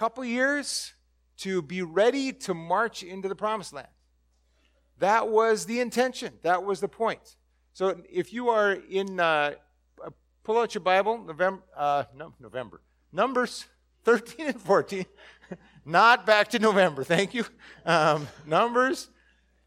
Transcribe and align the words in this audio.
couple 0.00 0.24
years 0.24 0.94
to 1.36 1.60
be 1.60 1.82
ready 1.82 2.32
to 2.32 2.54
march 2.54 3.02
into 3.02 3.28
the 3.28 3.34
promised 3.34 3.74
land. 3.74 3.86
That 4.96 5.28
was 5.28 5.66
the 5.66 5.80
intention. 5.80 6.32
That 6.40 6.64
was 6.64 6.80
the 6.80 6.88
point. 6.88 7.36
So 7.74 8.00
if 8.10 8.32
you 8.32 8.48
are 8.48 8.72
in, 8.72 9.20
uh, 9.20 9.56
pull 10.42 10.56
out 10.56 10.72
your 10.74 10.80
Bible, 10.80 11.22
November, 11.22 11.62
uh, 11.76 12.04
no, 12.16 12.32
November, 12.40 12.80
Numbers 13.12 13.66
13 14.04 14.46
and 14.46 14.58
14. 14.62 15.04
Not 15.84 16.24
back 16.24 16.48
to 16.48 16.58
November, 16.58 17.04
thank 17.04 17.34
you. 17.34 17.44
Um, 17.84 18.26
Numbers 18.46 19.10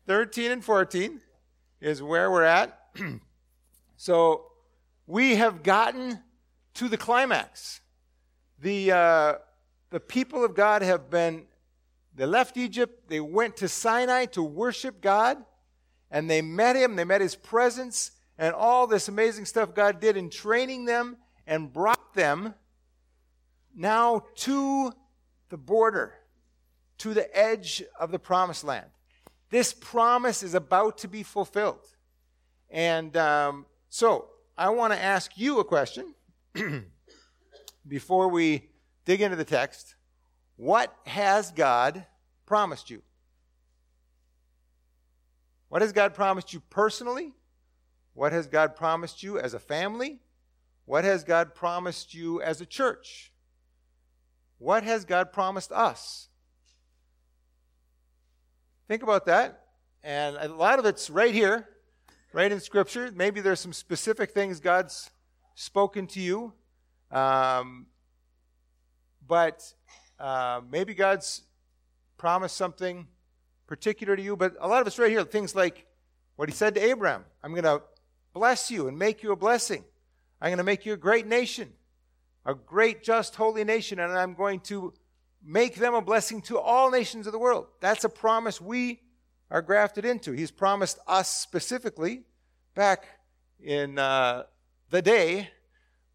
13 0.07 0.50
and 0.50 0.65
14 0.65 1.21
is 1.79 2.02
where 2.02 2.31
we're 2.31 2.41
at. 2.41 2.75
so 3.97 4.45
we 5.05 5.36
have 5.36 5.61
gotten 5.61 6.23
to 6.73 6.89
the 6.89 6.97
climax. 6.97 7.81
The, 8.59 8.91
uh, 8.93 9.34
the 9.93 9.99
people 9.99 10.43
of 10.43 10.55
God 10.55 10.81
have 10.81 11.11
been, 11.11 11.43
they 12.15 12.25
left 12.25 12.57
Egypt, 12.57 13.09
they 13.09 13.20
went 13.20 13.57
to 13.57 13.67
Sinai 13.67 14.25
to 14.25 14.41
worship 14.41 15.01
God, 15.01 15.38
and 16.09 16.27
they 16.27 16.41
met 16.41 16.75
Him, 16.75 16.95
they 16.95 17.03
met 17.03 17.21
His 17.21 17.35
presence, 17.35 18.09
and 18.39 18.55
all 18.55 18.87
this 18.87 19.07
amazing 19.07 19.45
stuff 19.45 19.75
God 19.75 19.99
did 19.99 20.17
in 20.17 20.31
training 20.31 20.85
them 20.85 21.17
and 21.45 21.71
brought 21.71 22.15
them 22.15 22.55
now 23.75 24.23
to 24.37 24.91
the 25.49 25.57
border, 25.57 26.15
to 26.98 27.13
the 27.13 27.29
edge 27.37 27.84
of 27.99 28.09
the 28.09 28.17
promised 28.17 28.63
land. 28.63 28.87
This 29.51 29.75
promise 29.75 30.41
is 30.41 30.55
about 30.55 30.98
to 30.99 31.07
be 31.07 31.21
fulfilled. 31.21 31.85
And 32.71 33.15
um, 33.15 33.67
so, 33.89 34.29
I 34.57 34.70
want 34.70 34.91
to 34.91 34.99
ask 34.99 35.37
you 35.37 35.59
a 35.59 35.63
question 35.63 36.15
before 37.87 38.29
we 38.29 38.70
dig 39.05 39.21
into 39.21 39.35
the 39.35 39.45
text. 39.45 39.95
What 40.55 40.95
has 41.05 41.52
God 41.52 42.05
promised 42.45 42.89
you? 42.89 43.02
What 45.70 45.82
has 45.82 45.91
God 45.91 46.13
promised 46.13 46.54
you 46.54 46.62
personally? 46.70 47.34
What 48.13 48.31
has 48.31 48.48
God 48.48 48.76
promised 48.76 49.24
you 49.24 49.40
as 49.40 49.54
a 49.54 49.59
family? 49.59 50.20
What 50.85 51.04
has 51.04 51.24
God 51.24 51.55
promised 51.55 52.13
you 52.13 52.41
as 52.41 52.62
a 52.62 52.65
church? 52.65 53.31
What 54.59 54.84
has 54.84 55.04
God 55.04 55.31
promised 55.31 55.71
us? 55.71 56.29
Think 58.87 59.01
about 59.01 59.26
that. 59.26 59.63
And 60.04 60.35
a 60.35 60.48
lot 60.48 60.79
of 60.79 60.85
it's 60.85 61.09
right 61.09 61.34
here, 61.34 61.68
right 62.34 62.51
in 62.51 62.59
Scripture. 62.59 63.12
Maybe 63.13 63.41
there's 63.41 63.59
some 63.59 63.74
specific 63.74 64.31
things 64.31 64.59
God's 64.59 65.09
spoken 65.56 66.07
to 66.07 66.19
you. 66.19 66.53
Um, 67.09 67.88
but 69.28 69.63
uh, 70.19 70.62
maybe 70.69 70.94
God's 70.94 71.44
promised 72.18 72.56
something 72.56 73.07
particular 73.68 74.16
to 74.16 74.22
you. 74.22 74.35
But 74.35 74.56
a 74.59 74.68
lot 74.68 74.81
of 74.81 74.88
us 74.88 75.00
right 75.00 75.09
here. 75.09 75.24
Things 75.24 75.56
like 75.56 75.85
what 76.35 76.50
he 76.50 76.56
said 76.56 76.75
to 76.75 76.81
Abraham 76.81 77.25
I'm 77.44 77.52
going 77.52 77.63
to 77.63 77.81
bless 78.34 78.72
you 78.72 78.88
and 78.88 78.97
make 78.97 79.24
you 79.24 79.31
a 79.31 79.35
blessing. 79.35 79.84
I'm 80.41 80.50
going 80.50 80.57
to 80.57 80.63
make 80.63 80.85
you 80.85 80.94
a 80.94 80.97
great 80.97 81.25
nation, 81.25 81.72
a 82.46 82.53
great, 82.53 83.03
just, 83.03 83.35
holy 83.35 83.63
nation, 83.63 84.00
and 84.00 84.12
I'm 84.12 84.34
going 84.34 84.59
to 84.62 84.94
make 85.44 85.75
them 85.75 85.94
a 85.94 86.02
blessing 86.02 86.41
to 86.44 86.59
all 86.59 86.91
nations 86.91 87.28
of 87.28 87.34
the 87.34 87.40
world. 87.40 87.68
That's 87.80 88.03
a 88.03 88.09
promise 88.09 88.59
we 88.59 89.02
are 89.50 89.62
grafted 89.62 90.03
into. 90.03 90.31
He's 90.31 90.52
promised 90.52 91.00
us 91.08 91.30
specifically 91.30 92.24
back 92.75 93.06
in 93.62 94.00
uh, 94.00 94.44
the 94.90 95.02
day 95.02 95.50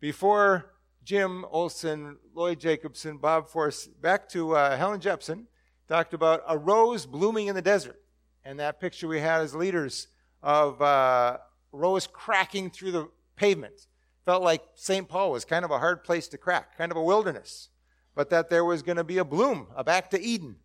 before 0.00 0.74
Jim 1.08 1.46
Olson, 1.50 2.18
Lloyd 2.34 2.60
Jacobson, 2.60 3.16
Bob 3.16 3.48
Force, 3.48 3.86
back 3.86 4.28
to 4.28 4.54
uh, 4.54 4.76
Helen 4.76 5.00
Jepson, 5.00 5.46
talked 5.88 6.12
about 6.12 6.42
a 6.46 6.58
rose 6.58 7.06
blooming 7.06 7.46
in 7.46 7.54
the 7.54 7.62
desert. 7.62 7.98
And 8.44 8.60
that 8.60 8.78
picture 8.78 9.08
we 9.08 9.18
had 9.18 9.40
as 9.40 9.54
leaders 9.54 10.08
of 10.42 10.82
uh, 10.82 11.38
rose 11.72 12.06
cracking 12.06 12.68
through 12.68 12.92
the 12.92 13.08
pavement. 13.36 13.86
Felt 14.26 14.42
like 14.42 14.62
St. 14.74 15.08
Paul 15.08 15.30
was 15.30 15.46
kind 15.46 15.64
of 15.64 15.70
a 15.70 15.78
hard 15.78 16.04
place 16.04 16.28
to 16.28 16.36
crack, 16.36 16.76
kind 16.76 16.92
of 16.92 16.98
a 16.98 17.02
wilderness, 17.02 17.70
but 18.14 18.28
that 18.28 18.50
there 18.50 18.66
was 18.66 18.82
going 18.82 18.98
to 18.98 19.02
be 19.04 19.16
a 19.16 19.24
bloom, 19.24 19.68
a 19.74 19.82
back 19.82 20.10
to 20.10 20.20
Eden. 20.20 20.56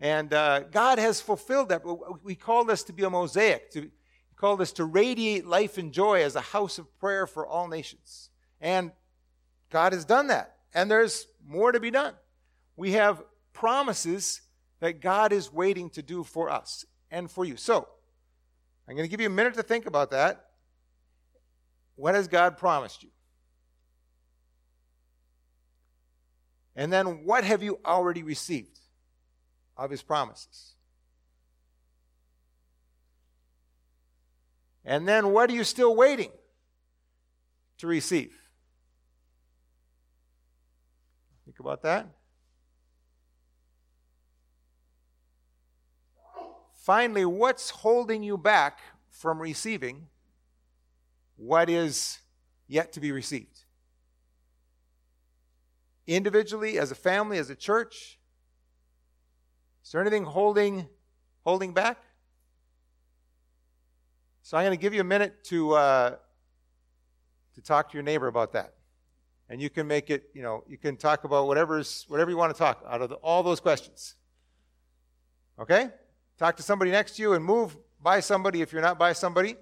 And 0.00 0.34
uh, 0.34 0.64
God 0.72 0.98
has 0.98 1.20
fulfilled 1.20 1.68
that. 1.68 1.82
We 2.24 2.34
called 2.34 2.68
us 2.68 2.82
to 2.82 2.92
be 2.92 3.04
a 3.04 3.10
mosaic, 3.10 3.70
to, 3.70 3.92
called 4.34 4.60
us 4.60 4.72
to 4.72 4.86
radiate 4.86 5.46
life 5.46 5.78
and 5.78 5.92
joy 5.92 6.24
as 6.24 6.34
a 6.34 6.40
house 6.40 6.78
of 6.78 6.98
prayer 6.98 7.28
for 7.28 7.46
all 7.46 7.68
nations. 7.68 8.30
And 8.60 8.90
God 9.74 9.92
has 9.92 10.04
done 10.04 10.28
that. 10.28 10.54
And 10.72 10.88
there's 10.88 11.26
more 11.44 11.72
to 11.72 11.80
be 11.80 11.90
done. 11.90 12.14
We 12.76 12.92
have 12.92 13.20
promises 13.52 14.40
that 14.78 15.00
God 15.00 15.32
is 15.32 15.52
waiting 15.52 15.90
to 15.90 16.02
do 16.02 16.22
for 16.22 16.48
us 16.48 16.84
and 17.10 17.28
for 17.28 17.44
you. 17.44 17.56
So, 17.56 17.88
I'm 18.86 18.94
going 18.94 19.04
to 19.04 19.10
give 19.10 19.20
you 19.20 19.26
a 19.26 19.30
minute 19.30 19.54
to 19.54 19.64
think 19.64 19.86
about 19.86 20.12
that. 20.12 20.44
What 21.96 22.14
has 22.14 22.28
God 22.28 22.56
promised 22.56 23.02
you? 23.02 23.08
And 26.76 26.92
then, 26.92 27.24
what 27.24 27.42
have 27.42 27.60
you 27.60 27.80
already 27.84 28.22
received 28.22 28.78
of 29.76 29.90
His 29.90 30.02
promises? 30.02 30.74
And 34.84 35.08
then, 35.08 35.32
what 35.32 35.50
are 35.50 35.54
you 35.54 35.64
still 35.64 35.96
waiting 35.96 36.30
to 37.78 37.88
receive? 37.88 38.43
Think 41.54 41.60
about 41.60 41.82
that. 41.82 42.08
Finally, 46.74 47.24
what's 47.24 47.70
holding 47.70 48.24
you 48.24 48.36
back 48.36 48.80
from 49.08 49.40
receiving 49.40 50.08
what 51.36 51.70
is 51.70 52.18
yet 52.66 52.92
to 52.94 53.00
be 53.00 53.12
received? 53.12 53.60
Individually, 56.08 56.76
as 56.76 56.90
a 56.90 56.96
family, 56.96 57.38
as 57.38 57.50
a 57.50 57.54
church? 57.54 58.18
Is 59.84 59.92
there 59.92 60.00
anything 60.00 60.24
holding 60.24 60.88
holding 61.44 61.72
back? 61.72 61.98
So 64.42 64.56
I'm 64.56 64.64
going 64.64 64.76
to 64.76 64.82
give 64.82 64.92
you 64.92 65.02
a 65.02 65.04
minute 65.04 65.44
to 65.44 65.72
uh, 65.74 66.16
to 67.54 67.62
talk 67.62 67.90
to 67.90 67.94
your 67.94 68.02
neighbor 68.02 68.26
about 68.26 68.54
that, 68.54 68.74
and 69.48 69.60
you 69.60 69.70
can 69.70 69.86
make 69.86 70.10
it. 70.10 70.30
You 70.34 70.42
know, 70.42 70.64
you 70.68 70.78
can 70.78 70.96
talk 70.96 71.24
about 71.24 71.46
whatever's 71.46 72.04
whatever 72.08 72.30
you 72.30 72.36
want 72.36 72.54
to 72.54 72.58
talk 72.58 72.84
out 72.88 73.02
of 73.02 73.08
the, 73.10 73.16
all 73.16 73.42
those 73.42 73.60
questions. 73.60 74.16
Okay. 75.58 75.90
Talk 76.38 76.56
to 76.56 76.62
somebody 76.62 76.90
next 76.90 77.16
to 77.16 77.22
you 77.22 77.34
and 77.34 77.44
move 77.44 77.76
by 78.02 78.20
somebody 78.20 78.60
if 78.60 78.72
you're 78.72 78.82
not 78.82 78.98
by 78.98 79.12
somebody. 79.12 79.56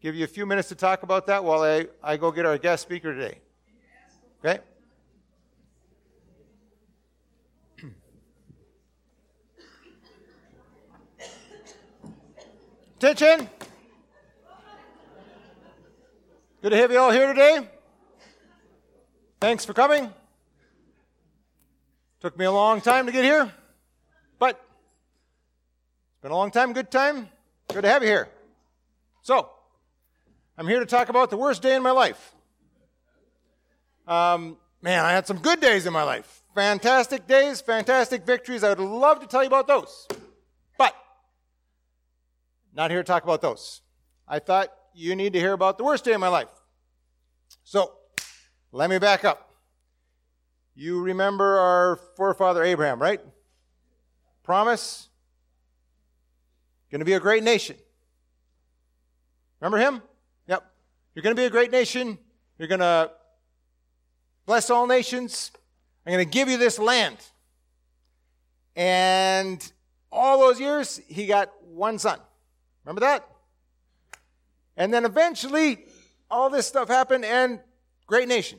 Give 0.00 0.14
you 0.14 0.24
a 0.24 0.28
few 0.28 0.46
minutes 0.46 0.68
to 0.68 0.74
talk 0.74 1.02
about 1.02 1.26
that 1.26 1.42
while 1.42 1.62
I, 1.62 1.86
I 2.02 2.16
go 2.16 2.30
get 2.30 2.46
our 2.46 2.56
guest 2.56 2.82
speaker 2.82 3.12
today. 3.12 3.38
Okay? 4.44 4.60
Attention! 12.96 13.48
Good 16.62 16.70
to 16.70 16.76
have 16.76 16.90
you 16.90 16.98
all 16.98 17.12
here 17.12 17.32
today. 17.32 17.68
Thanks 19.40 19.64
for 19.64 19.72
coming. 19.72 20.12
Took 22.20 22.36
me 22.36 22.44
a 22.44 22.50
long 22.50 22.80
time 22.80 23.06
to 23.06 23.12
get 23.12 23.22
here, 23.22 23.52
but 24.40 24.50
it's 24.50 26.22
been 26.22 26.32
a 26.32 26.36
long 26.36 26.50
time, 26.50 26.72
good 26.72 26.90
time. 26.90 27.28
Good 27.72 27.82
to 27.82 27.88
have 27.88 28.02
you 28.02 28.08
here. 28.08 28.28
So, 29.22 29.48
I'm 30.56 30.66
here 30.66 30.80
to 30.80 30.86
talk 30.86 31.08
about 31.08 31.30
the 31.30 31.36
worst 31.36 31.62
day 31.62 31.76
in 31.76 31.84
my 31.84 31.92
life. 31.92 32.34
Um, 34.08 34.56
man, 34.82 35.04
I 35.04 35.12
had 35.12 35.28
some 35.28 35.38
good 35.38 35.60
days 35.60 35.86
in 35.86 35.92
my 35.92 36.02
life. 36.02 36.42
Fantastic 36.56 37.28
days, 37.28 37.60
fantastic 37.60 38.26
victories. 38.26 38.64
I 38.64 38.70
would 38.70 38.80
love 38.80 39.20
to 39.20 39.28
tell 39.28 39.44
you 39.44 39.46
about 39.46 39.68
those. 39.68 40.08
But, 40.76 40.96
not 42.74 42.90
here 42.90 43.04
to 43.04 43.06
talk 43.06 43.22
about 43.22 43.40
those. 43.40 43.82
I 44.26 44.40
thought 44.40 44.72
you 44.94 45.14
need 45.14 45.34
to 45.34 45.38
hear 45.38 45.52
about 45.52 45.78
the 45.78 45.84
worst 45.84 46.04
day 46.04 46.12
in 46.12 46.20
my 46.20 46.26
life. 46.26 46.48
So, 47.62 47.97
let 48.72 48.90
me 48.90 48.98
back 48.98 49.24
up. 49.24 49.54
You 50.74 51.00
remember 51.00 51.58
our 51.58 51.96
forefather 52.16 52.62
Abraham, 52.62 53.00
right? 53.00 53.20
Promise 54.42 55.08
Going 56.90 57.00
to 57.00 57.04
be 57.04 57.12
a 57.12 57.20
great 57.20 57.42
nation. 57.42 57.76
Remember 59.60 59.76
him? 59.78 60.02
Yep. 60.46 60.64
You're 61.14 61.22
going 61.22 61.36
to 61.36 61.40
be 61.40 61.44
a 61.44 61.50
great 61.50 61.70
nation. 61.70 62.18
You're 62.58 62.68
going 62.68 62.80
to 62.80 63.10
bless 64.46 64.70
all 64.70 64.86
nations. 64.86 65.50
I'm 66.06 66.14
going 66.14 66.24
to 66.24 66.30
give 66.30 66.48
you 66.48 66.56
this 66.56 66.78
land. 66.78 67.18
And 68.74 69.70
all 70.10 70.38
those 70.38 70.58
years, 70.58 70.98
he 71.08 71.26
got 71.26 71.50
one 71.62 71.98
son. 71.98 72.18
Remember 72.84 73.00
that? 73.00 73.28
And 74.76 74.94
then 74.94 75.04
eventually, 75.04 75.84
all 76.30 76.48
this 76.48 76.66
stuff 76.66 76.88
happened 76.88 77.26
and 77.26 77.60
great 78.08 78.26
nation. 78.26 78.58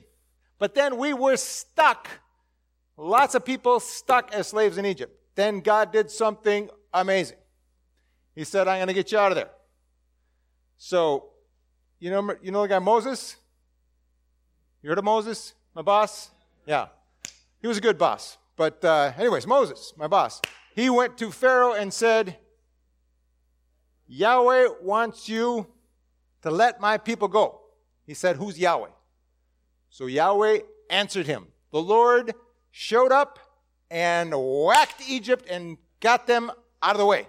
But 0.58 0.74
then 0.74 0.98
we 0.98 1.14
were 1.14 1.36
stuck 1.36 2.08
Lots 3.02 3.34
of 3.34 3.46
people 3.46 3.80
stuck 3.80 4.34
as 4.34 4.48
slaves 4.48 4.78
in 4.78 4.86
Egypt. 4.86 5.16
Then 5.34 5.62
God 5.62 5.94
did 5.94 6.12
something 6.12 6.70
amazing. 6.94 7.38
He 8.36 8.44
said, 8.44 8.68
I'm 8.68 8.78
going 8.78 8.88
to 8.88 8.94
get 8.94 9.14
you 9.14 9.18
out 9.18 9.32
of 9.32 9.38
there. 9.38 9.50
So, 10.78 11.30
you 12.00 12.12
know, 12.12 12.36
you 12.42 12.52
know 12.52 12.64
the 12.64 12.68
guy 12.68 12.80
Moses? 12.80 13.38
You 14.84 14.90
heard 14.90 14.98
of 14.98 15.06
Moses, 15.06 15.54
my 15.74 15.82
boss? 15.82 16.30
Yeah. 16.66 16.88
He 17.62 17.68
was 17.68 17.78
a 17.78 17.82
good 17.82 17.98
boss. 17.98 18.38
But, 18.58 18.84
uh, 18.84 19.14
anyways, 19.18 19.48
Moses, 19.48 19.94
my 19.96 20.08
boss, 20.08 20.42
he 20.76 20.90
went 20.90 21.18
to 21.20 21.32
Pharaoh 21.32 21.74
and 21.74 21.94
said, 21.94 22.38
Yahweh 24.08 24.68
wants 24.82 25.30
you 25.30 25.68
to 26.42 26.52
let 26.52 26.82
my 26.82 26.98
people 26.98 27.30
go. 27.30 27.62
He 28.06 28.14
said, 28.14 28.36
Who's 28.36 28.60
Yahweh? 28.60 28.90
So 29.90 30.06
Yahweh 30.06 30.60
answered 30.90 31.26
him. 31.26 31.48
The 31.72 31.82
Lord 31.82 32.34
showed 32.72 33.12
up 33.12 33.40
and 33.92 34.34
whacked 34.36 35.02
Egypt 35.08 35.46
and 35.50 35.78
got 36.00 36.28
them 36.28 36.52
out 36.82 36.92
of 36.92 36.98
the 36.98 37.06
way. 37.06 37.28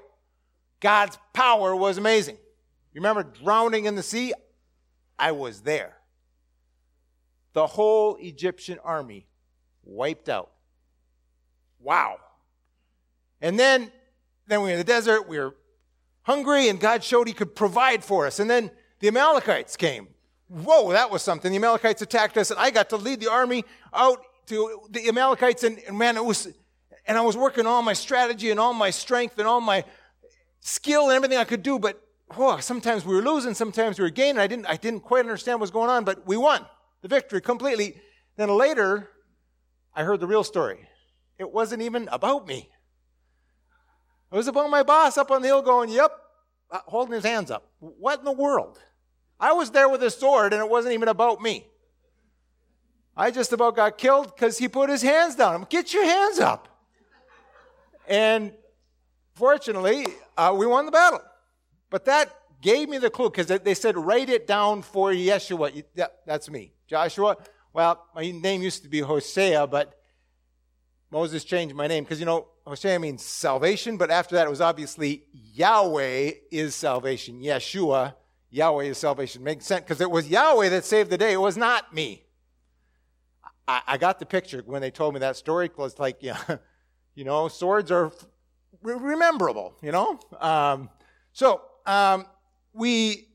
God's 0.81 1.19
power 1.33 1.75
was 1.75 1.99
amazing. 1.99 2.37
You 2.93 3.01
remember 3.01 3.23
drowning 3.23 3.85
in 3.85 3.95
the 3.95 4.03
sea? 4.03 4.33
I 5.19 5.33
was 5.33 5.61
there. 5.61 5.97
The 7.53 7.67
whole 7.67 8.17
Egyptian 8.17 8.79
army 8.83 9.27
wiped 9.85 10.29
out. 10.29 10.51
Wow. 11.81 12.19
And 13.41 13.59
then, 13.59 13.91
then 14.47 14.61
we 14.61 14.67
were 14.67 14.73
in 14.73 14.79
the 14.79 14.85
desert, 14.85 15.29
we 15.29 15.39
were 15.39 15.57
hungry, 16.23 16.69
and 16.69 16.79
God 16.79 17.03
showed 17.03 17.27
He 17.27 17.35
could 17.35 17.55
provide 17.55 18.05
for 18.05 18.27
us. 18.27 18.39
And 18.39 18.49
then 18.49 18.71
the 19.01 19.09
Amalekites 19.09 19.77
came. 19.77 20.09
Whoa, 20.51 20.91
that 20.91 21.13
was 21.13 21.23
something. 21.23 21.53
The 21.53 21.59
Amalekites 21.59 22.03
attacked 22.03 22.37
us, 22.37 22.51
and 22.51 22.59
I 22.59 22.73
got 22.73 22.91
to 22.91 22.97
lead 22.97 23.21
the 23.21 23.31
army 23.31 23.65
out 23.95 24.21
to 24.47 24.81
the 24.91 25.09
Amalekites, 25.09 25.63
and, 25.63 25.79
and 25.87 25.97
man, 25.97 26.17
it 26.17 26.25
was, 26.25 26.49
and 27.07 27.17
I 27.17 27.21
was 27.21 27.37
working 27.37 27.67
all 27.67 27.83
my 27.83 27.93
strategy 27.93 28.51
and 28.51 28.59
all 28.59 28.75
my 28.75 28.91
strength 28.91 29.39
and 29.39 29.47
all 29.47 29.61
my 29.61 29.85
skill 30.59 31.05
and 31.05 31.13
everything 31.13 31.39
I 31.39 31.45
could 31.45 31.63
do, 31.63 31.79
but 31.79 32.03
whoa, 32.35 32.59
sometimes 32.59 33.05
we 33.05 33.15
were 33.15 33.23
losing, 33.23 33.55
sometimes 33.55 33.97
we 34.01 34.03
were 34.03 34.11
gaining. 34.11 34.41
I 34.41 34.49
didn't, 34.49 34.67
I 34.67 34.75
didn't 34.75 35.01
quite 35.01 35.21
understand 35.21 35.61
what 35.61 35.63
was 35.63 35.71
going 35.71 35.89
on, 35.89 36.05
but 36.05 36.27
we 36.27 36.37
won 36.37 36.67
the 37.03 37.07
victory 37.09 37.41
completely. 37.41 38.01
Then 38.37 38.49
later, 38.49 39.09
I 39.95 40.03
heard 40.03 40.19
the 40.19 40.27
real 40.27 40.43
story. 40.43 40.89
It 41.39 41.53
wasn't 41.53 41.83
even 41.83 42.09
about 42.11 42.49
me. 42.49 42.71
It 44.33 44.37
was 44.37 44.49
about 44.49 44.69
my 44.69 44.83
boss 44.83 45.17
up 45.17 45.31
on 45.31 45.43
the 45.43 45.49
hill 45.49 45.63
going, 45.63 45.91
yep, 45.91 46.11
uh, 46.73 46.81
holding 46.87 47.15
his 47.15 47.25
hands 47.25 47.53
up. 47.53 47.71
What 47.79 48.19
in 48.19 48.25
the 48.25 48.33
world? 48.33 48.81
I 49.41 49.53
was 49.55 49.71
there 49.71 49.89
with 49.89 50.03
a 50.03 50.11
sword 50.11 50.53
and 50.53 50.61
it 50.61 50.69
wasn't 50.69 50.95
even 50.95 51.09
about 51.09 51.41
me. 51.41 51.67
I 53.17 53.31
just 53.31 53.53
about 53.53 53.77
got 53.77 53.99
killed 53.99 54.35
because 54.35 54.59
he 54.59 54.69
put 54.69 54.91
his 54.91 55.03
hands 55.03 55.35
down. 55.35 55.67
Get 55.69 55.93
your 55.93 56.05
hands 56.05 56.39
up. 56.39 56.69
And 58.07 58.53
fortunately, 59.35 60.07
uh, 60.37 60.55
we 60.57 60.67
won 60.67 60.87
the 60.87 60.93
battle. 60.93 61.21
But 61.89 62.05
that 62.05 62.35
gave 62.61 62.89
me 62.89 62.99
the 62.99 63.11
clue 63.11 63.31
because 63.31 63.47
they 63.47 63.75
said, 63.75 63.97
write 63.97 64.29
it 64.29 64.47
down 64.47 64.83
for 64.83 65.11
Yeshua. 65.11 65.85
Yeah, 65.95 66.07
that's 66.27 66.51
me. 66.51 66.73
Joshua. 66.87 67.37
Well, 67.73 68.05
my 68.15 68.31
name 68.31 68.63
used 68.63 68.83
to 68.83 68.89
be 68.89 69.01
Hosea, 69.01 69.67
but 69.67 69.95
Moses 71.11 71.45
changed 71.45 71.75
my 71.75 71.87
name 71.87 72.05
because, 72.05 72.21
you 72.21 72.27
know, 72.27 72.49
Hosea 72.67 72.99
means 72.99 73.25
salvation, 73.25 73.97
but 73.97 74.11
after 74.11 74.35
that 74.37 74.47
it 74.47 74.51
was 74.51 74.61
obviously 74.61 75.25
Yahweh 75.33 76.33
is 76.51 76.75
salvation. 76.75 77.41
Yeshua, 77.41 78.15
Yahweh 78.51 78.85
is 78.85 78.99
salvation. 78.99 79.43
Makes 79.45 79.67
sense 79.67 79.83
because 79.83 80.01
it 80.01 80.11
was 80.11 80.29
Yahweh 80.29 80.69
that 80.71 80.85
saved 80.85 81.11
the 81.11 81.19
day. 81.19 81.33
It 81.33 81.41
was 81.41 81.57
not 81.57 81.95
me. 81.95 82.25
I, 83.67 83.83
I 83.87 83.97
got 83.99 84.19
the 84.19 84.27
picture 84.27 84.63
when 84.67 84.83
they 84.83 84.91
told 84.91 85.15
me 85.15 85.21
that 85.21 85.37
story. 85.37 85.71
Was 85.77 85.99
like, 85.99 86.19
yeah, 86.21 86.39
you 87.15 87.25
know, 87.25 87.49
swords 87.49 87.91
are 87.91 88.13
rememberable, 88.83 89.75
you 89.83 89.93
know? 89.93 90.19
Um, 90.41 90.91
so, 91.33 91.63
um, 91.87 92.27
we, 92.73 93.29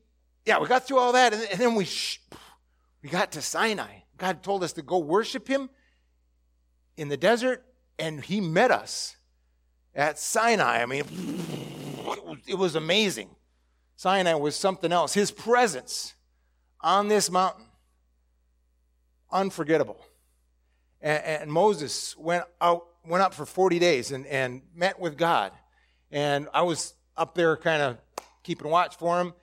yeah, 0.44 0.58
we 0.58 0.66
got 0.66 0.86
through 0.86 0.98
all 0.98 1.12
that, 1.12 1.32
and, 1.32 1.42
and 1.50 1.60
then 1.60 1.74
we, 1.74 1.84
sh- 1.84 2.20
we 3.02 3.08
got 3.08 3.32
to 3.32 3.42
Sinai. 3.42 4.00
God 4.16 4.42
told 4.42 4.62
us 4.62 4.72
to 4.74 4.82
go 4.82 4.98
worship 4.98 5.48
Him 5.48 5.70
in 6.96 7.08
the 7.08 7.16
desert, 7.16 7.64
and 7.98 8.22
He 8.24 8.40
met 8.40 8.70
us 8.70 9.16
at 9.94 10.18
Sinai. 10.18 10.82
I 10.82 10.86
mean, 10.86 11.04
it 12.46 12.56
was 12.56 12.74
amazing. 12.74 13.30
Sinai 13.96 14.34
was 14.34 14.54
something 14.54 14.92
else. 14.92 15.14
His 15.14 15.30
presence 15.30 16.14
on 16.80 17.08
this 17.08 17.30
mountain, 17.30 17.64
unforgettable. 19.32 19.98
And, 21.00 21.24
and, 21.24 21.52
Moses 21.52 22.16
went 22.16 22.44
out, 22.60 22.86
went 23.06 23.22
up 23.22 23.34
for 23.34 23.46
40 23.46 23.78
days 23.78 24.12
and, 24.12 24.26
and 24.26 24.62
met 24.74 25.00
with 25.00 25.16
God. 25.16 25.52
And 26.10 26.48
I 26.54 26.62
was 26.62 26.94
up 27.16 27.34
there 27.34 27.56
kind 27.56 27.82
of 27.82 27.98
keeping 28.42 28.70
watch 28.70 28.96
for 28.96 29.20
him. 29.20 29.34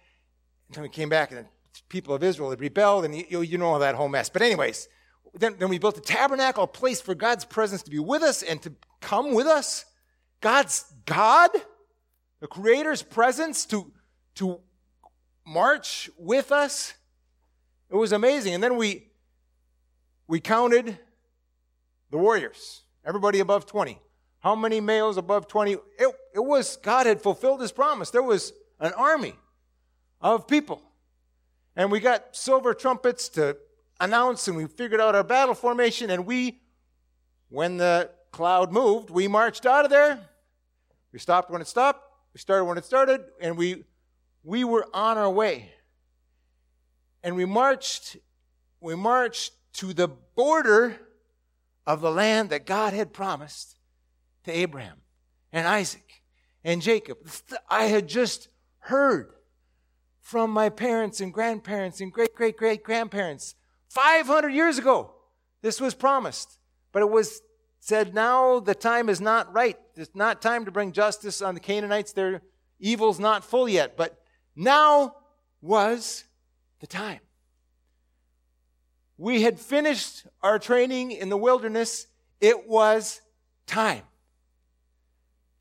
Then 0.70 0.84
we 0.84 0.90
came 0.90 1.10
back, 1.10 1.32
and 1.32 1.40
the 1.42 1.46
people 1.90 2.16
of 2.16 2.24
Israel 2.24 2.50
had 2.50 2.60
rebelled, 2.60 3.06
and 3.06 3.16
you, 3.16 3.42
you 3.42 3.58
know 3.58 3.78
that 3.80 3.96
whole 3.96 4.10
mess. 4.10 4.30
But, 4.30 4.42
anyways, 4.42 4.88
then, 5.34 5.56
then 5.60 5.70
we 5.70 5.80
built 5.80 5.98
a 5.98 6.02
tabernacle, 6.02 6.64
a 6.64 6.68
place 6.68 7.02
for 7.02 7.16
God's 7.16 7.46
presence 7.46 7.84
to 7.84 7.92
be 7.92 8.00
with 8.00 8.22
us 8.24 8.44
and 8.44 8.62
to 8.62 8.74
come 9.02 9.34
with 9.34 9.48
us. 9.48 9.86
God's 10.42 10.86
God, 11.06 11.50
the 12.40 12.48
Creator's 12.48 13.02
presence 13.02 13.66
to, 13.68 13.92
to 14.36 14.60
march 15.46 16.10
with 16.18 16.52
us. 16.52 16.94
It 17.90 17.96
was 17.96 18.12
amazing. 18.12 18.54
And 18.54 18.64
then 18.64 18.78
we, 18.78 19.08
we 20.28 20.40
counted 20.40 20.98
the 22.10 22.18
warriors, 22.18 22.84
everybody 23.06 23.40
above 23.40 23.66
20. 23.66 24.00
How 24.40 24.56
many 24.56 24.82
males 24.82 25.18
above 25.18 25.48
20? 25.48 25.74
It, 25.74 25.80
it 26.36 26.44
was, 26.44 26.78
God 26.78 27.06
had 27.06 27.22
fulfilled 27.22 27.62
his 27.62 27.72
promise. 27.72 28.10
There 28.10 28.24
was 28.24 28.54
an 28.80 28.94
army 28.94 29.36
of 30.22 30.48
people. 30.48 30.82
And 31.76 31.92
we 31.92 32.00
got 32.00 32.36
silver 32.36 32.74
trumpets 32.74 33.30
to 33.30 33.58
announce, 34.00 34.48
and 34.48 34.58
we 34.58 34.68
figured 34.68 35.00
out 35.00 35.16
our 35.16 35.24
battle 35.24 35.56
formation, 35.56 36.10
and 36.10 36.26
we, 36.26 36.60
when 37.50 37.78
the 37.78 38.10
cloud 38.32 38.72
moved, 38.72 39.10
we 39.10 39.28
marched 39.28 39.66
out 39.66 39.86
of 39.86 39.92
there 39.92 40.20
we 41.14 41.20
stopped 41.20 41.52
when 41.52 41.62
it 41.62 41.68
stopped, 41.68 42.02
we 42.34 42.40
started 42.40 42.66
when 42.66 42.78
it 42.78 42.84
started, 42.84 43.22
and 43.40 43.56
we, 43.56 43.84
we 44.44 44.64
were 44.64 44.88
on 44.94 45.18
our 45.18 45.30
way. 45.30 45.72
And 47.24 47.36
we 47.36 47.46
marched, 47.46 48.18
we 48.82 48.96
marched 48.96 49.54
to 49.74 49.94
the 49.94 50.08
border 50.08 51.00
of 51.88 52.02
the 52.02 52.12
land 52.12 52.50
that 52.50 52.66
God 52.66 52.94
had 52.94 53.14
promised 53.14 53.76
to 54.44 54.52
Abraham 54.52 54.98
and 55.52 55.68
Isaac 55.68 56.22
and 56.64 56.82
Jacob. 56.82 57.18
I 57.70 57.86
had 57.86 58.08
just 58.08 58.50
heard 58.80 59.34
from 60.20 60.52
my 60.52 60.70
parents 60.70 61.22
and 61.22 61.34
grandparents 61.34 62.02
and 62.02 62.12
great 62.12 62.34
great 62.34 62.56
great 62.56 62.84
grandparents 62.84 63.56
500 63.90 64.50
years 64.50 64.78
ago 64.78 65.14
this 65.62 65.82
was 65.82 65.94
promised 65.94 66.60
but 66.94 67.02
it 67.02 67.10
was 67.10 67.42
said, 67.84 68.16
Now 68.16 68.62
the 68.62 68.76
time 68.76 69.10
is 69.10 69.20
not 69.20 69.52
right. 69.54 69.78
It's 69.96 70.16
not 70.16 70.42
time 70.42 70.64
to 70.64 70.72
bring 70.72 70.94
justice 70.94 71.42
on 71.42 71.54
the 71.54 71.60
Canaanites. 71.60 72.14
Their 72.14 72.42
evil's 72.80 73.20
not 73.20 73.44
full 73.44 73.68
yet. 73.68 73.98
But 73.98 74.23
now 74.56 75.16
was 75.62 76.24
the 76.80 76.88
time. 76.88 77.20
We 79.18 79.44
had 79.44 79.60
finished 79.60 80.26
our 80.42 80.60
training 80.60 81.12
in 81.12 81.30
the 81.30 81.38
wilderness. 81.38 82.08
It 82.42 82.68
was 82.68 83.22
time 83.68 84.04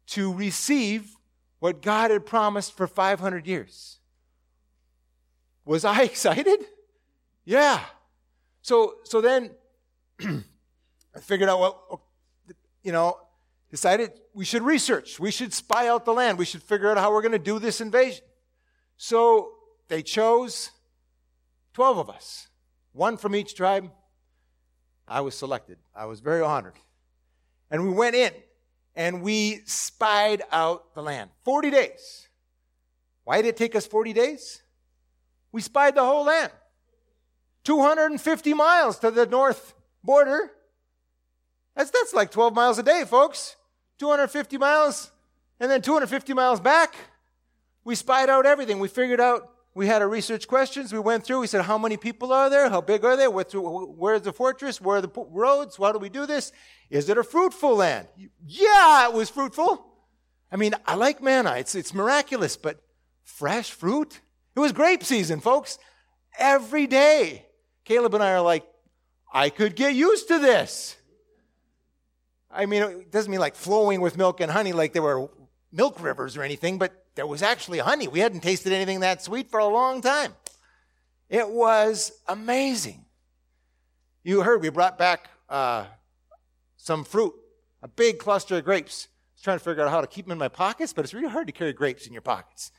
to 0.08 0.32
receive 0.32 1.16
what 1.60 1.80
God 1.80 2.10
had 2.10 2.26
promised 2.26 2.76
for 2.76 2.86
500 2.86 3.46
years. 3.46 4.00
Was 5.64 5.84
I 5.84 6.02
excited? 6.10 6.60
Yeah. 7.44 7.80
So, 8.62 8.96
so 9.04 9.20
then 9.20 9.50
I 10.20 11.20
figured 11.20 11.48
out, 11.48 11.60
what, 11.60 12.00
you 12.82 12.92
know, 12.92 13.18
decided 13.70 14.12
we 14.34 14.44
should 14.44 14.62
research. 14.62 15.20
We 15.20 15.30
should 15.30 15.52
spy 15.52 15.88
out 15.88 16.04
the 16.04 16.12
land. 16.12 16.36
We 16.36 16.44
should 16.44 16.62
figure 16.62 16.90
out 16.90 16.98
how 16.98 17.12
we're 17.12 17.22
going 17.22 17.32
to 17.32 17.38
do 17.38 17.58
this 17.58 17.80
invasion. 17.80 18.24
So 18.96 19.52
they 19.88 20.02
chose 20.02 20.70
12 21.74 21.98
of 21.98 22.10
us, 22.10 22.48
one 22.92 23.16
from 23.16 23.34
each 23.34 23.54
tribe. 23.54 23.90
I 25.08 25.20
was 25.20 25.36
selected. 25.36 25.78
I 25.94 26.06
was 26.06 26.20
very 26.20 26.42
honored. 26.42 26.74
And 27.70 27.84
we 27.84 27.92
went 27.92 28.14
in 28.14 28.32
and 28.94 29.22
we 29.22 29.62
spied 29.64 30.42
out 30.52 30.94
the 30.94 31.02
land. 31.02 31.30
40 31.44 31.70
days. 31.70 32.28
Why 33.24 33.42
did 33.42 33.48
it 33.48 33.56
take 33.56 33.74
us 33.74 33.86
40 33.86 34.12
days? 34.12 34.62
We 35.50 35.60
spied 35.60 35.94
the 35.94 36.04
whole 36.04 36.24
land. 36.24 36.52
250 37.64 38.54
miles 38.54 38.98
to 39.00 39.10
the 39.10 39.26
north 39.26 39.74
border 40.02 40.50
that's, 41.74 41.90
that's 41.90 42.12
like 42.12 42.30
12 42.30 42.54
miles 42.54 42.78
a 42.78 42.82
day, 42.82 43.04
folks. 43.06 43.56
250 43.98 44.58
miles, 44.58 45.12
and 45.60 45.70
then 45.70 45.80
250 45.80 46.34
miles 46.34 46.60
back. 46.60 46.94
We 47.84 47.94
spied 47.94 48.30
out 48.30 48.46
everything. 48.46 48.78
We 48.78 48.88
figured 48.88 49.20
out 49.20 49.48
we 49.74 49.86
had 49.86 50.02
our 50.02 50.08
research 50.08 50.46
questions. 50.46 50.92
We 50.92 50.98
went 50.98 51.24
through. 51.24 51.40
We 51.40 51.46
said, 51.46 51.62
how 51.62 51.78
many 51.78 51.96
people 51.96 52.32
are 52.32 52.50
there? 52.50 52.68
How 52.68 52.80
big 52.80 53.04
are 53.04 53.16
they? 53.16 53.26
Where's 53.26 54.22
the 54.22 54.32
fortress? 54.32 54.80
Where 54.80 54.98
are 54.98 55.00
the 55.00 55.10
roads? 55.30 55.78
Why 55.78 55.92
do 55.92 55.98
we 55.98 56.08
do 56.08 56.26
this? 56.26 56.52
Is 56.90 57.08
it 57.08 57.16
a 57.16 57.24
fruitful 57.24 57.76
land? 57.76 58.08
Yeah, 58.46 59.08
it 59.08 59.14
was 59.14 59.30
fruitful. 59.30 59.86
I 60.50 60.56
mean, 60.56 60.74
I 60.86 60.94
like 60.94 61.22
manna. 61.22 61.54
It's, 61.56 61.74
it's 61.74 61.94
miraculous, 61.94 62.56
but 62.56 62.82
fresh 63.24 63.70
fruit? 63.70 64.20
It 64.54 64.60
was 64.60 64.72
grape 64.72 65.02
season, 65.02 65.40
folks. 65.40 65.78
Every 66.38 66.86
day. 66.86 67.46
Caleb 67.84 68.14
and 68.14 68.22
I 68.22 68.32
are 68.32 68.42
like, 68.42 68.64
I 69.32 69.48
could 69.48 69.74
get 69.74 69.94
used 69.94 70.28
to 70.28 70.38
this. 70.38 70.96
I 72.50 72.66
mean, 72.66 72.82
it 72.82 73.10
doesn't 73.10 73.30
mean 73.30 73.40
like 73.40 73.54
flowing 73.56 74.02
with 74.02 74.18
milk 74.18 74.42
and 74.42 74.50
honey 74.50 74.74
like 74.74 74.92
there 74.92 75.00
were 75.00 75.30
milk 75.72 76.02
rivers 76.02 76.36
or 76.36 76.42
anything, 76.42 76.76
but 76.78 77.01
there 77.14 77.26
was 77.26 77.42
actually 77.42 77.78
honey. 77.78 78.08
We 78.08 78.20
hadn't 78.20 78.40
tasted 78.40 78.72
anything 78.72 79.00
that 79.00 79.22
sweet 79.22 79.50
for 79.50 79.60
a 79.60 79.66
long 79.66 80.00
time. 80.00 80.34
It 81.28 81.48
was 81.48 82.12
amazing. 82.28 83.04
You 84.22 84.42
heard 84.42 84.62
we 84.62 84.68
brought 84.70 84.98
back 84.98 85.28
uh, 85.48 85.86
some 86.76 87.04
fruit, 87.04 87.34
a 87.82 87.88
big 87.88 88.18
cluster 88.18 88.56
of 88.56 88.64
grapes. 88.64 89.08
I 89.08 89.34
was 89.34 89.42
trying 89.42 89.58
to 89.58 89.64
figure 89.64 89.82
out 89.82 89.90
how 89.90 90.00
to 90.00 90.06
keep 90.06 90.26
them 90.26 90.32
in 90.32 90.38
my 90.38 90.48
pockets, 90.48 90.92
but 90.92 91.04
it's 91.04 91.14
really 91.14 91.28
hard 91.28 91.46
to 91.48 91.52
carry 91.52 91.72
grapes 91.72 92.06
in 92.06 92.12
your 92.12 92.22
pockets. 92.22 92.70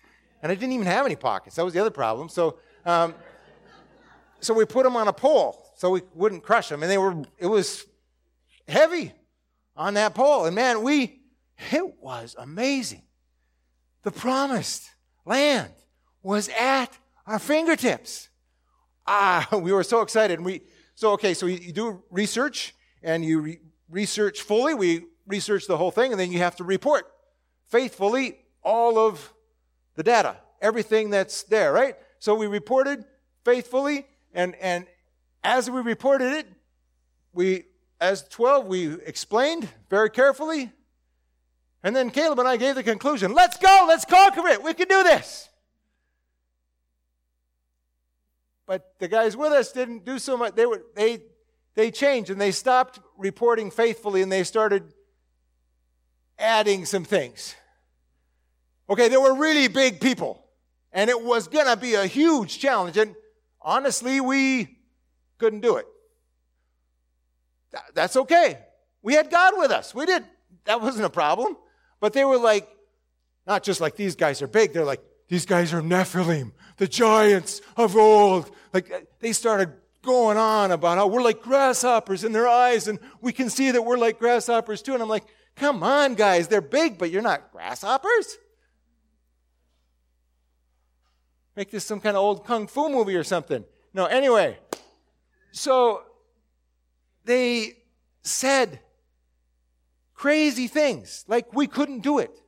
And 0.41 0.51
I 0.51 0.55
didn't 0.55 0.73
even 0.73 0.87
have 0.87 1.05
any 1.05 1.15
pockets. 1.15 1.55
That 1.55 1.65
was 1.65 1.73
the 1.73 1.79
other 1.79 1.91
problem. 1.91 2.29
So, 2.29 2.57
um, 2.85 3.13
so 4.39 4.53
we 4.53 4.65
put 4.65 4.83
them 4.83 4.95
on 4.95 5.07
a 5.07 5.13
pole 5.13 5.71
so 5.75 5.89
we 5.91 6.01
wouldn't 6.13 6.43
crush 6.43 6.69
them. 6.69 6.83
And 6.83 6.91
they 6.91 6.97
were, 6.97 7.23
it 7.37 7.47
was 7.47 7.85
heavy 8.67 9.13
on 9.75 9.95
that 9.95 10.15
pole. 10.15 10.45
And 10.45 10.55
man, 10.55 10.83
we, 10.83 11.21
it 11.71 12.01
was 12.01 12.35
amazing. 12.37 13.03
The 14.03 14.11
promised 14.11 14.91
land 15.25 15.71
was 16.21 16.49
at 16.49 16.97
our 17.25 17.39
fingertips. 17.39 18.29
Ah, 19.07 19.47
we 19.59 19.71
were 19.71 19.83
so 19.83 20.01
excited. 20.01 20.39
And 20.39 20.45
we, 20.45 20.61
so, 20.95 21.11
okay, 21.11 21.33
so 21.33 21.45
you, 21.45 21.71
do 21.71 22.03
research 22.09 22.75
and 23.01 23.23
you 23.23 23.39
re- 23.41 23.59
research 23.89 24.41
fully. 24.41 24.73
We 24.73 25.05
research 25.25 25.67
the 25.67 25.77
whole 25.77 25.91
thing 25.91 26.11
and 26.11 26.19
then 26.19 26.31
you 26.31 26.39
have 26.39 26.57
to 26.57 26.63
report 26.63 27.05
faithfully 27.69 28.39
all 28.61 28.97
of 28.97 29.33
the 29.95 30.03
data, 30.03 30.37
everything 30.61 31.09
that's 31.09 31.43
there, 31.43 31.71
right? 31.71 31.95
So 32.19 32.35
we 32.35 32.47
reported 32.47 33.05
faithfully 33.43 34.05
and, 34.33 34.55
and 34.55 34.85
as 35.43 35.69
we 35.69 35.81
reported 35.81 36.33
it, 36.33 36.47
we 37.33 37.65
as 38.03 38.27
12, 38.27 38.67
we 38.67 38.93
explained 39.05 39.69
very 39.89 40.09
carefully. 40.09 40.71
And 41.83 41.93
then 41.95 42.09
Caleb 42.11 42.39
and 42.39 42.47
I 42.47 42.57
gave 42.57 42.75
the 42.75 42.83
conclusion 42.83 43.33
let's 43.33 43.57
go, 43.57 43.85
let's 43.87 44.05
conquer 44.05 44.47
it, 44.47 44.63
we 44.63 44.73
can 44.73 44.87
do 44.87 45.03
this. 45.03 45.49
But 48.65 48.95
the 48.99 49.09
guys 49.09 49.35
with 49.35 49.51
us 49.51 49.73
didn't 49.73 50.05
do 50.05 50.17
so 50.17 50.37
much. 50.37 50.55
They, 50.55 50.65
were, 50.65 50.81
they, 50.95 51.23
they 51.75 51.91
changed 51.91 52.29
and 52.29 52.39
they 52.39 52.51
stopped 52.51 52.99
reporting 53.17 53.69
faithfully 53.69 54.21
and 54.21 54.31
they 54.31 54.45
started 54.45 54.93
adding 56.39 56.85
some 56.85 57.03
things. 57.03 57.55
Okay, 58.89 59.09
they 59.09 59.17
were 59.17 59.35
really 59.35 59.67
big 59.67 59.99
people 59.99 60.43
and 60.93 61.09
it 61.09 61.21
was 61.21 61.47
going 61.49 61.65
to 61.65 61.75
be 61.75 61.95
a 61.95 62.05
huge 62.05 62.59
challenge. 62.59 62.97
And 62.97 63.15
honestly, 63.61 64.21
we 64.21 64.77
couldn't 65.39 65.61
do 65.61 65.75
it. 65.77 65.87
That's 67.93 68.15
okay. 68.15 68.59
We 69.01 69.15
had 69.15 69.29
God 69.29 69.55
with 69.57 69.71
us. 69.71 69.93
We 69.93 70.05
did. 70.05 70.23
That 70.65 70.79
wasn't 70.79 71.05
a 71.05 71.09
problem. 71.09 71.57
But 72.03 72.11
they 72.11 72.25
were 72.25 72.37
like, 72.37 72.67
not 73.47 73.63
just 73.63 73.79
like 73.79 73.95
these 73.95 74.17
guys 74.17 74.41
are 74.41 74.47
big. 74.47 74.73
They're 74.73 74.83
like, 74.83 75.01
these 75.29 75.45
guys 75.45 75.73
are 75.73 75.81
Nephilim, 75.81 76.51
the 76.75 76.85
giants 76.85 77.61
of 77.77 77.95
old. 77.95 78.51
Like 78.73 78.91
uh, 78.91 78.99
they 79.21 79.31
started 79.31 79.71
going 80.01 80.35
on 80.35 80.71
about 80.71 80.97
how 80.97 81.07
we're 81.07 81.21
like 81.21 81.41
grasshoppers 81.41 82.25
in 82.25 82.33
their 82.33 82.45
eyes 82.45 82.89
and 82.89 82.99
we 83.21 83.31
can 83.31 83.49
see 83.49 83.71
that 83.71 83.81
we're 83.81 83.97
like 83.97 84.19
grasshoppers 84.19 84.81
too. 84.81 84.93
And 84.93 85.01
I'm 85.01 85.07
like, 85.07 85.23
come 85.55 85.81
on, 85.81 86.15
guys, 86.15 86.49
they're 86.49 86.59
big, 86.59 86.97
but 86.97 87.09
you're 87.09 87.21
not 87.21 87.53
grasshoppers. 87.53 88.37
Make 91.55 91.71
this 91.71 91.85
some 91.85 92.01
kind 92.01 92.17
of 92.17 92.21
old 92.21 92.45
kung 92.45 92.67
fu 92.67 92.89
movie 92.89 93.15
or 93.15 93.23
something. 93.23 93.63
No, 93.93 94.07
anyway. 94.07 94.57
So 95.53 96.01
they 97.23 97.77
said 98.23 98.81
crazy 100.23 100.67
things 100.67 101.25
like 101.27 101.53
we 101.53 101.67
couldn't 101.67 101.99
do 101.99 102.17
it. 102.17 102.39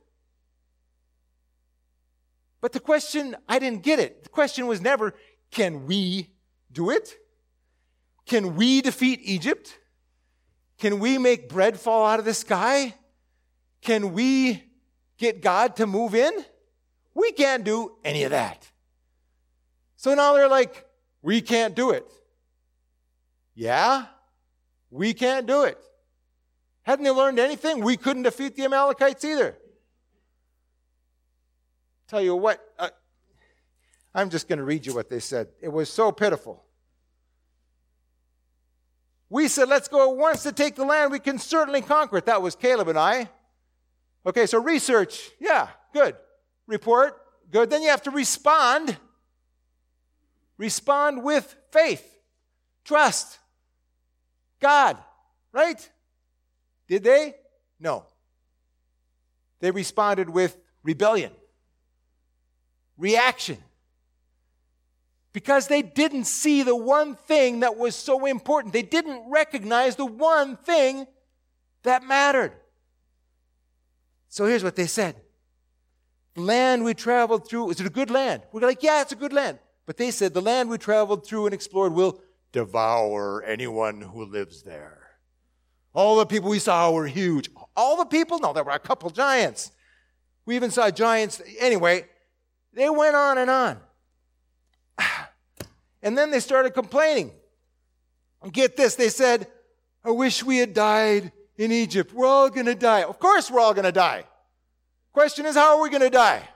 But 2.62 2.72
the 2.72 2.80
question, 2.80 3.36
I 3.46 3.58
didn't 3.58 3.82
get 3.82 3.98
it. 3.98 4.22
The 4.22 4.30
question 4.30 4.66
was 4.66 4.80
never, 4.80 5.12
can 5.50 5.84
we 5.84 6.30
do 6.72 6.88
it? 6.88 7.18
Can 8.24 8.56
we 8.56 8.80
defeat 8.80 9.20
Egypt? 9.22 9.78
Can 10.78 11.00
we 11.00 11.18
make 11.18 11.50
bread 11.50 11.78
fall 11.78 12.06
out 12.06 12.18
of 12.18 12.24
the 12.24 12.32
sky? 12.32 12.94
Can 13.82 14.14
we 14.14 14.64
get 15.18 15.42
God 15.42 15.76
to 15.76 15.86
move 15.86 16.14
in? 16.14 16.32
We 17.12 17.30
can't 17.32 17.62
do 17.62 17.96
any 18.02 18.22
of 18.22 18.30
that. 18.30 18.66
So 19.98 20.14
now 20.14 20.32
they're 20.32 20.48
like, 20.48 20.86
we 21.20 21.42
can't 21.42 21.74
do 21.76 21.90
it. 21.90 22.10
Yeah? 23.54 24.06
We 24.90 25.12
can't 25.12 25.46
do 25.46 25.64
it. 25.64 25.78
Hadn't 26.86 27.04
they 27.04 27.10
learned 27.10 27.40
anything? 27.40 27.82
We 27.82 27.96
couldn't 27.96 28.22
defeat 28.22 28.54
the 28.54 28.64
Amalekites 28.64 29.24
either. 29.24 29.58
Tell 32.06 32.20
you 32.20 32.36
what, 32.36 32.60
uh, 32.78 32.90
I'm 34.14 34.30
just 34.30 34.46
going 34.46 34.60
to 34.60 34.64
read 34.64 34.86
you 34.86 34.94
what 34.94 35.10
they 35.10 35.18
said. 35.18 35.48
It 35.60 35.68
was 35.68 35.90
so 35.92 36.12
pitiful. 36.12 36.62
We 39.28 39.48
said, 39.48 39.68
let's 39.68 39.88
go 39.88 40.12
at 40.12 40.16
once 40.16 40.44
to 40.44 40.52
take 40.52 40.76
the 40.76 40.84
land. 40.84 41.10
We 41.10 41.18
can 41.18 41.40
certainly 41.40 41.82
conquer 41.82 42.18
it. 42.18 42.26
That 42.26 42.40
was 42.40 42.54
Caleb 42.54 42.86
and 42.86 42.96
I. 42.98 43.28
Okay, 44.24 44.46
so 44.46 44.62
research. 44.62 45.30
Yeah, 45.40 45.66
good. 45.92 46.14
Report. 46.68 47.20
Good. 47.50 47.68
Then 47.68 47.82
you 47.82 47.88
have 47.88 48.02
to 48.02 48.12
respond. 48.12 48.96
Respond 50.56 51.24
with 51.24 51.56
faith, 51.72 52.18
trust. 52.84 53.40
God, 54.60 54.96
right? 55.52 55.90
Did 56.88 57.04
they? 57.04 57.34
No. 57.80 58.04
They 59.60 59.70
responded 59.70 60.30
with 60.30 60.56
rebellion, 60.82 61.32
reaction. 62.96 63.58
Because 65.32 65.68
they 65.68 65.82
didn't 65.82 66.24
see 66.24 66.62
the 66.62 66.76
one 66.76 67.14
thing 67.14 67.60
that 67.60 67.76
was 67.76 67.94
so 67.94 68.24
important. 68.24 68.72
They 68.72 68.82
didn't 68.82 69.30
recognize 69.30 69.96
the 69.96 70.06
one 70.06 70.56
thing 70.56 71.06
that 71.82 72.02
mattered. 72.02 72.52
So 74.28 74.46
here's 74.46 74.64
what 74.64 74.76
they 74.76 74.86
said 74.86 75.16
The 76.34 76.40
land 76.40 76.84
we 76.84 76.94
traveled 76.94 77.48
through, 77.48 77.70
is 77.70 77.80
it 77.80 77.86
a 77.86 77.90
good 77.90 78.10
land? 78.10 78.42
We're 78.52 78.62
like, 78.62 78.82
yeah, 78.82 79.02
it's 79.02 79.12
a 79.12 79.16
good 79.16 79.32
land. 79.32 79.58
But 79.84 79.98
they 79.98 80.10
said, 80.10 80.34
the 80.34 80.42
land 80.42 80.68
we 80.68 80.78
traveled 80.78 81.26
through 81.26 81.46
and 81.46 81.54
explored 81.54 81.92
will 81.92 82.20
devour 82.52 83.42
anyone 83.44 84.00
who 84.00 84.24
lives 84.24 84.62
there. 84.62 85.05
All 85.96 86.16
the 86.16 86.26
people 86.26 86.50
we 86.50 86.58
saw 86.58 86.90
were 86.90 87.06
huge. 87.06 87.48
All 87.74 87.96
the 87.96 88.04
people? 88.04 88.38
No, 88.38 88.52
there 88.52 88.62
were 88.62 88.72
a 88.72 88.78
couple 88.78 89.08
giants. 89.08 89.72
We 90.44 90.54
even 90.54 90.70
saw 90.70 90.90
giants. 90.90 91.40
Anyway, 91.58 92.04
they 92.74 92.90
went 92.90 93.16
on 93.16 93.38
and 93.38 93.50
on. 93.50 93.80
And 96.02 96.16
then 96.16 96.30
they 96.30 96.38
started 96.38 96.70
complaining. 96.70 97.32
Get 98.52 98.76
this, 98.76 98.94
they 98.94 99.08
said, 99.08 99.48
I 100.04 100.10
wish 100.10 100.44
we 100.44 100.58
had 100.58 100.72
died 100.72 101.32
in 101.56 101.72
Egypt. 101.72 102.12
We're 102.12 102.26
all 102.26 102.48
going 102.48 102.66
to 102.66 102.76
die. 102.76 103.02
Of 103.02 103.18
course, 103.18 103.50
we're 103.50 103.58
all 103.58 103.74
going 103.74 103.86
to 103.86 103.90
die. 103.90 104.22
Question 105.12 105.46
is, 105.46 105.56
how 105.56 105.76
are 105.76 105.82
we 105.82 105.90
going 105.90 106.02
to 106.02 106.10
die? 106.10 106.48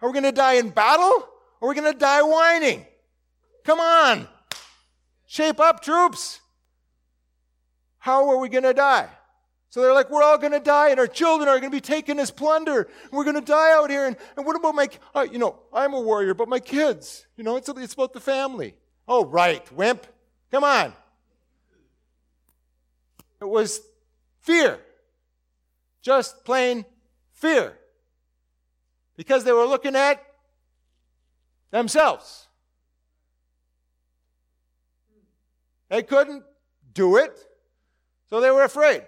Are 0.00 0.08
we 0.08 0.14
going 0.14 0.24
to 0.24 0.32
die 0.32 0.54
in 0.54 0.70
battle? 0.70 1.28
Or 1.60 1.66
are 1.66 1.68
we 1.68 1.74
going 1.74 1.92
to 1.92 1.98
die 1.98 2.22
whining? 2.22 2.86
Come 3.64 3.80
on. 3.80 4.28
Shape 5.26 5.60
up, 5.60 5.82
troops. 5.82 6.40
How 8.06 8.30
are 8.30 8.38
we 8.38 8.48
going 8.48 8.62
to 8.62 8.72
die? 8.72 9.08
So 9.70 9.82
they're 9.82 9.92
like, 9.92 10.10
we're 10.10 10.22
all 10.22 10.38
going 10.38 10.52
to 10.52 10.60
die, 10.60 10.90
and 10.90 11.00
our 11.00 11.08
children 11.08 11.48
are 11.48 11.58
going 11.58 11.72
to 11.72 11.76
be 11.76 11.80
taken 11.80 12.20
as 12.20 12.30
plunder. 12.30 12.86
We're 13.10 13.24
going 13.24 13.34
to 13.34 13.40
die 13.40 13.72
out 13.72 13.90
here. 13.90 14.06
And, 14.06 14.16
and 14.36 14.46
what 14.46 14.54
about 14.54 14.76
my, 14.76 14.88
uh, 15.12 15.26
you 15.28 15.40
know, 15.40 15.58
I'm 15.72 15.92
a 15.92 16.00
warrior, 16.00 16.32
but 16.32 16.48
my 16.48 16.60
kids, 16.60 17.26
you 17.36 17.42
know, 17.42 17.56
it's, 17.56 17.68
it's 17.68 17.94
about 17.94 18.12
the 18.12 18.20
family. 18.20 18.76
Oh, 19.08 19.24
right, 19.24 19.72
wimp. 19.72 20.06
Come 20.52 20.62
on. 20.62 20.92
It 23.40 23.44
was 23.44 23.80
fear. 24.40 24.78
Just 26.00 26.44
plain 26.44 26.84
fear. 27.32 27.76
Because 29.16 29.42
they 29.42 29.50
were 29.50 29.66
looking 29.66 29.96
at 29.96 30.24
themselves. 31.72 32.46
They 35.88 36.04
couldn't 36.04 36.44
do 36.94 37.16
it, 37.16 37.36
so 38.30 38.40
they 38.40 38.50
were 38.50 38.64
afraid. 38.64 39.02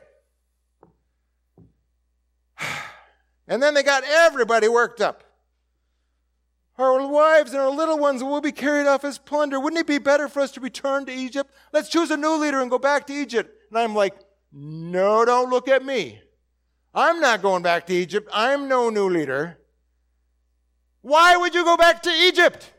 And 3.50 3.62
then 3.62 3.72
they 3.72 3.82
got 3.82 4.04
everybody 4.04 4.68
worked 4.68 5.00
up. 5.00 5.24
Our 6.78 7.08
wives 7.08 7.52
and 7.52 7.60
our 7.60 7.70
little 7.70 7.98
ones 7.98 8.22
will 8.22 8.40
be 8.40 8.52
carried 8.52 8.86
off 8.86 9.04
as 9.04 9.18
plunder. 9.18 9.58
Wouldn't 9.58 9.80
it 9.80 9.86
be 9.86 9.98
better 9.98 10.28
for 10.28 10.40
us 10.40 10.52
to 10.52 10.60
return 10.60 11.06
to 11.06 11.12
Egypt? 11.12 11.50
Let's 11.72 11.88
choose 11.88 12.10
a 12.10 12.16
new 12.16 12.36
leader 12.36 12.60
and 12.60 12.70
go 12.70 12.78
back 12.78 13.06
to 13.08 13.12
Egypt. 13.14 13.50
And 13.70 13.78
I'm 13.78 13.94
like, 13.94 14.14
no, 14.52 15.24
don't 15.24 15.50
look 15.50 15.66
at 15.66 15.84
me. 15.84 16.20
I'm 16.94 17.20
not 17.20 17.42
going 17.42 17.62
back 17.62 17.86
to 17.86 17.94
Egypt. 17.94 18.28
I'm 18.32 18.68
no 18.68 18.90
new 18.90 19.08
leader. 19.08 19.58
Why 21.00 21.36
would 21.36 21.54
you 21.54 21.64
go 21.64 21.76
back 21.76 22.02
to 22.02 22.10
Egypt? 22.10 22.72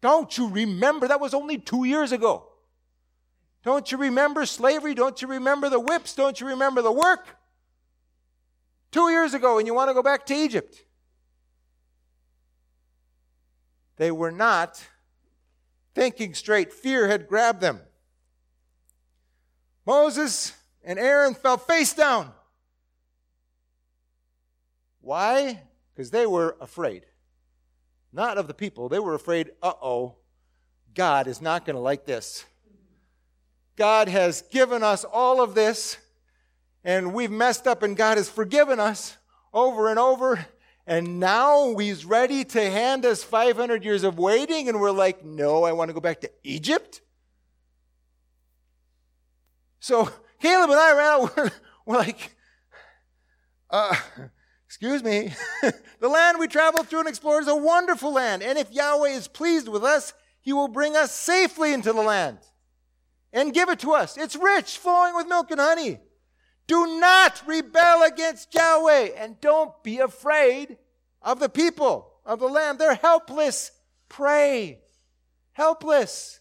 Don't 0.00 0.36
you 0.36 0.48
remember? 0.48 1.06
That 1.06 1.20
was 1.20 1.34
only 1.34 1.58
two 1.58 1.84
years 1.84 2.12
ago. 2.12 2.49
Don't 3.62 3.92
you 3.92 3.98
remember 3.98 4.46
slavery? 4.46 4.94
Don't 4.94 5.20
you 5.20 5.28
remember 5.28 5.68
the 5.68 5.80
whips? 5.80 6.14
Don't 6.14 6.40
you 6.40 6.46
remember 6.48 6.82
the 6.82 6.92
work? 6.92 7.26
Two 8.90 9.10
years 9.10 9.34
ago, 9.34 9.58
and 9.58 9.66
you 9.66 9.74
want 9.74 9.90
to 9.90 9.94
go 9.94 10.02
back 10.02 10.26
to 10.26 10.34
Egypt. 10.34 10.82
They 13.96 14.10
were 14.10 14.32
not 14.32 14.82
thinking 15.94 16.34
straight. 16.34 16.72
Fear 16.72 17.08
had 17.08 17.28
grabbed 17.28 17.60
them. 17.60 17.80
Moses 19.84 20.54
and 20.82 20.98
Aaron 20.98 21.34
fell 21.34 21.58
face 21.58 21.92
down. 21.92 22.32
Why? 25.02 25.62
Because 25.92 26.10
they 26.10 26.26
were 26.26 26.56
afraid. 26.60 27.04
Not 28.12 28.38
of 28.38 28.46
the 28.48 28.54
people. 28.54 28.88
They 28.88 28.98
were 28.98 29.14
afraid, 29.14 29.50
uh 29.62 29.72
oh, 29.82 30.16
God 30.94 31.26
is 31.26 31.40
not 31.40 31.64
going 31.64 31.76
to 31.76 31.80
like 31.80 32.06
this. 32.06 32.44
God 33.76 34.08
has 34.08 34.42
given 34.42 34.82
us 34.82 35.04
all 35.04 35.42
of 35.42 35.54
this, 35.54 35.96
and 36.84 37.14
we've 37.14 37.30
messed 37.30 37.66
up, 37.66 37.82
and 37.82 37.96
God 37.96 38.16
has 38.16 38.28
forgiven 38.28 38.80
us 38.80 39.16
over 39.52 39.88
and 39.88 39.98
over. 39.98 40.46
And 40.86 41.20
now 41.20 41.76
He's 41.76 42.04
ready 42.04 42.44
to 42.44 42.70
hand 42.70 43.04
us 43.06 43.22
500 43.22 43.84
years 43.84 44.04
of 44.04 44.18
waiting, 44.18 44.68
and 44.68 44.80
we're 44.80 44.90
like, 44.90 45.24
no, 45.24 45.64
I 45.64 45.72
want 45.72 45.88
to 45.88 45.94
go 45.94 46.00
back 46.00 46.20
to 46.22 46.30
Egypt. 46.42 47.00
So 49.78 50.10
Caleb 50.40 50.70
and 50.70 50.78
I 50.78 50.92
ran 50.92 51.06
out, 51.06 51.36
we're, 51.36 51.50
we're 51.86 51.98
like, 51.98 52.36
uh, 53.70 53.94
excuse 54.66 55.02
me, 55.02 55.32
the 56.00 56.08
land 56.08 56.38
we 56.38 56.48
traveled 56.48 56.88
through 56.88 57.00
and 57.00 57.08
explored 57.08 57.42
is 57.42 57.48
a 57.48 57.56
wonderful 57.56 58.12
land. 58.12 58.42
And 58.42 58.58
if 58.58 58.72
Yahweh 58.72 59.10
is 59.10 59.28
pleased 59.28 59.68
with 59.68 59.84
us, 59.84 60.12
he 60.40 60.52
will 60.52 60.68
bring 60.68 60.96
us 60.96 61.14
safely 61.14 61.72
into 61.72 61.92
the 61.92 62.02
land 62.02 62.38
and 63.32 63.54
give 63.54 63.68
it 63.68 63.80
to 63.80 63.92
us. 63.92 64.16
It's 64.16 64.36
rich, 64.36 64.78
flowing 64.78 65.14
with 65.14 65.28
milk 65.28 65.50
and 65.50 65.60
honey. 65.60 65.98
Do 66.66 67.00
not 67.00 67.42
rebel 67.46 68.02
against 68.04 68.54
Yahweh 68.54 69.10
and 69.16 69.40
don't 69.40 69.82
be 69.82 69.98
afraid 69.98 70.76
of 71.22 71.40
the 71.40 71.48
people 71.48 72.12
of 72.24 72.38
the 72.38 72.46
land. 72.46 72.78
They're 72.78 72.94
helpless. 72.94 73.72
Prey. 74.08 74.80
Helpless. 75.52 76.40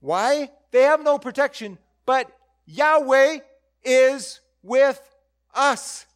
Why? 0.00 0.50
They 0.72 0.82
have 0.82 1.02
no 1.02 1.18
protection, 1.18 1.78
but 2.04 2.30
Yahweh 2.66 3.38
is 3.84 4.40
with 4.62 5.00
us. 5.54 6.06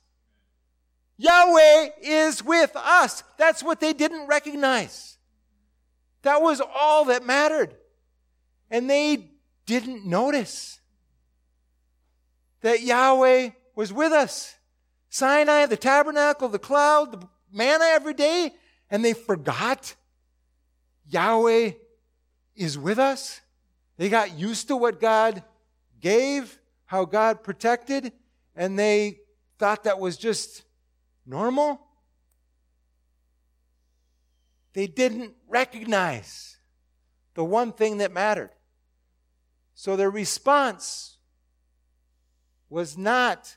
Yahweh 1.16 1.90
is 2.02 2.45
with 2.45 2.75
us. 2.75 3.23
That's 3.38 3.62
what 3.62 3.80
they 3.80 3.92
didn't 3.92 4.26
recognize. 4.26 5.16
That 6.23 6.42
was 6.42 6.61
all 6.61 7.07
that 7.07 7.25
mattered. 7.25 7.75
And 8.71 8.88
they 8.88 9.30
didn't 9.71 10.05
notice 10.05 10.81
that 12.61 12.83
Yahweh 12.83 13.50
was 13.77 13.93
with 13.93 14.11
us. 14.11 14.57
Sinai, 15.11 15.67
the 15.67 15.77
tabernacle, 15.77 16.49
the 16.49 16.59
cloud, 16.59 17.12
the 17.12 17.29
manna 17.53 17.85
every 17.85 18.15
day, 18.15 18.50
and 18.91 19.05
they 19.05 19.12
forgot 19.12 19.95
Yahweh 21.09 21.71
is 22.57 22.77
with 22.77 22.99
us. 22.99 23.41
They 23.97 24.09
got 24.09 24.37
used 24.37 24.67
to 24.69 24.77
what 24.77 25.00
God 25.00 25.45
gave, 26.00 26.59
how 26.87 27.05
God 27.05 27.45
protected, 27.45 28.12
and 28.57 28.77
they 28.77 29.21
thought 29.61 29.85
that 29.85 30.00
was 30.00 30.17
just 30.17 30.65
normal. 31.25 31.81
They 34.73 34.88
didn't 34.88 35.35
recognize 35.49 36.57
the 37.35 37.44
one 37.44 37.73
thing 37.73 37.99
that 37.99 38.11
mattered. 38.11 38.51
So 39.81 39.97
their 39.97 40.11
response 40.11 41.16
was 42.69 42.99
not 42.99 43.57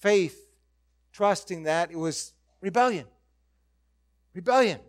faith, 0.00 0.50
trusting 1.12 1.62
that, 1.62 1.92
it 1.92 1.96
was 1.96 2.32
rebellion. 2.60 3.06
Rebellion. 4.34 4.80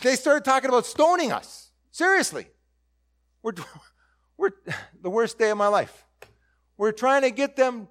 They 0.00 0.16
started 0.16 0.42
talking 0.42 0.70
about 0.70 0.86
stoning 0.86 1.32
us. 1.32 1.70
Seriously. 1.90 2.46
We're, 3.42 3.52
we're 4.38 4.52
the 5.02 5.10
worst 5.10 5.38
day 5.38 5.50
of 5.50 5.58
my 5.58 5.68
life. 5.68 6.06
We're 6.78 6.92
trying 6.92 7.20
to 7.20 7.30
get 7.30 7.56
them 7.56 7.88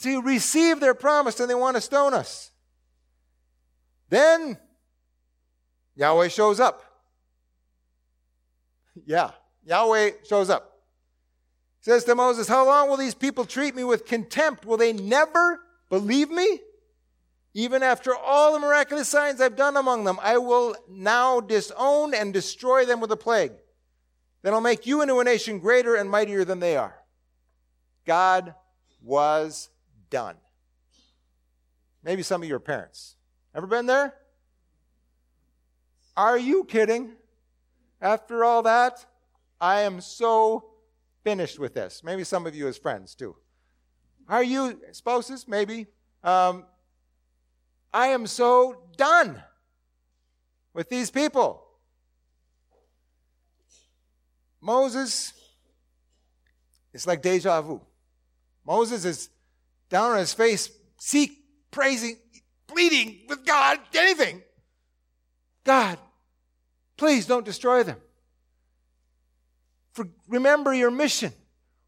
to 0.00 0.20
receive 0.20 0.80
their 0.80 0.92
promise 0.92 1.40
and 1.40 1.48
they 1.48 1.54
want 1.54 1.76
to 1.76 1.80
stone 1.80 2.12
us. 2.12 2.50
Then 4.10 4.58
Yahweh 5.96 6.28
shows 6.28 6.60
up. 6.60 6.84
Yeah, 9.06 9.30
Yahweh 9.64 10.10
shows 10.28 10.50
up. 10.50 10.80
says 11.80 12.04
to 12.04 12.14
Moses, 12.14 12.48
How 12.48 12.66
long 12.66 12.88
will 12.88 12.96
these 12.96 13.14
people 13.14 13.44
treat 13.44 13.74
me 13.74 13.84
with 13.84 14.06
contempt? 14.06 14.64
Will 14.64 14.76
they 14.76 14.92
never 14.92 15.60
believe 15.88 16.30
me? 16.30 16.60
Even 17.52 17.82
after 17.82 18.14
all 18.14 18.52
the 18.52 18.60
miraculous 18.60 19.08
signs 19.08 19.40
I've 19.40 19.56
done 19.56 19.76
among 19.76 20.04
them, 20.04 20.18
I 20.22 20.38
will 20.38 20.76
now 20.88 21.40
disown 21.40 22.14
and 22.14 22.32
destroy 22.32 22.84
them 22.84 23.00
with 23.00 23.10
a 23.10 23.16
plague. 23.16 23.52
Then 24.42 24.54
I'll 24.54 24.60
make 24.60 24.86
you 24.86 25.02
into 25.02 25.18
a 25.18 25.24
nation 25.24 25.58
greater 25.58 25.96
and 25.96 26.08
mightier 26.08 26.44
than 26.44 26.60
they 26.60 26.76
are. 26.76 26.94
God 28.06 28.54
was 29.02 29.68
done. 30.10 30.36
Maybe 32.02 32.22
some 32.22 32.42
of 32.42 32.48
your 32.48 32.60
parents. 32.60 33.16
Ever 33.54 33.66
been 33.66 33.86
there? 33.86 34.14
Are 36.16 36.38
you 36.38 36.64
kidding? 36.64 37.12
After 38.00 38.44
all 38.44 38.62
that, 38.62 39.04
I 39.60 39.82
am 39.82 40.00
so 40.00 40.70
finished 41.22 41.58
with 41.58 41.74
this. 41.74 42.02
Maybe 42.02 42.24
some 42.24 42.46
of 42.46 42.54
you 42.54 42.66
as 42.66 42.78
friends 42.78 43.14
too. 43.14 43.36
Are 44.28 44.42
you 44.42 44.80
spouses? 44.92 45.46
Maybe. 45.46 45.86
Um, 46.22 46.64
I 47.92 48.08
am 48.08 48.26
so 48.26 48.82
done 48.96 49.42
with 50.72 50.88
these 50.88 51.10
people. 51.10 51.66
Moses, 54.60 55.32
it's 56.92 57.06
like 57.06 57.22
deja 57.22 57.60
vu. 57.62 57.80
Moses 58.64 59.04
is 59.04 59.30
down 59.88 60.12
on 60.12 60.18
his 60.18 60.34
face, 60.34 60.70
seek, 60.98 61.32
praising, 61.70 62.16
pleading 62.66 63.20
with 63.28 63.44
God, 63.44 63.78
anything. 63.94 64.42
God, 65.64 65.98
please 67.00 67.24
don't 67.24 67.46
destroy 67.46 67.82
them. 67.82 67.96
For, 69.92 70.06
remember 70.28 70.74
your 70.74 70.90
mission. 70.90 71.32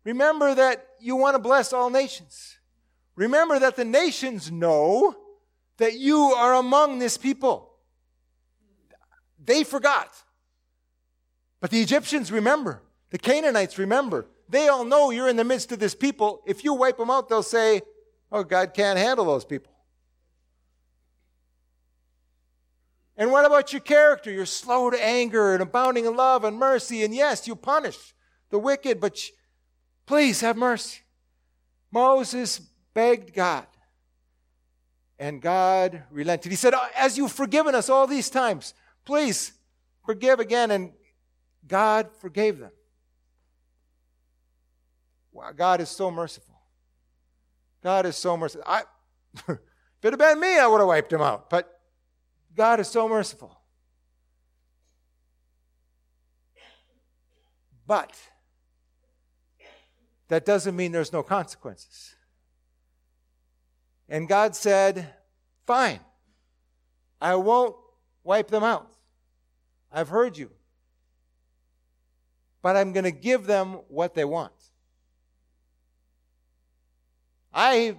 Remember 0.04 0.54
that 0.54 0.86
you 1.00 1.16
want 1.16 1.34
to 1.34 1.38
bless 1.38 1.74
all 1.74 1.90
nations. 1.90 2.56
Remember 3.14 3.58
that 3.58 3.76
the 3.76 3.84
nations 3.84 4.50
know 4.50 5.14
that 5.76 5.98
you 5.98 6.18
are 6.18 6.54
among 6.54 6.98
this 6.98 7.18
people. 7.18 7.74
They 9.44 9.64
forgot. 9.64 10.08
But 11.60 11.70
the 11.70 11.82
Egyptians 11.82 12.32
remember. 12.32 12.80
The 13.10 13.18
Canaanites 13.18 13.76
remember. 13.76 14.24
They 14.48 14.68
all 14.68 14.86
know 14.86 15.10
you're 15.10 15.28
in 15.28 15.36
the 15.36 15.44
midst 15.44 15.72
of 15.72 15.78
this 15.78 15.94
people. 15.94 16.42
If 16.46 16.64
you 16.64 16.72
wipe 16.72 16.96
them 16.96 17.10
out, 17.10 17.28
they'll 17.28 17.42
say, 17.42 17.82
Oh, 18.30 18.44
God 18.44 18.72
can't 18.72 18.98
handle 18.98 19.26
those 19.26 19.44
people. 19.44 19.71
And 23.16 23.30
what 23.30 23.44
about 23.44 23.72
your 23.72 23.80
character? 23.80 24.30
You're 24.30 24.46
slow 24.46 24.90
to 24.90 25.04
anger 25.04 25.52
and 25.52 25.62
abounding 25.62 26.06
in 26.06 26.16
love 26.16 26.44
and 26.44 26.56
mercy. 26.56 27.04
And 27.04 27.14
yes, 27.14 27.46
you 27.46 27.54
punish 27.54 28.14
the 28.50 28.58
wicked, 28.58 29.00
but 29.00 29.18
please 30.06 30.40
have 30.40 30.56
mercy. 30.56 31.00
Moses 31.90 32.58
begged 32.94 33.34
God, 33.34 33.66
and 35.18 35.42
God 35.42 36.04
relented. 36.10 36.50
He 36.50 36.56
said, 36.56 36.74
oh, 36.74 36.88
As 36.96 37.18
you've 37.18 37.32
forgiven 37.32 37.74
us 37.74 37.90
all 37.90 38.06
these 38.06 38.30
times, 38.30 38.72
please 39.04 39.52
forgive 40.06 40.40
again. 40.40 40.70
And 40.70 40.92
God 41.68 42.08
forgave 42.18 42.58
them. 42.58 42.72
Wow, 45.32 45.52
God 45.56 45.80
is 45.80 45.88
so 45.88 46.10
merciful. 46.10 46.54
God 47.82 48.06
is 48.06 48.16
so 48.16 48.36
merciful. 48.36 48.64
I, 48.66 48.82
if 49.48 49.58
it 50.02 50.12
had 50.12 50.18
been 50.18 50.40
me, 50.40 50.58
I 50.58 50.66
would 50.66 50.78
have 50.78 50.88
wiped 50.88 51.12
him 51.12 51.20
out. 51.20 51.50
But 51.50 51.80
God 52.54 52.80
is 52.80 52.88
so 52.88 53.08
merciful. 53.08 53.58
But 57.86 58.16
that 60.28 60.44
doesn't 60.44 60.74
mean 60.76 60.92
there's 60.92 61.12
no 61.12 61.22
consequences. 61.22 62.14
And 64.08 64.28
God 64.28 64.54
said, 64.54 65.12
Fine, 65.66 66.00
I 67.20 67.34
won't 67.36 67.76
wipe 68.24 68.48
them 68.48 68.64
out. 68.64 68.92
I've 69.92 70.08
heard 70.08 70.36
you. 70.36 70.50
But 72.62 72.76
I'm 72.76 72.92
going 72.92 73.04
to 73.04 73.10
give 73.10 73.46
them 73.46 73.80
what 73.88 74.14
they 74.14 74.24
want. 74.24 74.52
I, 77.52 77.96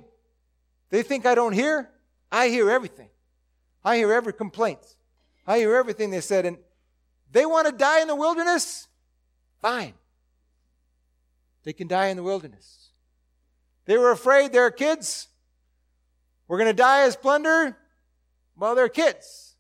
they 0.90 1.04
think 1.04 1.26
I 1.26 1.36
don't 1.36 1.54
hear. 1.54 1.90
I 2.32 2.48
hear 2.48 2.70
everything. 2.70 3.10
I 3.84 3.98
hear 3.98 4.14
every 4.14 4.34
complaint. 4.34 4.80
I 5.46 5.60
hear 5.60 5.76
everything 5.76 6.10
they 6.10 6.22
said. 6.22 6.46
And 6.46 6.58
they 7.32 7.46
want 7.46 7.68
to 7.68 7.74
die 7.74 8.02
in 8.02 8.08
the 8.08 8.16
wilderness? 8.16 8.88
Fine. 9.62 9.94
They 11.64 11.74
can 11.74 11.88
die 11.88 12.08
in 12.08 12.18
the 12.18 12.24
wilderness. 12.24 12.90
They 13.86 13.98
were 13.98 14.12
afraid 14.12 14.52
their 14.52 14.72
kids 14.72 15.28
were 16.48 16.58
going 16.58 16.70
to 16.70 16.74
die 16.74 17.02
as 17.02 17.16
plunder. 17.16 17.78
Well, 18.58 18.76
their 18.76 18.90
kids 18.90 19.56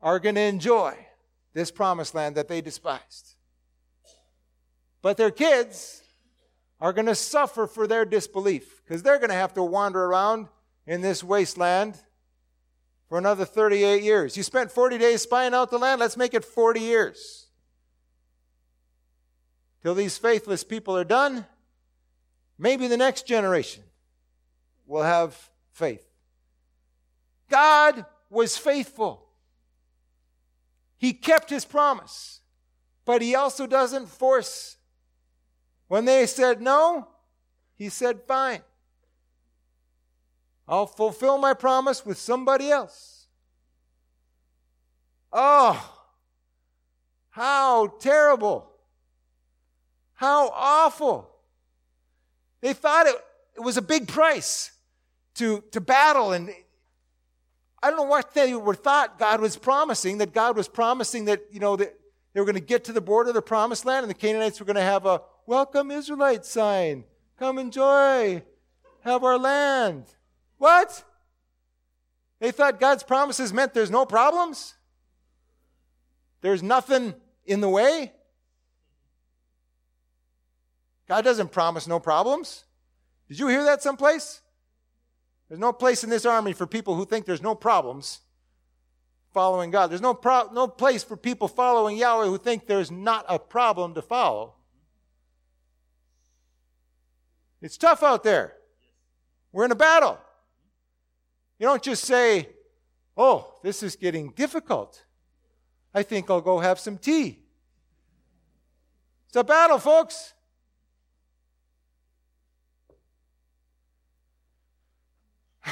are 0.00 0.18
going 0.18 0.34
to 0.34 0.40
enjoy 0.42 0.96
this 1.54 1.70
promised 1.70 2.14
land 2.14 2.34
that 2.36 2.48
they 2.48 2.60
despised. 2.60 3.34
But 5.00 5.16
their 5.16 5.30
kids 5.30 6.02
are 6.80 6.92
going 6.92 7.06
to 7.06 7.14
suffer 7.14 7.66
for 7.66 7.86
their 7.86 8.04
disbelief 8.04 8.82
because 8.82 9.02
they're 9.02 9.18
going 9.18 9.30
to 9.30 9.34
have 9.34 9.54
to 9.54 9.62
wander 9.62 10.04
around 10.04 10.48
in 10.86 11.00
this 11.00 11.22
wasteland 11.22 11.96
for 13.12 13.18
another 13.18 13.44
38 13.44 14.02
years. 14.02 14.38
You 14.38 14.42
spent 14.42 14.72
40 14.72 14.96
days 14.96 15.20
spying 15.20 15.52
out 15.52 15.70
the 15.70 15.76
land, 15.76 16.00
let's 16.00 16.16
make 16.16 16.32
it 16.32 16.46
40 16.46 16.80
years. 16.80 17.48
Till 19.82 19.94
these 19.94 20.16
faithless 20.16 20.64
people 20.64 20.96
are 20.96 21.04
done, 21.04 21.44
maybe 22.58 22.88
the 22.88 22.96
next 22.96 23.26
generation 23.26 23.82
will 24.86 25.02
have 25.02 25.50
faith. 25.72 26.06
God 27.50 28.06
was 28.30 28.56
faithful. 28.56 29.28
He 30.96 31.12
kept 31.12 31.50
his 31.50 31.66
promise, 31.66 32.40
but 33.04 33.20
he 33.20 33.34
also 33.34 33.66
doesn't 33.66 34.08
force. 34.08 34.78
When 35.86 36.06
they 36.06 36.24
said 36.24 36.62
no, 36.62 37.08
he 37.74 37.90
said, 37.90 38.22
fine. 38.26 38.62
I'll 40.68 40.86
fulfill 40.86 41.38
my 41.38 41.54
promise 41.54 42.06
with 42.06 42.18
somebody 42.18 42.70
else. 42.70 43.26
Oh, 45.32 45.98
how 47.30 47.86
terrible. 47.98 48.70
How 50.14 50.50
awful. 50.54 51.30
They 52.60 52.74
thought 52.74 53.06
it, 53.06 53.16
it 53.56 53.60
was 53.60 53.76
a 53.76 53.82
big 53.82 54.06
price 54.06 54.70
to, 55.36 55.64
to 55.72 55.80
battle. 55.80 56.32
And 56.32 56.50
I 57.82 57.88
don't 57.88 57.96
know 57.96 58.04
what 58.04 58.34
they 58.34 58.54
were 58.54 58.74
thought 58.74 59.18
God 59.18 59.40
was 59.40 59.56
promising, 59.56 60.18
that 60.18 60.32
God 60.32 60.56
was 60.56 60.68
promising 60.68 61.24
that, 61.24 61.42
you 61.50 61.58
know, 61.58 61.76
that 61.76 61.98
they 62.32 62.40
were 62.40 62.46
going 62.46 62.54
to 62.54 62.60
get 62.60 62.84
to 62.84 62.92
the 62.92 63.00
border 63.00 63.30
of 63.30 63.34
the 63.34 63.42
promised 63.42 63.84
land 63.84 64.04
and 64.04 64.10
the 64.10 64.14
Canaanites 64.14 64.60
were 64.60 64.66
going 64.66 64.76
to 64.76 64.82
have 64.82 65.06
a 65.06 65.22
welcome 65.46 65.90
Israelite 65.90 66.44
sign. 66.44 67.04
Come 67.38 67.58
enjoy. 67.58 68.42
Have 69.00 69.24
our 69.24 69.38
land. 69.38 70.04
What? 70.62 71.02
They 72.38 72.52
thought 72.52 72.78
God's 72.78 73.02
promises 73.02 73.52
meant 73.52 73.74
there's 73.74 73.90
no 73.90 74.06
problems? 74.06 74.74
There's 76.40 76.62
nothing 76.62 77.16
in 77.44 77.60
the 77.60 77.68
way? 77.68 78.12
God 81.08 81.24
doesn't 81.24 81.50
promise 81.50 81.88
no 81.88 81.98
problems. 81.98 82.62
Did 83.28 83.40
you 83.40 83.48
hear 83.48 83.64
that 83.64 83.82
someplace? 83.82 84.40
There's 85.48 85.58
no 85.58 85.72
place 85.72 86.04
in 86.04 86.10
this 86.10 86.24
army 86.24 86.52
for 86.52 86.68
people 86.68 86.94
who 86.94 87.06
think 87.06 87.26
there's 87.26 87.42
no 87.42 87.56
problems 87.56 88.20
following 89.34 89.72
God. 89.72 89.90
There's 89.90 90.00
no, 90.00 90.14
pro- 90.14 90.52
no 90.52 90.68
place 90.68 91.02
for 91.02 91.16
people 91.16 91.48
following 91.48 91.96
Yahweh 91.96 92.26
who 92.26 92.38
think 92.38 92.68
there's 92.68 92.92
not 92.92 93.24
a 93.28 93.36
problem 93.36 93.94
to 93.94 94.02
follow. 94.02 94.54
It's 97.60 97.76
tough 97.76 98.04
out 98.04 98.22
there. 98.22 98.54
We're 99.50 99.64
in 99.64 99.72
a 99.72 99.74
battle. 99.74 100.20
You 101.62 101.68
don't 101.68 101.82
just 101.82 102.04
say, 102.04 102.48
oh, 103.16 103.54
this 103.62 103.84
is 103.84 103.94
getting 103.94 104.32
difficult. 104.32 105.04
I 105.94 106.02
think 106.02 106.28
I'll 106.28 106.40
go 106.40 106.58
have 106.58 106.80
some 106.80 106.98
tea. 106.98 107.38
It's 109.28 109.36
a 109.36 109.44
battle, 109.44 109.78
folks. 109.78 110.34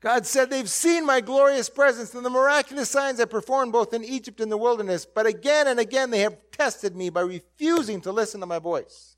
God 0.00 0.24
said, 0.24 0.48
They've 0.48 0.70
seen 0.70 1.04
my 1.04 1.20
glorious 1.20 1.68
presence 1.68 2.14
and 2.14 2.24
the 2.24 2.30
miraculous 2.30 2.88
signs 2.88 3.20
I 3.20 3.26
performed 3.26 3.72
both 3.74 3.92
in 3.92 4.02
Egypt 4.02 4.40
and 4.40 4.50
the 4.50 4.56
wilderness, 4.56 5.04
but 5.04 5.26
again 5.26 5.68
and 5.68 5.78
again 5.78 6.08
they 6.08 6.20
have 6.20 6.38
tested 6.52 6.96
me 6.96 7.10
by 7.10 7.20
refusing 7.20 8.00
to 8.00 8.12
listen 8.12 8.40
to 8.40 8.46
my 8.46 8.58
voice. 8.58 9.13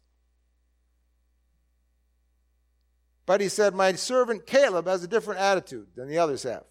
But 3.27 3.41
he 3.41 3.49
said, 3.49 3.75
My 3.75 3.93
servant 3.95 4.47
Caleb 4.47 4.87
has 4.87 5.03
a 5.03 5.09
different 5.09 5.41
attitude 5.41 5.89
than 5.97 6.09
the 6.09 6.19
others 6.19 6.45
have. 6.45 6.65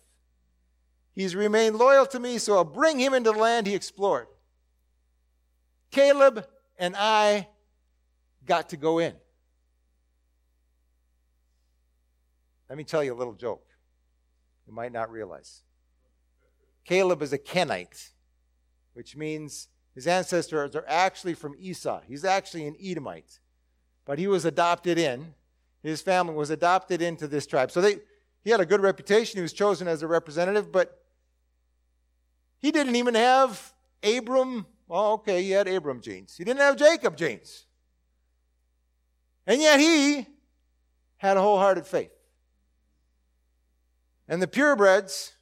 He's 1.14 1.36
remained 1.36 1.76
loyal 1.76 2.06
to 2.08 2.20
me, 2.20 2.38
so 2.38 2.56
I'll 2.56 2.64
bring 2.64 3.00
him 3.00 3.14
into 3.14 3.32
the 3.32 3.38
land 3.38 3.68
he 3.68 3.76
explored. 3.76 4.28
Caleb 5.92 6.46
and 6.78 6.96
I 6.98 7.48
got 8.46 8.70
to 8.70 8.78
go 8.78 9.00
in. 9.00 9.14
Let 12.70 12.78
me 12.78 12.84
tell 12.84 13.04
you 13.04 13.14
a 13.14 13.16
little 13.16 13.34
joke 13.34 13.66
you 14.68 14.74
might 14.74 14.92
not 14.92 15.12
realize. 15.12 15.62
Caleb 16.84 17.22
is 17.22 17.34
a 17.34 17.38
Kenite, 17.38 18.12
which 18.94 19.16
means 19.16 19.70
his 19.94 20.08
ancestors 20.08 20.76
are 20.76 20.86
actually 20.88 21.34
from 21.34 21.56
Esau. 21.58 22.02
He's 22.08 22.26
actually 22.26 22.68
an 22.68 22.76
Edomite, 22.82 23.40
but 24.06 24.20
he 24.20 24.28
was 24.28 24.46
adopted 24.46 24.98
in 24.98 25.34
his 25.88 26.02
family 26.02 26.34
was 26.34 26.50
adopted 26.50 27.02
into 27.02 27.28
this 27.28 27.46
tribe. 27.46 27.72
So 27.72 27.82
they, 27.82 27.98
he 28.44 28.50
had 28.50 28.60
a 28.60 28.66
good 28.66 28.82
reputation. 28.82 29.38
He 29.38 29.42
was 29.42 29.54
chosen 29.54 29.88
as 29.88 30.02
a 30.02 30.08
representative, 30.08 30.72
but 30.72 31.00
he 32.60 32.72
didn't 32.72 32.96
even 32.96 33.16
have 33.16 33.74
Abram. 34.04 34.66
Well, 34.88 35.14
okay, 35.14 35.44
he 35.44 35.52
had 35.52 35.68
Abram 35.68 36.02
genes. 36.02 36.36
He 36.38 36.44
didn't 36.44 36.60
have 36.60 36.76
Jacob 36.76 37.18
genes. 37.18 37.66
And 39.48 39.62
yet 39.62 39.80
he 39.80 40.28
had 41.18 41.38
a 41.38 41.42
wholehearted 41.42 41.86
faith. 41.86 42.12
And 44.28 44.42
the 44.42 44.48
purebreds, 44.48 45.34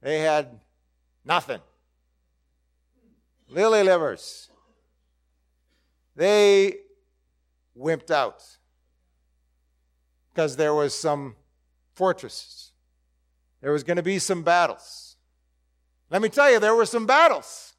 they 0.00 0.20
had 0.20 0.60
nothing. 1.24 1.60
Lily 3.48 3.82
livers. 3.82 4.48
They 6.16 6.76
wimped 7.78 8.10
out 8.10 8.42
because 10.32 10.56
there 10.56 10.74
was 10.74 10.94
some 10.94 11.36
fortresses. 11.94 12.72
There 13.60 13.72
was 13.72 13.84
going 13.84 13.98
to 13.98 14.02
be 14.02 14.18
some 14.18 14.42
battles. 14.42 15.16
Let 16.10 16.22
me 16.22 16.28
tell 16.28 16.50
you, 16.50 16.58
there 16.58 16.74
were 16.74 16.86
some 16.86 17.06
battles. 17.06 17.74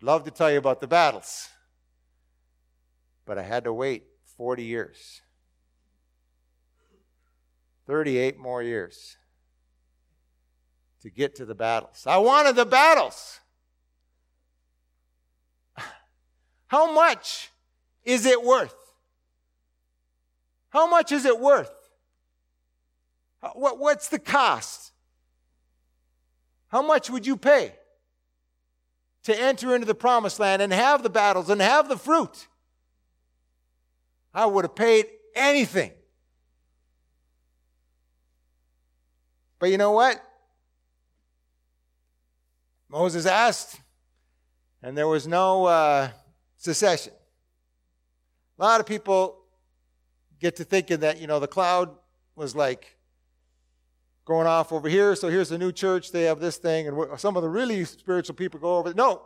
Love 0.00 0.24
to 0.24 0.30
tell 0.30 0.50
you 0.50 0.58
about 0.58 0.80
the 0.80 0.86
battles. 0.86 1.48
But 3.24 3.38
I 3.38 3.42
had 3.42 3.64
to 3.64 3.72
wait 3.72 4.04
40 4.36 4.62
years. 4.62 5.22
38 7.86 8.38
more 8.38 8.62
years 8.62 9.16
to 11.00 11.10
get 11.10 11.34
to 11.36 11.46
the 11.46 11.54
battles. 11.54 12.04
I 12.06 12.18
wanted 12.18 12.54
the 12.54 12.66
battles. 12.66 13.40
How 16.66 16.92
much 16.92 17.50
is 18.04 18.26
it 18.26 18.42
worth? 18.44 18.74
How 20.70 20.88
much 20.88 21.12
is 21.12 21.24
it 21.24 21.38
worth? 21.38 21.70
What, 23.54 23.78
what's 23.78 24.08
the 24.08 24.18
cost? 24.18 24.92
How 26.68 26.82
much 26.82 27.08
would 27.08 27.26
you 27.26 27.36
pay 27.36 27.74
to 29.24 29.40
enter 29.40 29.74
into 29.74 29.86
the 29.86 29.94
promised 29.94 30.38
land 30.38 30.60
and 30.60 30.72
have 30.72 31.02
the 31.02 31.10
battles 31.10 31.48
and 31.48 31.60
have 31.60 31.88
the 31.88 31.96
fruit? 31.96 32.48
I 34.34 34.46
would 34.46 34.64
have 34.64 34.74
paid 34.74 35.06
anything. 35.34 35.92
But 39.58 39.70
you 39.70 39.78
know 39.78 39.92
what? 39.92 40.22
Moses 42.88 43.26
asked, 43.26 43.80
and 44.82 44.96
there 44.96 45.08
was 45.08 45.26
no 45.26 45.66
uh, 45.66 46.08
secession. 46.56 47.12
A 48.58 48.64
lot 48.64 48.80
of 48.80 48.86
people 48.86 49.37
get 50.40 50.56
to 50.56 50.64
thinking 50.64 51.00
that, 51.00 51.20
you 51.20 51.26
know, 51.26 51.40
the 51.40 51.48
cloud 51.48 51.90
was 52.36 52.54
like 52.54 52.96
going 54.24 54.46
off 54.46 54.72
over 54.72 54.88
here. 54.88 55.16
So 55.16 55.28
here's 55.28 55.48
the 55.48 55.58
new 55.58 55.72
church. 55.72 56.12
They 56.12 56.24
have 56.24 56.40
this 56.40 56.56
thing. 56.56 56.88
And 56.88 57.18
some 57.18 57.36
of 57.36 57.42
the 57.42 57.48
really 57.48 57.84
spiritual 57.84 58.34
people 58.34 58.60
go 58.60 58.76
over. 58.76 58.92
No, 58.94 59.22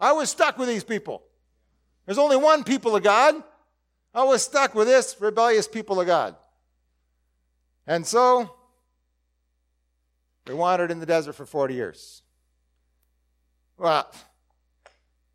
I 0.00 0.12
was 0.12 0.30
stuck 0.30 0.58
with 0.58 0.68
these 0.68 0.84
people. 0.84 1.22
There's 2.06 2.18
only 2.18 2.36
one 2.36 2.64
people 2.64 2.96
of 2.96 3.02
God. 3.02 3.34
I 4.14 4.24
was 4.24 4.42
stuck 4.42 4.74
with 4.74 4.88
this 4.88 5.16
rebellious 5.20 5.68
people 5.68 6.00
of 6.00 6.06
God. 6.06 6.34
And 7.86 8.06
so, 8.06 8.54
we 10.46 10.54
wandered 10.54 10.90
in 10.90 10.98
the 10.98 11.06
desert 11.06 11.34
for 11.34 11.44
40 11.44 11.74
years. 11.74 12.22
Well, 13.76 14.10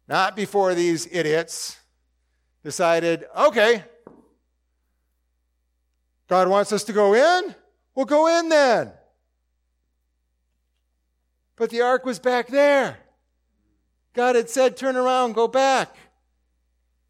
not 0.08 0.36
before 0.36 0.74
these 0.74 1.08
idiots 1.12 1.78
decided, 2.64 3.26
okay, 3.38 3.84
God 6.28 6.48
wants 6.48 6.72
us 6.72 6.84
to 6.86 6.94
go 6.94 7.14
in? 7.14 7.56
We'll 7.96 8.06
go 8.06 8.40
in 8.40 8.50
then. 8.50 8.92
But 11.56 11.70
the 11.70 11.82
ark 11.82 12.06
was 12.06 12.20
back 12.20 12.48
there. 12.48 12.98
God 14.14 14.36
had 14.36 14.50
said, 14.50 14.78
turn 14.78 14.96
around, 14.96 15.34
go 15.34 15.48
back. 15.48 15.96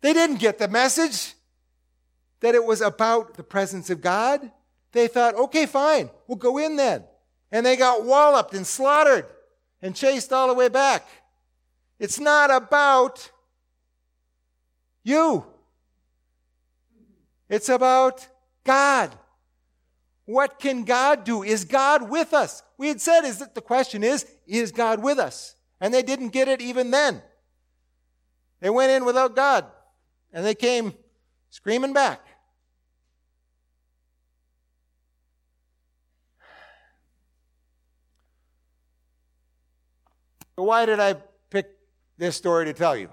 They 0.02 0.13
didn't 0.13 0.38
get 0.38 0.58
the 0.58 0.67
message 0.67 1.34
that 2.41 2.56
it 2.56 2.63
was 2.63 2.82
about 2.82 3.36
the 3.36 3.43
presence 3.43 3.89
of 3.89 4.02
God. 4.02 4.52
They 4.91 5.08
thought, 5.08 5.36
okay, 5.36 5.65
fine, 5.65 6.10
we'll 6.28 6.38
go 6.38 6.58
in 6.58 6.76
then. 6.76 7.04
And 7.52 7.65
they 7.65 7.76
got 7.76 8.04
walloped 8.04 8.54
and 8.54 8.67
slaughtered 8.67 9.26
and 9.82 9.95
chased 9.95 10.34
all 10.34 10.47
the 10.47 10.54
way 10.54 10.69
back. 10.69 11.08
It's 11.99 12.19
not 12.19 12.52
about 12.52 13.32
you. 15.04 15.45
It's 17.49 17.69
about 17.69 18.28
God. 18.63 19.12
What 20.26 20.60
can 20.60 20.84
God 20.84 21.23
do? 21.23 21.43
Is 21.43 21.65
God 21.65 22.10
with 22.10 22.34
us? 22.34 22.63
We 22.78 22.88
had 22.88 23.02
said 23.02 23.26
is 23.26 23.39
that 23.39 23.56
the 23.56 23.62
question 23.62 24.04
is, 24.04 24.26
is 24.47 24.71
God 24.71 25.04
with 25.04 25.19
us? 25.19 25.56
And 25.82 25.93
they 25.93 26.02
didn't 26.02 26.30
get 26.30 26.47
it 26.47 26.62
even 26.62 26.91
then. 26.91 27.21
They 28.62 28.69
went 28.69 28.91
in 28.91 29.04
without 29.04 29.36
God 29.36 29.65
and 30.32 30.45
they 30.45 30.56
came 30.56 30.93
screaming 31.49 31.93
back. 31.93 32.21
why 40.56 40.86
did 40.86 40.99
I 40.99 41.15
pick 41.49 41.67
this 42.17 42.36
story 42.36 42.65
to 42.65 42.73
tell 42.73 42.95
you? 42.95 43.10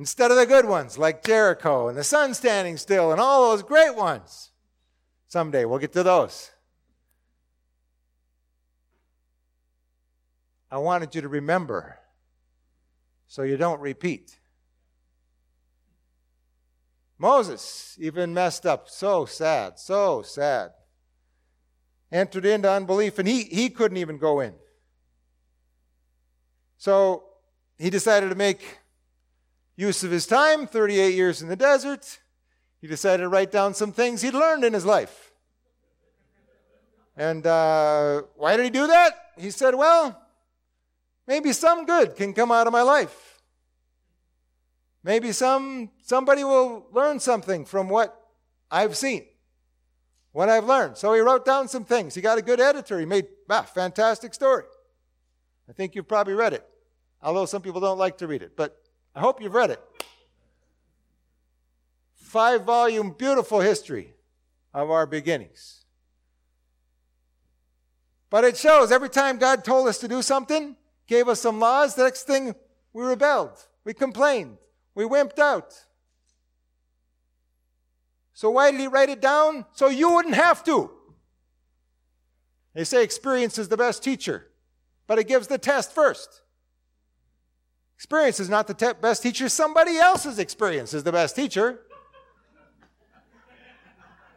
Instead 0.00 0.30
of 0.30 0.38
the 0.38 0.46
good 0.46 0.64
ones 0.64 0.96
like 0.96 1.22
Jericho 1.22 1.88
and 1.88 1.98
the 1.98 2.02
sun 2.02 2.32
standing 2.32 2.78
still 2.78 3.12
and 3.12 3.20
all 3.20 3.50
those 3.50 3.62
great 3.62 3.94
ones. 3.94 4.50
Someday 5.28 5.66
we'll 5.66 5.78
get 5.78 5.92
to 5.92 6.02
those. 6.02 6.52
I 10.70 10.78
wanted 10.78 11.14
you 11.14 11.20
to 11.20 11.28
remember 11.28 11.98
so 13.26 13.42
you 13.42 13.58
don't 13.58 13.78
repeat. 13.78 14.38
Moses 17.18 17.98
even 18.00 18.32
messed 18.32 18.64
up. 18.64 18.88
So 18.88 19.26
sad, 19.26 19.78
so 19.78 20.22
sad. 20.22 20.70
Entered 22.10 22.46
into 22.46 22.70
unbelief, 22.70 23.18
and 23.18 23.28
he, 23.28 23.42
he 23.42 23.68
couldn't 23.68 23.98
even 23.98 24.16
go 24.16 24.40
in. 24.40 24.54
So 26.78 27.24
he 27.76 27.90
decided 27.90 28.30
to 28.30 28.34
make 28.34 28.79
use 29.80 30.04
of 30.04 30.10
his 30.10 30.26
time 30.26 30.66
38 30.66 31.14
years 31.14 31.40
in 31.40 31.48
the 31.48 31.56
desert. 31.56 32.18
He 32.80 32.86
decided 32.86 33.22
to 33.22 33.28
write 33.28 33.50
down 33.50 33.72
some 33.72 33.92
things 33.92 34.20
he'd 34.20 34.34
learned 34.34 34.62
in 34.62 34.74
his 34.74 34.84
life. 34.84 35.32
And 37.16 37.46
uh, 37.46 38.22
why 38.36 38.56
did 38.56 38.64
he 38.64 38.70
do 38.70 38.86
that? 38.86 39.12
He 39.38 39.50
said, 39.50 39.74
Well, 39.74 40.20
maybe 41.26 41.52
some 41.52 41.86
good 41.86 42.14
can 42.14 42.32
come 42.34 42.52
out 42.52 42.66
of 42.66 42.72
my 42.72 42.82
life. 42.82 43.40
Maybe 45.02 45.32
some 45.32 45.90
somebody 46.02 46.44
will 46.44 46.86
learn 46.92 47.18
something 47.20 47.64
from 47.64 47.88
what 47.88 48.16
I've 48.70 48.96
seen, 48.96 49.24
what 50.32 50.48
I've 50.50 50.66
learned. 50.66 50.98
So 50.98 51.12
he 51.14 51.20
wrote 51.20 51.44
down 51.44 51.68
some 51.68 51.84
things. 51.84 52.14
He 52.14 52.20
got 52.20 52.38
a 52.38 52.42
good 52.42 52.60
editor. 52.60 52.98
He 53.00 53.06
made 53.06 53.26
ah, 53.48 53.62
fantastic 53.62 54.34
story. 54.34 54.64
I 55.68 55.72
think 55.72 55.94
you've 55.94 56.08
probably 56.08 56.34
read 56.34 56.52
it, 56.52 56.66
although 57.22 57.46
some 57.46 57.62
people 57.62 57.80
don't 57.80 57.98
like 57.98 58.18
to 58.18 58.26
read 58.26 58.42
it, 58.42 58.56
but 58.56 58.79
I 59.14 59.20
hope 59.20 59.42
you've 59.42 59.54
read 59.54 59.70
it. 59.70 59.80
Five 62.14 62.64
volume, 62.64 63.14
beautiful 63.16 63.60
history 63.60 64.14
of 64.72 64.90
our 64.90 65.06
beginnings. 65.06 65.84
But 68.30 68.44
it 68.44 68.56
shows 68.56 68.92
every 68.92 69.08
time 69.08 69.38
God 69.38 69.64
told 69.64 69.88
us 69.88 69.98
to 69.98 70.08
do 70.08 70.22
something, 70.22 70.76
gave 71.08 71.28
us 71.28 71.40
some 71.40 71.58
laws, 71.58 71.96
the 71.96 72.04
next 72.04 72.22
thing 72.24 72.54
we 72.92 73.04
rebelled, 73.04 73.66
we 73.84 73.92
complained, 73.92 74.58
we 74.94 75.04
wimped 75.04 75.40
out. 75.40 75.74
So 78.32 78.50
why 78.50 78.70
did 78.70 78.80
he 78.80 78.86
write 78.86 79.08
it 79.08 79.20
down? 79.20 79.64
So 79.72 79.88
you 79.88 80.12
wouldn't 80.12 80.36
have 80.36 80.62
to. 80.64 80.90
They 82.74 82.84
say 82.84 83.02
experience 83.02 83.58
is 83.58 83.68
the 83.68 83.76
best 83.76 84.04
teacher 84.04 84.50
but 85.10 85.18
it 85.18 85.26
gives 85.26 85.48
the 85.48 85.58
test 85.58 85.92
first. 85.92 86.40
Experience 88.00 88.40
is 88.40 88.48
not 88.48 88.66
the 88.66 88.72
te- 88.72 88.94
best 88.98 89.22
teacher, 89.22 89.46
somebody 89.50 89.98
else's 89.98 90.38
experience 90.38 90.94
is 90.94 91.02
the 91.02 91.12
best 91.12 91.36
teacher. 91.36 91.80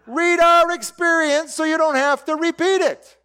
Read 0.06 0.42
our 0.42 0.70
experience 0.74 1.54
so 1.54 1.64
you 1.64 1.78
don't 1.78 1.96
have 1.96 2.26
to 2.26 2.36
repeat 2.36 2.82
it. 2.82 3.18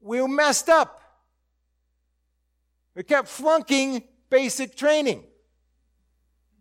We 0.00 0.24
messed 0.28 0.68
up. 0.68 1.02
We 2.94 3.02
kept 3.02 3.26
flunking 3.26 4.04
basic 4.30 4.76
training. 4.76 5.24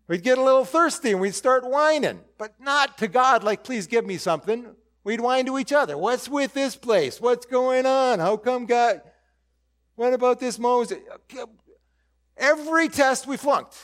We'd 0.08 0.24
get 0.24 0.40
a 0.40 0.44
little 0.44 0.66
thirsty 0.66 1.12
and 1.12 1.22
we'd 1.22 1.36
start 1.36 1.70
whining, 1.70 2.22
but 2.40 2.60
not 2.60 2.98
to 2.98 3.08
God, 3.08 3.44
like, 3.44 3.64
please 3.64 3.86
give 3.86 4.08
me 4.08 4.18
something. 4.18 4.76
We'd 5.04 5.22
whine 5.22 5.46
to 5.48 5.58
each 5.60 5.74
other. 5.74 5.98
What's 5.98 6.30
with 6.30 6.54
this 6.54 6.76
place? 6.76 7.20
What's 7.20 7.46
going 7.46 7.86
on? 7.86 8.20
How 8.20 8.38
come 8.38 8.66
God? 8.66 9.02
What 9.96 10.14
about 10.14 10.40
this 10.40 10.58
Moses? 10.58 11.00
Every 12.38 12.90
test 12.90 13.28
we 13.28 13.38
flunked. 13.38 13.76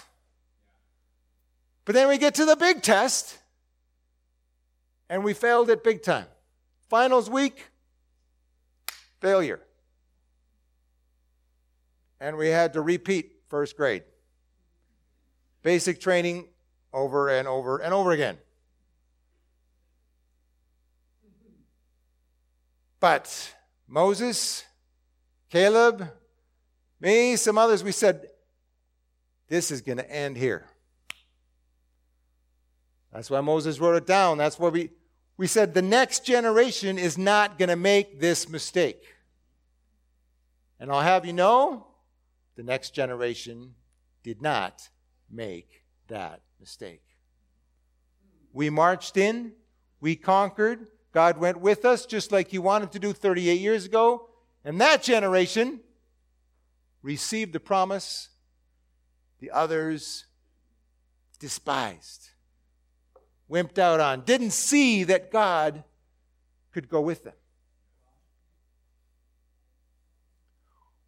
But 1.86 1.94
then 1.94 2.08
we 2.08 2.18
get 2.18 2.36
to 2.36 2.46
the 2.46 2.56
big 2.56 2.82
test 2.82 3.38
and 5.10 5.24
we 5.24 5.34
failed 5.34 5.70
it 5.70 5.84
big 5.84 6.04
time. 6.04 6.28
Finals 6.88 7.30
week, 7.30 7.68
failure. 9.20 9.60
And 12.20 12.38
we 12.38 12.50
had 12.50 12.74
to 12.74 12.82
repeat 12.82 13.32
first 13.48 13.76
grade. 13.76 14.04
Basic 15.64 16.00
training 16.00 16.48
over 16.94 17.30
and 17.30 17.48
over 17.48 17.78
and 17.78 17.94
over 17.94 18.12
again. 18.12 18.38
But 23.00 23.56
Moses, 23.88 24.66
Caleb, 25.50 26.08
me, 27.00 27.36
some 27.36 27.58
others, 27.58 27.84
we 27.84 27.92
said, 27.92 28.28
this 29.48 29.72
is 29.72 29.82
going 29.82 29.98
to 29.98 30.12
end 30.12 30.38
here. 30.38 30.66
That's 33.12 33.30
why 33.30 33.42
Moses 33.42 33.80
wrote 33.80 33.96
it 33.96 34.06
down. 34.06 34.38
That's 34.38 34.60
why 34.60 34.70
we, 34.70 34.90
we 35.38 35.48
said 35.48 35.74
the 35.74 35.82
next 35.82 36.26
generation 36.26 37.00
is 37.00 37.18
not 37.18 37.58
going 37.58 37.70
to 37.70 37.76
make 37.76 38.20
this 38.20 38.48
mistake. 38.48 39.16
And 40.80 40.92
I'll 40.92 41.02
have 41.02 41.26
you 41.26 41.34
know, 41.34 41.88
the 42.56 42.64
next 42.64 42.92
generation 42.92 43.74
did 44.22 44.42
not 44.42 44.90
make 45.32 45.84
that 46.08 46.42
mistake. 46.60 47.04
We 48.54 48.70
marched 48.70 49.18
in, 49.18 49.54
we 50.02 50.16
conquered, 50.16 50.88
God 51.12 51.38
went 51.38 51.60
with 51.60 51.86
us 51.86 52.06
just 52.06 52.32
like 52.32 52.50
He 52.50 52.60
wanted 52.60 52.92
to 52.92 53.00
do 53.00 53.14
38 53.14 53.60
years 53.60 53.86
ago, 53.86 54.30
and 54.64 54.80
that 54.80 55.04
generation 55.04 55.80
received 57.02 57.54
the 57.54 57.60
promise 57.60 58.30
the 59.40 59.52
others 59.52 60.26
despised, 61.40 62.30
wimped 63.50 63.80
out 63.80 64.00
on, 64.00 64.22
didn't 64.22 64.52
see 64.52 65.06
that 65.06 65.32
God 65.32 65.84
could 66.72 66.90
go 66.90 67.02
with 67.02 67.24
them. 67.24 67.34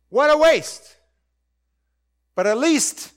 What 0.09 0.29
a 0.29 0.37
waste! 0.37 0.97
But 2.35 2.47
at 2.47 2.57
least 2.57 3.13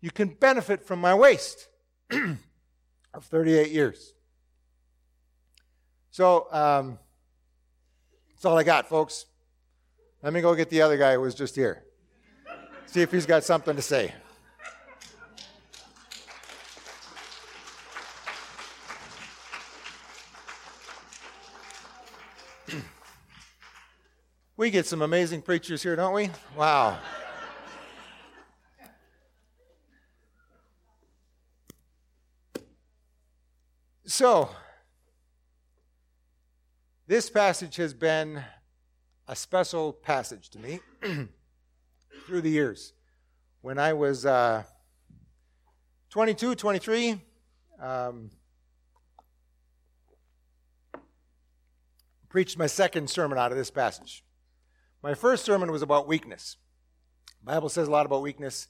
you 0.00 0.10
can 0.10 0.28
benefit 0.28 0.82
from 0.82 1.00
my 1.00 1.14
waste 1.14 1.68
of 2.10 3.24
38 3.24 3.70
years. 3.70 4.14
So 6.10 6.46
um, 6.52 6.98
that's 8.30 8.44
all 8.44 8.56
I 8.58 8.64
got, 8.64 8.88
folks. 8.88 9.26
Let 10.22 10.32
me 10.32 10.40
go 10.40 10.54
get 10.54 10.70
the 10.70 10.82
other 10.82 10.96
guy 10.96 11.14
who 11.14 11.20
was 11.20 11.34
just 11.34 11.54
here. 11.54 11.84
See 12.86 13.02
if 13.02 13.12
he's 13.12 13.26
got 13.26 13.44
something 13.44 13.76
to 13.76 13.82
say. 13.82 14.14
we 24.56 24.70
get 24.70 24.86
some 24.86 25.02
amazing 25.02 25.42
preachers 25.42 25.82
here, 25.82 25.94
don't 25.96 26.14
we? 26.14 26.30
Wow. 26.56 26.98
so, 34.06 34.50
this 37.08 37.30
passage 37.30 37.76
has 37.76 37.94
been 37.94 38.44
a 39.26 39.34
special 39.34 39.94
passage 39.94 40.50
to 40.50 40.58
me 40.58 40.78
through 42.26 42.42
the 42.42 42.50
years. 42.50 42.92
When 43.62 43.78
I 43.78 43.94
was 43.94 44.26
uh, 44.26 44.64
22, 46.10 46.54
23, 46.54 47.18
um, 47.80 48.30
preached 52.28 52.58
my 52.58 52.66
second 52.66 53.08
sermon 53.08 53.38
out 53.38 53.52
of 53.52 53.56
this 53.56 53.70
passage. 53.70 54.22
My 55.02 55.14
first 55.14 55.46
sermon 55.46 55.72
was 55.72 55.80
about 55.80 56.06
weakness. 56.06 56.58
The 57.40 57.52
Bible 57.52 57.70
says 57.70 57.88
a 57.88 57.90
lot 57.90 58.04
about 58.04 58.20
weakness. 58.20 58.68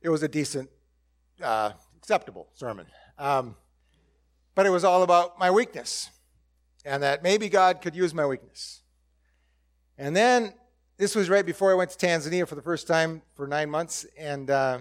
It 0.00 0.10
was 0.10 0.22
a 0.22 0.28
decent, 0.28 0.70
uh, 1.42 1.72
acceptable 1.96 2.50
sermon. 2.54 2.86
Um, 3.18 3.56
but 4.54 4.64
it 4.64 4.70
was 4.70 4.84
all 4.84 5.02
about 5.02 5.40
my 5.40 5.50
weakness 5.50 6.08
and 6.84 7.02
that 7.02 7.22
maybe 7.22 7.48
God 7.48 7.80
could 7.80 7.94
use 7.94 8.12
my 8.12 8.26
weakness. 8.26 8.82
And 9.98 10.16
then 10.16 10.54
this 10.96 11.14
was 11.14 11.28
right 11.28 11.44
before 11.44 11.70
I 11.70 11.74
went 11.74 11.90
to 11.90 12.06
Tanzania 12.06 12.46
for 12.46 12.54
the 12.54 12.62
first 12.62 12.86
time 12.86 13.22
for 13.34 13.46
nine 13.46 13.70
months, 13.70 14.06
and 14.18 14.50
uh, 14.50 14.78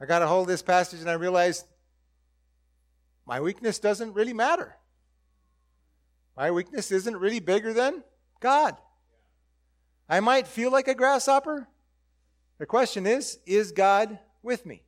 I 0.00 0.06
got 0.06 0.22
a 0.22 0.26
hold 0.26 0.42
of 0.42 0.48
this 0.48 0.62
passage 0.62 1.00
and 1.00 1.10
I 1.10 1.14
realized 1.14 1.66
my 3.26 3.40
weakness 3.40 3.78
doesn't 3.78 4.14
really 4.14 4.32
matter. 4.32 4.76
My 6.36 6.50
weakness 6.50 6.92
isn't 6.92 7.16
really 7.16 7.40
bigger 7.40 7.72
than 7.72 8.04
God. 8.40 8.76
I 10.08 10.20
might 10.20 10.46
feel 10.46 10.70
like 10.70 10.88
a 10.88 10.94
grasshopper. 10.94 11.68
The 12.58 12.66
question 12.66 13.06
is, 13.06 13.38
is 13.44 13.72
God 13.72 14.18
with 14.42 14.64
me? 14.64 14.82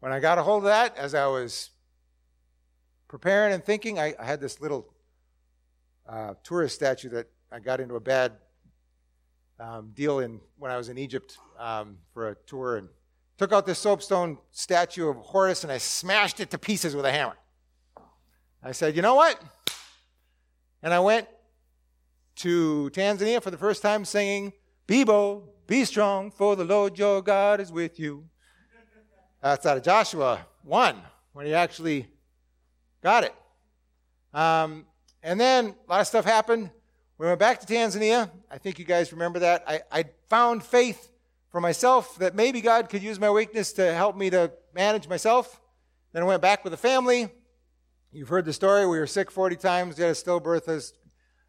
When 0.00 0.12
I 0.12 0.18
got 0.18 0.38
a 0.38 0.42
hold 0.42 0.64
of 0.64 0.68
that, 0.68 0.96
as 0.96 1.14
I 1.14 1.26
was 1.26 1.70
preparing 3.14 3.54
and 3.54 3.64
thinking, 3.64 3.96
I, 3.96 4.12
I 4.18 4.24
had 4.24 4.40
this 4.40 4.60
little 4.60 4.92
uh, 6.08 6.34
tourist 6.42 6.74
statue 6.74 7.08
that 7.10 7.28
I 7.52 7.60
got 7.60 7.78
into 7.78 7.94
a 7.94 8.00
bad 8.00 8.32
um, 9.60 9.92
deal 9.94 10.18
in 10.18 10.40
when 10.58 10.72
I 10.72 10.76
was 10.76 10.88
in 10.88 10.98
Egypt 10.98 11.38
um, 11.56 11.98
for 12.12 12.30
a 12.30 12.34
tour 12.48 12.76
and 12.76 12.88
took 13.38 13.52
out 13.52 13.66
this 13.66 13.78
soapstone 13.78 14.36
statue 14.50 15.08
of 15.08 15.14
Horus 15.18 15.62
and 15.62 15.72
I 15.72 15.78
smashed 15.78 16.40
it 16.40 16.50
to 16.50 16.58
pieces 16.58 16.96
with 16.96 17.04
a 17.04 17.12
hammer. 17.12 17.36
I 18.60 18.72
said, 18.72 18.96
you 18.96 19.02
know 19.02 19.14
what? 19.14 19.40
And 20.82 20.92
I 20.92 20.98
went 20.98 21.28
to 22.38 22.90
Tanzania 22.92 23.40
for 23.40 23.52
the 23.52 23.58
first 23.58 23.80
time 23.80 24.04
singing, 24.04 24.52
Bibo, 24.88 25.44
be 25.68 25.84
strong, 25.84 26.32
for 26.32 26.56
the 26.56 26.64
Lord 26.64 26.98
your 26.98 27.22
God 27.22 27.60
is 27.60 27.70
with 27.70 27.96
you. 28.00 28.24
That's 29.40 29.64
out 29.66 29.76
of 29.76 29.84
Joshua 29.84 30.44
1, 30.64 30.96
when 31.32 31.46
he 31.46 31.54
actually 31.54 32.08
got 33.04 33.22
it. 33.22 33.34
Um, 34.32 34.86
and 35.22 35.38
then 35.38 35.66
a 35.66 35.90
lot 35.92 36.00
of 36.00 36.06
stuff 36.06 36.24
happened. 36.24 36.70
We 37.18 37.26
went 37.26 37.38
back 37.38 37.60
to 37.60 37.66
Tanzania. 37.66 38.30
I 38.50 38.56
think 38.56 38.78
you 38.78 38.86
guys 38.86 39.12
remember 39.12 39.40
that. 39.40 39.62
I, 39.68 39.82
I 39.92 40.04
found 40.30 40.64
faith 40.64 41.10
for 41.50 41.60
myself 41.60 42.18
that 42.18 42.34
maybe 42.34 42.62
God 42.62 42.88
could 42.88 43.02
use 43.02 43.20
my 43.20 43.30
weakness 43.30 43.74
to 43.74 43.92
help 43.92 44.16
me 44.16 44.30
to 44.30 44.50
manage 44.74 45.06
myself. 45.06 45.60
Then 46.14 46.22
I 46.22 46.26
went 46.26 46.40
back 46.40 46.64
with 46.64 46.70
the 46.70 46.78
family. 46.78 47.28
You've 48.10 48.28
heard 48.28 48.46
the 48.46 48.54
story. 48.54 48.86
We 48.86 48.98
were 48.98 49.06
sick 49.06 49.30
40 49.30 49.56
times, 49.56 49.98
had 49.98 50.08
a 50.08 50.12
stillbirth, 50.12 50.92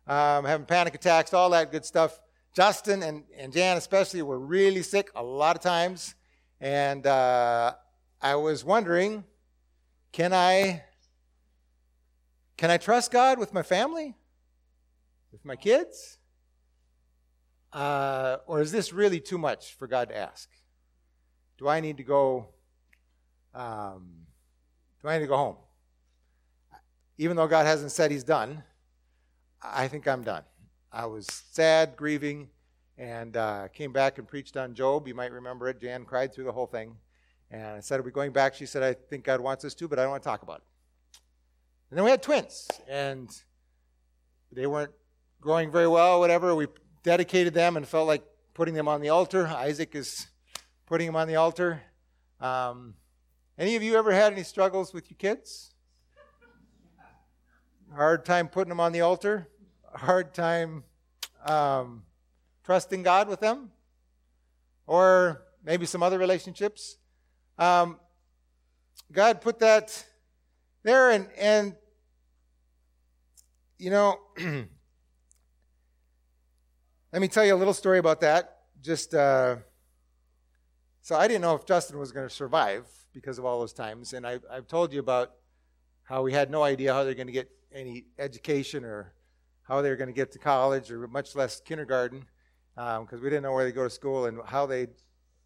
um, 0.07 0.43
having 0.43 0.65
panic 0.65 0.93
attacks, 0.93 1.33
all 1.33 1.49
that 1.51 1.71
good 1.71 1.85
stuff. 1.85 2.19
Justin 2.53 3.01
and, 3.01 3.23
and 3.37 3.53
Jan, 3.53 3.77
especially, 3.77 4.21
were 4.21 4.39
really 4.39 4.81
sick 4.81 5.09
a 5.15 5.23
lot 5.23 5.55
of 5.55 5.61
times. 5.61 6.15
And 6.59 7.07
uh, 7.07 7.75
I 8.21 8.35
was 8.35 8.65
wondering 8.65 9.23
can 10.15 10.31
I, 10.31 10.84
can 12.57 12.71
I 12.71 12.77
trust 12.77 13.11
God 13.11 13.39
with 13.39 13.53
my 13.53 13.63
family? 13.63 14.15
With 15.31 15.43
my 15.45 15.55
kids? 15.55 16.17
Uh, 17.73 18.37
or 18.47 18.61
is 18.61 18.71
this 18.71 18.93
really 18.93 19.19
too 19.19 19.37
much 19.37 19.73
for 19.73 19.87
God 19.87 20.09
to 20.09 20.17
ask? 20.17 20.49
Do 21.57 21.67
I 21.67 21.79
need 21.79 21.97
to 21.97 22.03
go? 22.03 22.49
Um, 23.53 24.27
do 25.01 25.09
I 25.09 25.17
need 25.17 25.23
to 25.23 25.27
go 25.27 25.37
home? 25.37 25.57
even 27.17 27.37
though 27.37 27.47
God 27.47 27.65
hasn't 27.65 27.91
said 27.91 28.11
he's 28.11 28.23
done, 28.23 28.63
I 29.63 29.87
think 29.87 30.07
I'm 30.07 30.23
done. 30.23 30.43
I 30.91 31.05
was 31.05 31.27
sad, 31.51 31.95
grieving, 31.95 32.49
and 32.97 33.35
uh, 33.35 33.67
came 33.69 33.91
back 33.91 34.17
and 34.17 34.27
preached 34.27 34.57
on 34.57 34.73
Job. 34.73 35.07
You 35.07 35.15
might 35.15 35.31
remember 35.31 35.67
it. 35.69 35.81
Jan 35.81 36.05
cried 36.05 36.33
through 36.33 36.45
the 36.45 36.51
whole 36.51 36.67
thing. 36.67 36.95
And 37.51 37.65
I 37.65 37.79
said, 37.79 37.99
Are 37.99 38.03
we 38.03 38.11
going 38.11 38.31
back? 38.31 38.53
She 38.53 38.65
said, 38.65 38.83
I 38.83 38.93
think 38.93 39.23
God 39.23 39.39
wants 39.39 39.63
us 39.65 39.73
to, 39.75 39.87
but 39.87 39.99
I 39.99 40.03
don't 40.03 40.11
want 40.11 40.23
to 40.23 40.29
talk 40.29 40.43
about 40.43 40.57
it. 40.57 40.63
And 41.95 41.99
then 41.99 42.03
we 42.03 42.11
had 42.11 42.21
twins, 42.21 42.67
and 42.89 43.29
they 44.51 44.67
weren't 44.67 44.91
growing 45.39 45.71
very 45.71 45.87
well, 45.87 46.19
whatever. 46.19 46.53
We 46.53 46.67
dedicated 47.03 47.53
them 47.53 47.77
and 47.77 47.87
felt 47.87 48.05
like 48.05 48.21
putting 48.53 48.73
them 48.73 48.89
on 48.89 48.99
the 48.99 49.07
altar. 49.07 49.47
Isaac 49.47 49.95
is 49.95 50.27
putting 50.87 51.07
them 51.07 51.15
on 51.15 51.29
the 51.29 51.37
altar. 51.37 51.81
Um, 52.41 52.95
any 53.57 53.77
of 53.77 53.81
you 53.81 53.95
ever 53.95 54.11
had 54.11 54.33
any 54.33 54.43
struggles 54.43 54.93
with 54.93 55.09
your 55.09 55.15
kids? 55.15 55.73
hard 57.95 58.25
time 58.25 58.49
putting 58.49 58.67
them 58.67 58.81
on 58.81 58.91
the 58.91 58.99
altar, 58.99 59.47
hard 59.93 60.33
time 60.33 60.83
um, 61.45 62.03
trusting 62.65 63.03
God 63.03 63.29
with 63.29 63.39
them, 63.39 63.71
or 64.85 65.45
maybe 65.63 65.85
some 65.85 66.03
other 66.03 66.19
relationships. 66.19 66.97
Um, 67.57 68.01
God 69.13 69.39
put 69.39 69.59
that 69.59 70.05
there, 70.83 71.11
and 71.11 71.29
and 71.37 71.73
you 73.77 73.89
know, 73.89 74.19
let 77.11 77.21
me 77.21 77.27
tell 77.27 77.45
you 77.45 77.53
a 77.53 77.57
little 77.57 77.73
story 77.73 77.99
about 77.99 78.21
that. 78.21 78.59
Just 78.81 79.13
uh, 79.13 79.57
so 81.01 81.15
I 81.15 81.27
didn't 81.27 81.41
know 81.41 81.55
if 81.55 81.65
Justin 81.65 81.99
was 81.99 82.11
going 82.11 82.27
to 82.27 82.33
survive 82.33 82.87
because 83.13 83.37
of 83.37 83.45
all 83.45 83.59
those 83.59 83.73
times, 83.73 84.13
and 84.13 84.25
I, 84.25 84.39
I've 84.51 84.67
told 84.67 84.93
you 84.93 84.99
about 84.99 85.31
how 86.03 86.21
we 86.21 86.33
had 86.33 86.49
no 86.49 86.63
idea 86.63 86.93
how 86.93 87.03
they're 87.03 87.15
going 87.15 87.27
to 87.27 87.33
get 87.33 87.49
any 87.73 88.05
education 88.19 88.85
or 88.85 89.13
how 89.63 89.81
they 89.81 89.89
were 89.89 89.95
going 89.95 90.07
to 90.07 90.13
get 90.13 90.31
to 90.31 90.39
college 90.39 90.91
or 90.91 91.07
much 91.07 91.35
less 91.35 91.59
kindergarten 91.59 92.25
because 92.75 93.13
um, 93.13 93.21
we 93.21 93.29
didn't 93.29 93.43
know 93.43 93.53
where 93.53 93.65
they 93.65 93.71
go 93.71 93.83
to 93.83 93.89
school 93.89 94.25
and 94.25 94.39
how 94.45 94.65
they 94.65 94.87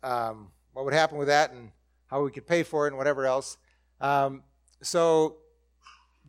um, 0.03 0.49
what 0.73 0.85
would 0.85 0.93
happen 0.93 1.17
with 1.17 1.27
that 1.27 1.51
and 1.51 1.71
how 2.07 2.23
we 2.23 2.31
could 2.31 2.45
pay 2.45 2.63
for 2.63 2.85
it 2.85 2.89
and 2.89 2.97
whatever 2.97 3.25
else 3.25 3.57
um, 4.01 4.43
so 4.81 5.37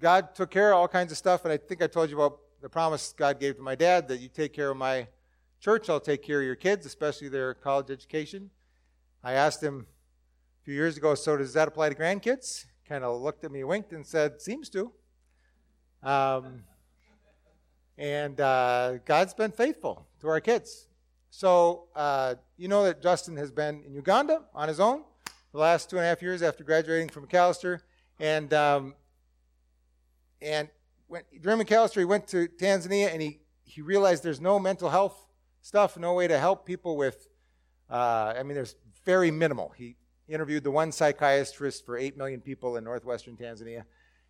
god 0.00 0.34
took 0.34 0.50
care 0.50 0.72
of 0.72 0.78
all 0.78 0.88
kinds 0.88 1.12
of 1.12 1.18
stuff 1.18 1.44
and 1.44 1.52
i 1.52 1.56
think 1.56 1.82
i 1.82 1.86
told 1.86 2.10
you 2.10 2.20
about 2.20 2.38
the 2.62 2.68
promise 2.68 3.14
god 3.16 3.38
gave 3.38 3.56
to 3.56 3.62
my 3.62 3.74
dad 3.74 4.08
that 4.08 4.18
you 4.20 4.28
take 4.28 4.52
care 4.52 4.70
of 4.70 4.76
my 4.76 5.06
church 5.60 5.88
i'll 5.88 6.00
take 6.00 6.22
care 6.22 6.40
of 6.40 6.46
your 6.46 6.56
kids 6.56 6.86
especially 6.86 7.28
their 7.28 7.54
college 7.54 7.90
education. 7.90 8.50
I 9.22 9.34
asked 9.34 9.62
him 9.62 9.86
a 10.60 10.64
few 10.64 10.74
years 10.74 10.96
ago 10.96 11.14
so 11.14 11.36
does 11.36 11.52
that 11.52 11.68
apply 11.68 11.90
to 11.90 11.94
grandkids? 11.94 12.64
Kind 12.88 13.04
of 13.04 13.20
looked 13.20 13.44
at 13.44 13.52
me 13.52 13.62
winked 13.64 13.92
and 13.92 14.06
said 14.06 14.40
seems 14.40 14.70
to. 14.70 14.90
Um, 16.02 16.62
and 17.98 18.40
uh, 18.40 18.98
God's 19.04 19.34
been 19.34 19.52
faithful 19.52 20.06
to 20.20 20.28
our 20.28 20.40
kids. 20.40 20.86
So, 21.28 21.84
uh, 21.94 22.36
you 22.56 22.66
know 22.66 22.82
that 22.84 23.02
Justin 23.02 23.36
has 23.36 23.52
been 23.52 23.84
in 23.86 23.94
Uganda 23.94 24.42
on 24.54 24.68
his 24.68 24.80
own 24.80 25.04
the 25.52 25.58
last 25.58 25.90
two 25.90 25.96
and 25.96 26.04
a 26.04 26.08
half 26.08 26.22
years 26.22 26.42
after 26.42 26.64
graduating 26.64 27.08
from 27.08 27.26
Macalester, 27.26 27.80
And, 28.18 28.52
um, 28.54 28.94
and 30.42 30.68
when, 31.06 31.22
during 31.40 31.58
Macalester, 31.60 31.96
he 31.96 32.04
went 32.04 32.26
to 32.28 32.48
Tanzania 32.48 33.12
and 33.12 33.20
he, 33.20 33.40
he 33.64 33.82
realized 33.82 34.22
there's 34.22 34.40
no 34.40 34.58
mental 34.58 34.88
health 34.88 35.26
stuff, 35.60 35.98
no 35.98 36.14
way 36.14 36.28
to 36.28 36.38
help 36.38 36.64
people 36.64 36.96
with, 36.96 37.28
uh, 37.90 38.34
I 38.36 38.42
mean, 38.42 38.54
there's 38.54 38.76
very 39.04 39.30
minimal. 39.30 39.72
He 39.76 39.96
interviewed 40.28 40.64
the 40.64 40.70
one 40.70 40.92
psychiatrist 40.92 41.84
for 41.84 41.96
8 41.96 42.16
million 42.16 42.40
people 42.40 42.76
in 42.76 42.84
northwestern 42.84 43.36
Tanzania. 43.36 43.84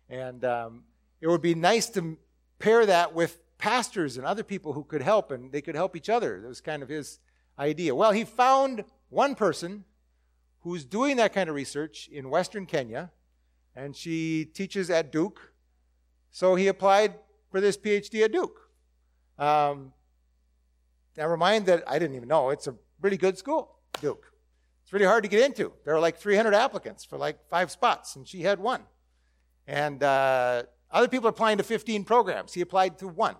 And 0.09 0.43
um, 0.43 0.83
it 1.21 1.27
would 1.27 1.41
be 1.41 1.55
nice 1.55 1.87
to 1.89 2.17
pair 2.59 2.85
that 2.85 3.13
with 3.13 3.37
pastors 3.57 4.17
and 4.17 4.25
other 4.25 4.43
people 4.43 4.73
who 4.73 4.83
could 4.83 5.01
help, 5.01 5.31
and 5.31 5.51
they 5.51 5.61
could 5.61 5.75
help 5.75 5.95
each 5.95 6.09
other. 6.09 6.41
That 6.41 6.47
was 6.47 6.61
kind 6.61 6.81
of 6.83 6.89
his 6.89 7.19
idea. 7.57 7.93
Well, 7.93 8.11
he 8.11 8.23
found 8.23 8.83
one 9.09 9.35
person 9.35 9.85
who's 10.61 10.83
doing 10.83 11.17
that 11.17 11.33
kind 11.33 11.49
of 11.49 11.55
research 11.55 12.09
in 12.11 12.29
Western 12.29 12.65
Kenya, 12.65 13.11
and 13.75 13.95
she 13.95 14.45
teaches 14.45 14.89
at 14.89 15.11
Duke. 15.11 15.50
So 16.31 16.55
he 16.55 16.67
applied 16.67 17.15
for 17.49 17.61
this 17.61 17.77
PhD 17.77 18.23
at 18.23 18.31
Duke. 18.31 18.59
Um, 19.37 19.93
never 21.17 21.37
mind 21.37 21.65
that 21.65 21.83
I 21.87 21.99
didn't 21.99 22.15
even 22.15 22.29
know 22.29 22.49
it's 22.49 22.67
a 22.67 22.75
pretty 23.01 23.17
good 23.17 23.37
school, 23.37 23.77
Duke. 23.99 24.25
It's 24.83 24.93
really 24.93 25.05
hard 25.05 25.23
to 25.23 25.29
get 25.29 25.41
into. 25.45 25.73
There 25.85 25.93
were 25.93 25.99
like 25.99 26.17
300 26.17 26.53
applicants 26.53 27.03
for 27.03 27.17
like 27.17 27.37
five 27.49 27.71
spots, 27.71 28.15
and 28.15 28.27
she 28.27 28.41
had 28.41 28.59
one. 28.59 28.81
And 29.67 30.03
uh, 30.03 30.63
other 30.89 31.07
people 31.07 31.27
are 31.27 31.31
applying 31.31 31.57
to 31.57 31.63
15 31.63 32.03
programs. 32.03 32.53
He 32.53 32.61
applied 32.61 32.97
to 32.99 33.07
one 33.07 33.35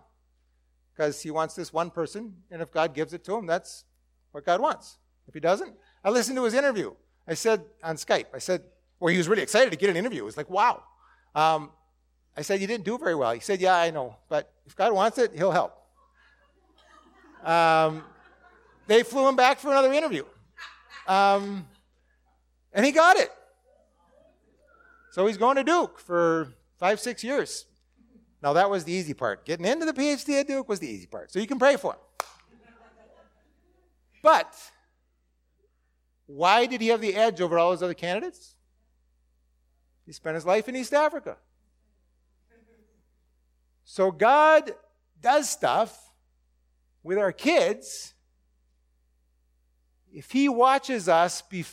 because 0.94 1.22
he 1.22 1.32
wants 1.32 1.56
this 1.56 1.74
one 1.74 1.90
person, 1.90 2.36
and 2.52 2.62
if 2.62 2.72
God 2.72 2.94
gives 2.94 3.14
it 3.14 3.24
to 3.26 3.36
him, 3.36 3.46
that's 3.46 3.86
what 4.32 4.46
God 4.46 4.62
wants. 4.62 4.98
If 5.28 5.34
he 5.34 5.40
doesn't, 5.40 5.76
I 6.04 6.10
listened 6.10 6.38
to 6.38 6.44
his 6.44 6.54
interview. 6.54 6.94
I 7.28 7.34
said 7.36 7.64
on 7.84 7.96
Skype, 7.96 8.28
I 8.34 8.40
said, 8.40 8.64
Well, 9.00 9.12
he 9.12 9.18
was 9.18 9.30
really 9.30 9.44
excited 9.44 9.72
to 9.72 9.78
get 9.78 9.90
an 9.90 9.96
interview. 9.96 10.22
It 10.22 10.26
was 10.26 10.38
like, 10.38 10.50
wow. 10.50 10.84
Um, 11.36 11.72
I 12.36 12.42
said, 12.42 12.62
You 12.62 12.68
didn't 12.68 12.86
do 12.86 12.98
very 12.98 13.16
well. 13.16 13.32
He 13.34 13.40
said, 13.40 13.62
Yeah, 13.62 13.76
I 13.76 13.92
know, 13.92 14.16
but 14.30 14.52
if 14.66 14.76
God 14.76 14.94
wants 14.94 15.18
it, 15.18 15.34
he'll 15.34 15.52
help. 15.52 15.78
Um, 17.44 18.04
they 18.88 19.04
flew 19.04 19.28
him 19.28 19.36
back 19.36 19.60
for 19.60 19.70
another 19.70 19.92
interview. 19.92 20.24
Um, 21.08 21.68
and 22.74 22.86
he 22.86 22.92
got 22.92 23.18
it. 23.18 23.32
So 25.12 25.28
he's 25.28 25.38
going 25.38 25.58
to 25.58 25.64
Duke 25.64 26.00
for 26.00 26.54
five, 26.78 27.00
six 27.00 27.24
years. 27.24 27.66
Now, 28.42 28.54
that 28.54 28.70
was 28.70 28.86
the 28.86 28.92
easy 28.92 29.14
part. 29.14 29.46
Getting 29.46 29.66
into 29.66 29.86
the 29.86 29.94
PhD 29.94 30.40
at 30.40 30.48
Duke 30.48 30.68
was 30.68 30.80
the 30.80 30.88
easy 30.88 31.06
part. 31.06 31.32
So 31.32 31.40
you 31.40 31.48
can 31.48 31.60
pray 31.60 31.76
for 31.76 31.94
him. 31.94 32.00
But 34.24 34.56
why 36.28 36.66
did 36.66 36.82
he 36.82 36.88
have 36.88 37.02
the 37.02 37.16
edge 37.16 37.42
over 37.42 37.60
all 37.60 37.72
his 37.72 37.84
other 37.84 37.94
candidates? 37.94 38.56
He 40.06 40.12
spent 40.12 40.36
his 40.36 40.46
life 40.46 40.70
in 40.70 40.76
East 40.76 40.94
Africa. 40.94 41.38
So 43.92 44.10
God 44.10 44.72
does 45.20 45.50
stuff 45.50 46.14
with 47.04 47.18
our 47.18 47.34
kids. 47.34 48.14
If 50.14 50.32
he 50.32 50.48
watches 50.48 51.10
us 51.10 51.42
be 51.42 51.66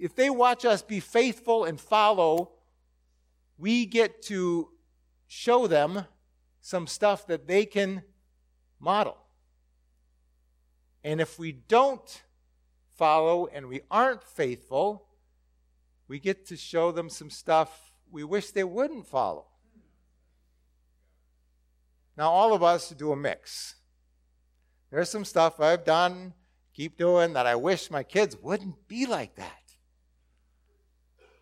if 0.00 0.16
they 0.16 0.30
watch 0.30 0.64
us 0.64 0.80
be 0.80 1.00
faithful 1.00 1.64
and 1.64 1.78
follow 1.78 2.52
we 3.58 3.84
get 3.84 4.22
to 4.22 4.70
show 5.26 5.66
them 5.66 6.06
some 6.62 6.86
stuff 6.86 7.26
that 7.26 7.46
they 7.46 7.66
can 7.66 8.02
model. 8.80 9.18
And 11.04 11.20
if 11.20 11.38
we 11.38 11.52
don't 11.52 12.22
follow 12.94 13.48
and 13.48 13.66
we 13.66 13.82
aren't 13.90 14.24
faithful 14.24 15.08
we 16.08 16.20
get 16.20 16.46
to 16.46 16.56
show 16.56 16.90
them 16.90 17.10
some 17.10 17.28
stuff 17.28 17.92
we 18.10 18.24
wish 18.24 18.52
they 18.52 18.64
wouldn't 18.64 19.06
follow 19.06 19.44
now 22.16 22.30
all 22.30 22.52
of 22.52 22.62
us 22.62 22.90
do 22.90 23.12
a 23.12 23.16
mix 23.16 23.76
there's 24.90 25.10
some 25.10 25.24
stuff 25.24 25.60
I've 25.60 25.84
done 25.84 26.32
keep 26.76 26.98
doing 26.98 27.32
that 27.32 27.46
I 27.46 27.54
wish 27.54 27.90
my 27.90 28.02
kids 28.02 28.36
wouldn't 28.40 28.86
be 28.86 29.06
like 29.06 29.34
that. 29.36 29.62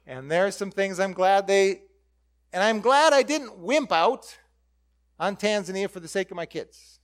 And 0.07 0.31
there's 0.31 0.57
some 0.57 0.71
things 0.71 1.01
I'm 1.01 1.13
glad 1.13 1.49
they, 1.49 1.83
and 2.53 2.63
I'm 2.63 2.81
glad 2.81 3.13
I 3.13 3.23
didn't 3.23 3.59
wimp 3.59 3.91
out 3.91 4.39
on 5.19 5.35
Tanzania 5.35 5.91
for 5.91 5.99
the 5.99 6.09
sake 6.09 6.31
of 6.31 6.37
my 6.37 6.47
kids. 6.47 7.01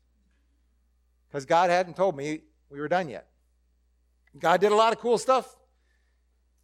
Because 1.28 1.44
God 1.44 1.70
hadn't 1.70 1.96
told 1.96 2.16
me 2.16 2.42
we 2.68 2.78
were 2.78 2.88
done 2.88 3.08
yet. 3.08 3.26
God 4.38 4.60
did 4.60 4.70
a 4.70 4.76
lot 4.76 4.92
of 4.92 5.00
cool 5.00 5.18
stuff 5.18 5.56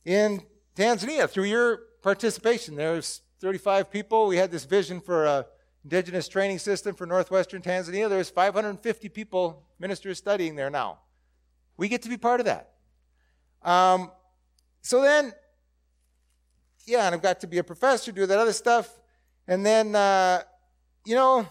in 0.05 0.43
Tanzania 0.77 1.29
through 1.29 1.45
your 1.45 1.79
participation. 2.03 2.77
There's 2.77 3.23
35 3.41 3.91
people. 3.91 4.29
We 4.29 4.37
had 4.37 4.53
this 4.53 4.65
vision 4.65 5.01
for 5.01 5.25
a 5.25 5.47
indigenous 5.87 6.27
training 6.27 6.59
system 6.59 6.97
for 6.97 7.07
northwestern 7.07 7.63
Tanzania. 7.63 8.09
There's 8.09 8.29
550 8.29 9.09
people, 9.09 9.63
ministers 9.79 10.19
studying 10.19 10.57
there 10.57 10.69
now. 10.69 10.99
We 11.77 11.87
get 11.87 12.03
to 12.03 12.09
be 12.09 12.17
part 12.17 12.41
of 12.41 12.47
that. 12.47 12.73
Um, 13.63 14.11
so 14.83 15.01
then, 15.01 15.33
yeah, 16.87 17.07
and 17.07 17.15
I've 17.15 17.23
got 17.23 17.39
to 17.43 17.47
be 17.47 17.59
a 17.59 17.65
professor, 17.65 18.11
do 18.11 18.27
that 18.27 18.37
other 18.37 18.53
stuff. 18.53 18.99
And 19.47 19.65
then, 19.65 19.95
uh, 19.95 20.43
you 21.05 21.15
know, 21.15 21.47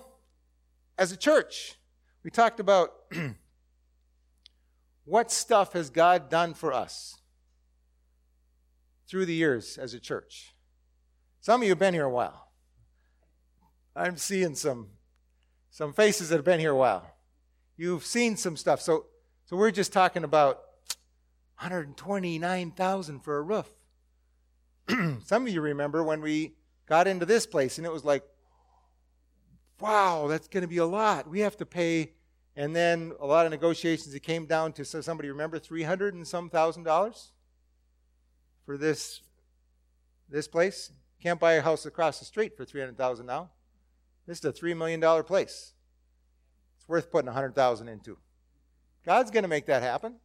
as 0.98 1.14
a 1.14 1.18
church, 1.18 1.76
we 2.22 2.30
talked 2.30 2.60
about 2.60 2.92
what 5.06 5.32
stuff 5.32 5.72
has 5.72 5.90
God 5.90 6.30
done 6.30 6.54
for 6.54 6.74
us 6.74 7.22
through 9.08 9.28
the 9.28 9.34
years 9.34 9.78
as 9.78 9.94
a 9.94 10.00
church. 10.02 10.54
Some 11.40 11.62
of 11.62 11.64
you 11.64 11.72
have 11.72 11.80
been 11.80 11.94
here 11.94 12.04
a 12.04 12.10
while. 12.10 12.45
I'm 13.96 14.18
seeing 14.18 14.56
some 14.56 14.88
some 15.70 15.94
faces 15.94 16.30
that 16.30 16.36
have 16.38 16.46
been 16.46 16.60
here 16.60 16.72
a 16.72 16.76
while. 16.76 17.06
You've 17.78 18.06
seen 18.06 18.38
some 18.38 18.58
stuff. 18.58 18.82
So 18.82 19.06
so 19.46 19.56
we're 19.56 19.72
just 19.72 19.94
talking 19.94 20.24
about 20.24 20.62
129,000 21.60 23.20
for 23.20 23.38
a 23.38 23.42
roof. 23.42 23.72
Some 25.24 25.48
of 25.48 25.54
you 25.54 25.62
remember 25.62 26.04
when 26.04 26.22
we 26.22 26.56
got 26.88 27.08
into 27.08 27.26
this 27.26 27.46
place 27.46 27.78
and 27.78 27.86
it 27.86 27.94
was 27.94 28.04
like, 28.04 28.24
wow, 29.80 30.28
that's 30.28 30.48
going 30.48 30.62
to 30.62 30.68
be 30.68 30.78
a 30.78 30.86
lot. 30.86 31.30
We 31.30 31.42
have 31.42 31.58
to 31.58 31.66
pay. 31.66 32.14
And 32.56 32.76
then 32.76 33.14
a 33.20 33.26
lot 33.26 33.46
of 33.46 33.52
negotiations, 33.52 34.16
it 34.16 34.22
came 34.22 34.46
down 34.46 34.74
to, 34.74 34.86
so 34.86 35.02
somebody 35.02 35.30
remember, 35.30 35.60
300 35.60 36.14
and 36.14 36.28
some 36.28 36.50
thousand 36.50 36.84
dollars 36.84 37.34
for 38.66 38.78
this, 38.78 39.22
this 40.30 40.48
place? 40.48 40.92
Can't 41.22 41.40
buy 41.40 41.54
a 41.54 41.62
house 41.62 41.86
across 41.86 42.20
the 42.20 42.26
street 42.26 42.56
for 42.56 42.64
300000 42.64 43.26
now. 43.26 43.50
This 44.28 44.40
is 44.40 44.46
a 44.46 44.54
$3 44.54 44.76
million 44.76 45.24
place. 45.24 45.74
It's 46.78 46.90
worth 46.90 47.12
putting 47.12 47.28
100000 47.28 47.88
into. 47.88 48.18
God's 49.06 49.32
going 49.32 49.44
to 49.44 49.50
make 49.50 49.68
that 49.68 49.84
happen. 49.84 50.16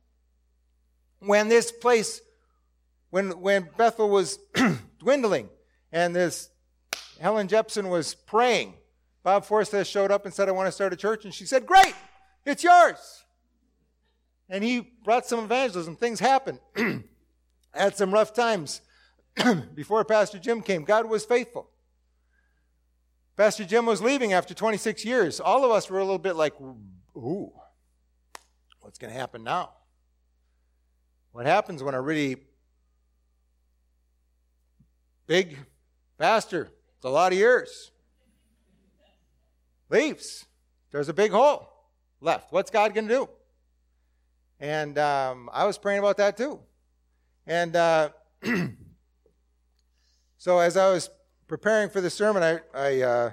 When 1.20 1.48
this 1.48 1.70
place, 1.70 2.22
when, 3.10 3.40
when 3.40 3.68
Bethel 3.76 4.08
was 4.08 4.38
dwindling 4.98 5.50
and 5.92 6.16
this 6.16 6.48
Helen 7.20 7.48
Jepson 7.48 7.88
was 7.88 8.14
praying, 8.14 8.74
Bob 9.22 9.44
Forsyth 9.44 9.86
showed 9.86 10.10
up 10.10 10.24
and 10.24 10.32
said, 10.32 10.48
I 10.48 10.52
want 10.52 10.66
to 10.68 10.72
start 10.72 10.94
a 10.94 10.96
church. 10.96 11.26
And 11.26 11.34
she 11.34 11.44
said, 11.44 11.66
Great, 11.66 11.94
it's 12.46 12.64
yours. 12.64 13.24
And 14.48 14.64
he 14.64 14.80
brought 15.04 15.26
some 15.26 15.40
evangelism. 15.40 15.96
Things 15.96 16.18
happened. 16.18 16.58
had 17.72 17.96
some 17.96 18.12
rough 18.12 18.34
times 18.34 18.80
before 19.74 20.04
Pastor 20.04 20.38
Jim 20.38 20.60
came. 20.62 20.84
God 20.84 21.08
was 21.08 21.24
faithful. 21.24 21.69
Pastor 23.36 23.64
Jim 23.64 23.86
was 23.86 24.02
leaving 24.02 24.32
after 24.32 24.54
26 24.54 25.04
years. 25.04 25.40
All 25.40 25.64
of 25.64 25.70
us 25.70 25.88
were 25.88 25.98
a 25.98 26.04
little 26.04 26.18
bit 26.18 26.36
like, 26.36 26.54
ooh, 27.16 27.52
What's 28.80 28.98
going 28.98 29.12
to 29.12 29.18
happen 29.18 29.44
now? 29.44 29.70
What 31.32 31.46
happens 31.46 31.82
when 31.82 31.94
a 31.94 32.00
really 32.00 32.38
big 35.26 35.58
pastor, 36.18 36.70
it's 36.96 37.04
a 37.04 37.08
lot 37.08 37.30
of 37.30 37.38
years, 37.38 37.92
leaves? 39.90 40.46
There's 40.90 41.08
a 41.08 41.14
big 41.14 41.30
hole 41.30 41.68
left. 42.20 42.52
What's 42.52 42.70
God 42.70 42.94
going 42.94 43.06
to 43.06 43.14
do? 43.14 43.28
And 44.58 44.98
um, 44.98 45.48
I 45.52 45.66
was 45.66 45.78
praying 45.78 46.00
about 46.00 46.16
that 46.16 46.36
too. 46.36 46.58
And 47.46 47.76
uh, 47.76 48.08
so 50.36 50.58
as 50.58 50.76
I 50.76 50.90
was 50.90 51.10
preparing 51.50 51.90
for 51.90 52.00
the 52.00 52.08
sermon, 52.08 52.44
I, 52.44 52.60
I 52.72 53.00
uh, 53.02 53.32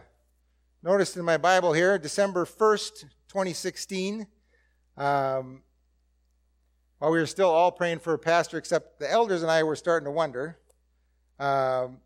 noticed 0.81 1.17
in 1.17 1.23
my 1.23 1.37
Bible 1.37 1.71
here, 1.71 1.99
December 1.99 2.45
1st, 2.45 3.01
2016, 3.27 4.25
um, 4.97 5.61
while 6.97 7.11
we 7.11 7.19
were 7.19 7.27
still 7.27 7.51
all 7.51 7.71
praying 7.71 7.99
for 7.99 8.15
a 8.15 8.17
pastor, 8.17 8.57
except 8.57 8.97
the 8.97 9.09
elders 9.09 9.43
and 9.43 9.51
I 9.51 9.61
were 9.61 9.75
starting 9.75 10.05
to 10.05 10.11
wonder. 10.11 10.57
Um, 11.37 11.99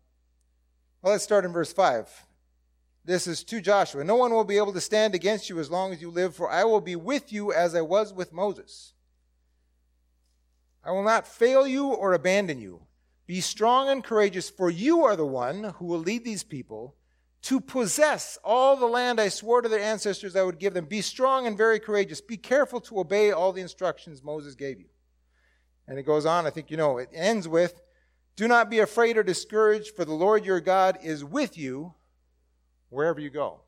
well, 1.00 1.12
let's 1.12 1.24
start 1.24 1.46
in 1.46 1.52
verse 1.54 1.72
5. 1.72 2.26
This 3.06 3.26
is 3.26 3.42
to 3.44 3.62
Joshua 3.62 4.04
No 4.04 4.16
one 4.16 4.34
will 4.34 4.44
be 4.44 4.58
able 4.58 4.74
to 4.74 4.82
stand 4.82 5.14
against 5.14 5.48
you 5.48 5.58
as 5.60 5.70
long 5.70 5.94
as 5.94 6.02
you 6.02 6.10
live, 6.10 6.36
for 6.36 6.50
I 6.50 6.64
will 6.64 6.82
be 6.82 6.94
with 6.94 7.32
you 7.32 7.54
as 7.54 7.74
I 7.74 7.80
was 7.80 8.12
with 8.12 8.34
Moses. 8.34 8.92
I 10.84 10.90
will 10.90 11.04
not 11.04 11.26
fail 11.26 11.66
you 11.66 11.86
or 11.86 12.12
abandon 12.12 12.60
you. 12.60 12.82
Be 13.26 13.40
strong 13.40 13.88
and 13.88 14.02
courageous, 14.02 14.50
for 14.50 14.70
you 14.70 15.04
are 15.04 15.16
the 15.16 15.26
one 15.26 15.74
who 15.78 15.86
will 15.86 15.98
lead 15.98 16.24
these 16.24 16.42
people 16.42 16.96
to 17.42 17.60
possess 17.60 18.38
all 18.44 18.76
the 18.76 18.86
land 18.86 19.20
I 19.20 19.28
swore 19.28 19.62
to 19.62 19.68
their 19.68 19.80
ancestors 19.80 20.36
I 20.36 20.42
would 20.42 20.58
give 20.58 20.74
them. 20.74 20.84
Be 20.84 21.00
strong 21.00 21.46
and 21.46 21.56
very 21.56 21.80
courageous. 21.80 22.20
Be 22.20 22.36
careful 22.36 22.80
to 22.82 23.00
obey 23.00 23.32
all 23.32 23.52
the 23.52 23.62
instructions 23.62 24.22
Moses 24.22 24.54
gave 24.54 24.78
you. 24.78 24.86
And 25.88 25.98
it 25.98 26.04
goes 26.04 26.24
on, 26.24 26.46
I 26.46 26.50
think 26.50 26.70
you 26.70 26.76
know, 26.76 26.98
it 26.98 27.08
ends 27.12 27.48
with 27.48 27.82
Do 28.36 28.46
not 28.46 28.70
be 28.70 28.78
afraid 28.78 29.16
or 29.16 29.22
discouraged, 29.22 29.94
for 29.94 30.04
the 30.04 30.14
Lord 30.14 30.44
your 30.44 30.60
God 30.60 30.98
is 31.02 31.24
with 31.24 31.58
you 31.58 31.94
wherever 32.88 33.20
you 33.20 33.30
go. 33.30 33.60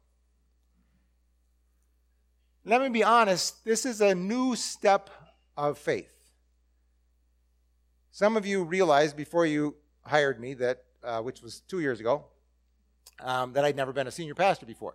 Let 2.64 2.80
me 2.80 2.88
be 2.88 3.04
honest, 3.04 3.64
this 3.64 3.84
is 3.84 4.00
a 4.00 4.14
new 4.14 4.56
step 4.56 5.10
of 5.56 5.78
faith. 5.78 6.23
Some 8.14 8.36
of 8.36 8.46
you 8.46 8.62
realized 8.62 9.16
before 9.16 9.44
you 9.44 9.74
hired 10.02 10.38
me 10.38 10.54
that, 10.54 10.84
uh, 11.02 11.20
which 11.20 11.42
was 11.42 11.62
two 11.66 11.80
years 11.80 11.98
ago, 11.98 12.26
um, 13.18 13.54
that 13.54 13.64
I'd 13.64 13.74
never 13.74 13.92
been 13.92 14.06
a 14.06 14.12
senior 14.12 14.36
pastor 14.36 14.66
before. 14.66 14.94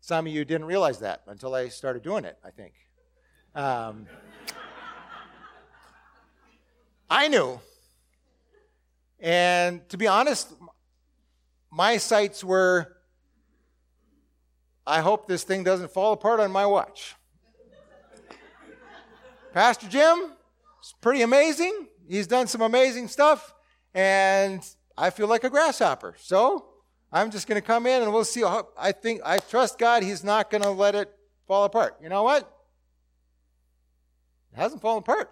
Some 0.00 0.26
of 0.26 0.32
you 0.32 0.44
didn't 0.44 0.66
realize 0.66 0.98
that 0.98 1.22
until 1.28 1.54
I 1.54 1.68
started 1.68 2.02
doing 2.02 2.24
it, 2.24 2.36
I 2.44 2.50
think. 2.50 2.72
Um, 3.54 4.08
I 7.08 7.28
knew. 7.28 7.60
And 9.20 9.88
to 9.90 9.96
be 9.96 10.08
honest, 10.08 10.52
my 11.70 11.96
sights 11.96 12.42
were 12.42 12.96
I 14.84 15.00
hope 15.00 15.28
this 15.28 15.44
thing 15.44 15.62
doesn't 15.62 15.92
fall 15.92 16.12
apart 16.12 16.40
on 16.40 16.50
my 16.50 16.66
watch. 16.66 17.14
Pastor 19.52 19.86
Jim 19.86 20.32
it's 20.82 20.92
pretty 21.00 21.22
amazing. 21.22 21.86
He's 22.12 22.26
done 22.26 22.46
some 22.46 22.60
amazing 22.60 23.08
stuff. 23.08 23.54
And 23.94 24.62
I 24.98 25.08
feel 25.08 25.28
like 25.28 25.44
a 25.44 25.50
grasshopper. 25.50 26.14
So 26.18 26.66
I'm 27.10 27.30
just 27.30 27.46
going 27.46 27.58
to 27.58 27.66
come 27.66 27.86
in 27.86 28.02
and 28.02 28.12
we'll 28.12 28.26
see. 28.26 28.44
I 28.44 28.92
think, 28.92 29.22
I 29.24 29.38
trust 29.38 29.78
God. 29.78 30.02
He's 30.02 30.22
not 30.22 30.50
going 30.50 30.62
to 30.62 30.68
let 30.68 30.94
it 30.94 31.10
fall 31.46 31.64
apart. 31.64 31.96
You 32.02 32.10
know 32.10 32.22
what? 32.22 32.42
It 34.52 34.58
hasn't 34.58 34.82
fallen 34.82 34.98
apart. 34.98 35.30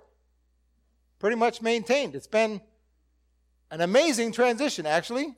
Pretty 1.19 1.37
much 1.37 1.61
maintained. 1.61 2.15
It's 2.15 2.27
been 2.27 2.63
an 3.71 3.83
amazing 3.83 4.33
transition, 4.33 4.87
actually. 4.87 5.37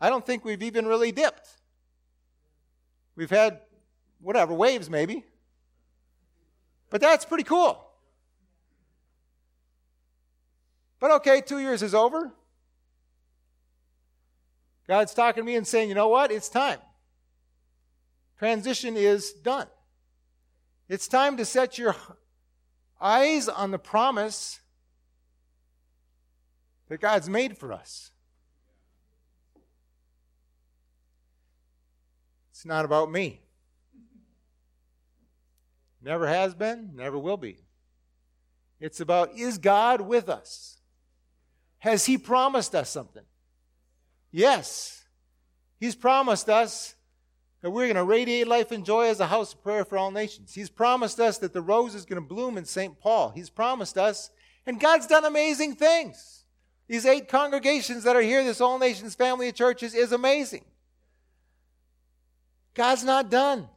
I 0.00 0.10
don't 0.10 0.26
think 0.26 0.44
we've 0.44 0.64
even 0.64 0.84
really 0.84 1.12
dipped. 1.12 1.48
We've 3.14 3.30
had, 3.30 3.60
whatever, 4.20 4.52
waves 4.52 4.90
maybe. 4.90 5.22
But 6.90 7.00
that's 7.00 7.24
pretty 7.24 7.44
cool. 7.44 7.86
But 11.00 11.10
okay, 11.12 11.40
two 11.40 11.58
years 11.58 11.82
is 11.82 11.94
over. 11.94 12.30
God's 14.86 15.14
talking 15.14 15.42
to 15.42 15.46
me 15.46 15.56
and 15.56 15.66
saying, 15.66 15.88
you 15.88 15.94
know 15.94 16.08
what? 16.08 16.30
It's 16.30 16.48
time. 16.48 16.78
Transition 18.38 18.96
is 18.96 19.32
done. 19.32 19.66
It's 20.88 21.08
time 21.08 21.36
to 21.38 21.44
set 21.44 21.78
your 21.78 21.96
eyes 23.00 23.48
on 23.48 23.70
the 23.70 23.78
promise 23.78 24.60
that 26.88 27.00
God's 27.00 27.28
made 27.28 27.56
for 27.56 27.72
us. 27.72 28.10
It's 32.50 32.66
not 32.66 32.84
about 32.84 33.10
me. 33.10 33.40
Never 36.02 36.26
has 36.26 36.54
been, 36.54 36.90
never 36.94 37.18
will 37.18 37.36
be. 37.36 37.58
It's 38.80 39.00
about 39.00 39.38
is 39.38 39.58
God 39.58 40.00
with 40.00 40.28
us? 40.28 40.79
Has 41.80 42.06
He 42.06 42.16
promised 42.16 42.74
us 42.74 42.88
something? 42.88 43.24
Yes. 44.30 45.04
He's 45.78 45.94
promised 45.94 46.48
us 46.48 46.94
that 47.62 47.70
we're 47.70 47.86
going 47.86 47.96
to 47.96 48.04
radiate 48.04 48.46
life 48.46 48.70
and 48.70 48.84
joy 48.84 49.08
as 49.08 49.20
a 49.20 49.26
house 49.26 49.52
of 49.52 49.62
prayer 49.62 49.84
for 49.84 49.98
all 49.98 50.10
nations. 50.10 50.54
He's 50.54 50.70
promised 50.70 51.20
us 51.20 51.38
that 51.38 51.52
the 51.52 51.60
rose 51.60 51.94
is 51.94 52.04
going 52.04 52.22
to 52.22 52.26
bloom 52.26 52.56
in 52.56 52.64
St. 52.64 52.98
Paul. 52.98 53.30
He's 53.30 53.50
promised 53.50 53.98
us, 53.98 54.30
and 54.66 54.80
God's 54.80 55.06
done 55.06 55.24
amazing 55.24 55.74
things. 55.74 56.44
These 56.88 57.06
eight 57.06 57.28
congregations 57.28 58.04
that 58.04 58.16
are 58.16 58.22
here, 58.22 58.42
this 58.42 58.60
All 58.60 58.78
Nations 58.78 59.14
family 59.14 59.48
of 59.48 59.54
churches, 59.54 59.94
is 59.94 60.12
amazing. 60.12 60.64
God's 62.74 63.04
not 63.04 63.30
done. 63.30 63.68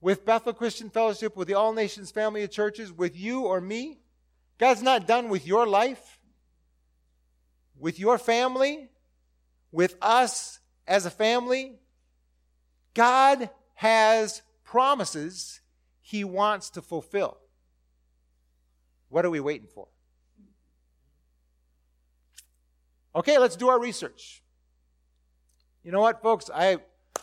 With 0.00 0.24
Bethel 0.24 0.52
Christian 0.52 0.90
Fellowship, 0.90 1.36
with 1.36 1.48
the 1.48 1.54
All 1.54 1.72
Nations 1.72 2.10
family 2.10 2.42
of 2.42 2.50
churches, 2.50 2.92
with 2.92 3.16
you 3.16 3.42
or 3.42 3.60
me, 3.60 3.98
God's 4.58 4.82
not 4.82 5.06
done 5.06 5.28
with 5.28 5.46
your 5.46 5.66
life, 5.66 6.17
with 7.78 7.98
your 7.98 8.18
family, 8.18 8.88
with 9.72 9.96
us 10.00 10.60
as 10.86 11.06
a 11.06 11.10
family. 11.10 11.76
God 12.94 13.50
has 13.74 14.42
promises 14.64 15.60
He 16.00 16.24
wants 16.24 16.70
to 16.70 16.82
fulfill. 16.82 17.38
What 19.08 19.24
are 19.24 19.30
we 19.30 19.40
waiting 19.40 19.68
for? 19.68 19.88
Okay, 23.14 23.38
let's 23.38 23.56
do 23.56 23.68
our 23.68 23.80
research. 23.80 24.42
You 25.82 25.92
know 25.92 26.00
what, 26.00 26.22
folks? 26.22 26.50
I 26.54 26.78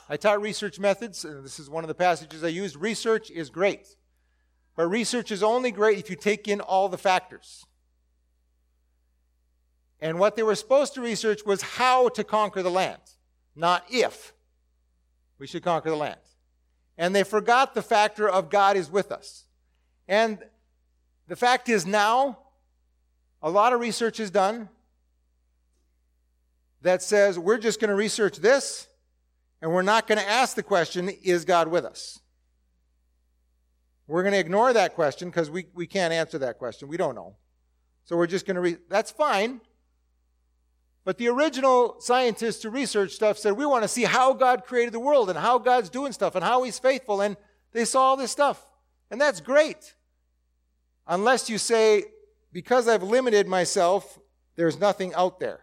I 0.09 0.17
taught 0.17 0.41
research 0.41 0.79
methods, 0.79 1.25
and 1.25 1.43
this 1.43 1.59
is 1.59 1.69
one 1.69 1.83
of 1.83 1.87
the 1.87 1.95
passages 1.95 2.43
I 2.43 2.49
used. 2.49 2.75
Research 2.75 3.31
is 3.31 3.49
great, 3.49 3.87
but 4.75 4.87
research 4.87 5.31
is 5.31 5.41
only 5.41 5.71
great 5.71 5.97
if 5.97 6.09
you 6.09 6.15
take 6.15 6.47
in 6.47 6.61
all 6.61 6.89
the 6.89 6.97
factors. 6.97 7.65
And 10.05 10.19
what 10.19 10.35
they 10.35 10.43
were 10.43 10.53
supposed 10.53 10.93
to 10.93 11.01
research 11.01 11.47
was 11.47 11.63
how 11.63 12.09
to 12.09 12.23
conquer 12.23 12.61
the 12.61 12.69
land, 12.69 13.01
not 13.55 13.83
if 13.89 14.33
we 15.39 15.47
should 15.47 15.63
conquer 15.63 15.89
the 15.89 15.95
land. 15.95 16.19
And 16.95 17.15
they 17.15 17.23
forgot 17.23 17.73
the 17.73 17.81
factor 17.81 18.29
of 18.29 18.51
God 18.51 18.77
is 18.77 18.87
with 18.91 19.11
us. 19.11 19.45
And 20.07 20.37
the 21.27 21.35
fact 21.35 21.69
is 21.69 21.87
now, 21.87 22.37
a 23.41 23.49
lot 23.49 23.73
of 23.73 23.79
research 23.79 24.19
is 24.19 24.29
done 24.29 24.69
that 26.83 27.01
says 27.01 27.39
we're 27.39 27.57
just 27.57 27.79
going 27.79 27.89
to 27.89 27.95
research 27.95 28.37
this 28.37 28.87
and 29.59 29.73
we're 29.73 29.81
not 29.81 30.05
going 30.05 30.19
to 30.19 30.29
ask 30.29 30.55
the 30.55 30.61
question, 30.61 31.09
is 31.23 31.45
God 31.45 31.67
with 31.67 31.83
us? 31.83 32.19
We're 34.05 34.21
going 34.21 34.33
to 34.33 34.39
ignore 34.39 34.71
that 34.71 34.93
question 34.93 35.29
because 35.29 35.49
we, 35.49 35.65
we 35.73 35.87
can't 35.87 36.13
answer 36.13 36.37
that 36.37 36.59
question. 36.59 36.89
We 36.89 36.97
don't 36.97 37.15
know. 37.15 37.37
So 38.03 38.15
we're 38.15 38.27
just 38.27 38.45
going 38.45 38.53
to 38.53 38.61
read. 38.61 38.77
That's 38.87 39.09
fine. 39.09 39.61
But 41.05 41.19
the 41.19 41.29
original 41.29 41.97
scientists 41.99 42.63
who 42.63 42.71
researched 42.71 43.13
stuff 43.13 43.37
said, 43.37 43.53
we 43.53 43.65
want 43.65 43.83
to 43.83 43.87
see 43.87 44.03
how 44.03 44.33
God 44.33 44.65
created 44.65 44.91
the 44.91 44.99
world 44.99 45.29
and 45.29 45.37
how 45.37 45.59
God's 45.59 45.89
doing 45.89 46.11
stuff 46.11 46.33
and 46.33 46.43
how 46.43 46.63
He's 46.63 46.79
faithful. 46.79 47.21
And 47.21 47.37
they 47.71 47.85
saw 47.85 48.01
all 48.01 48.17
this 48.17 48.31
stuff. 48.31 48.65
And 49.11 49.21
that's 49.21 49.39
great. 49.39 49.93
Unless 51.07 51.47
you 51.47 51.59
say, 51.59 52.05
because 52.51 52.87
I've 52.87 53.03
limited 53.03 53.47
myself, 53.47 54.19
there's 54.55 54.79
nothing 54.79 55.13
out 55.13 55.39
there. 55.39 55.59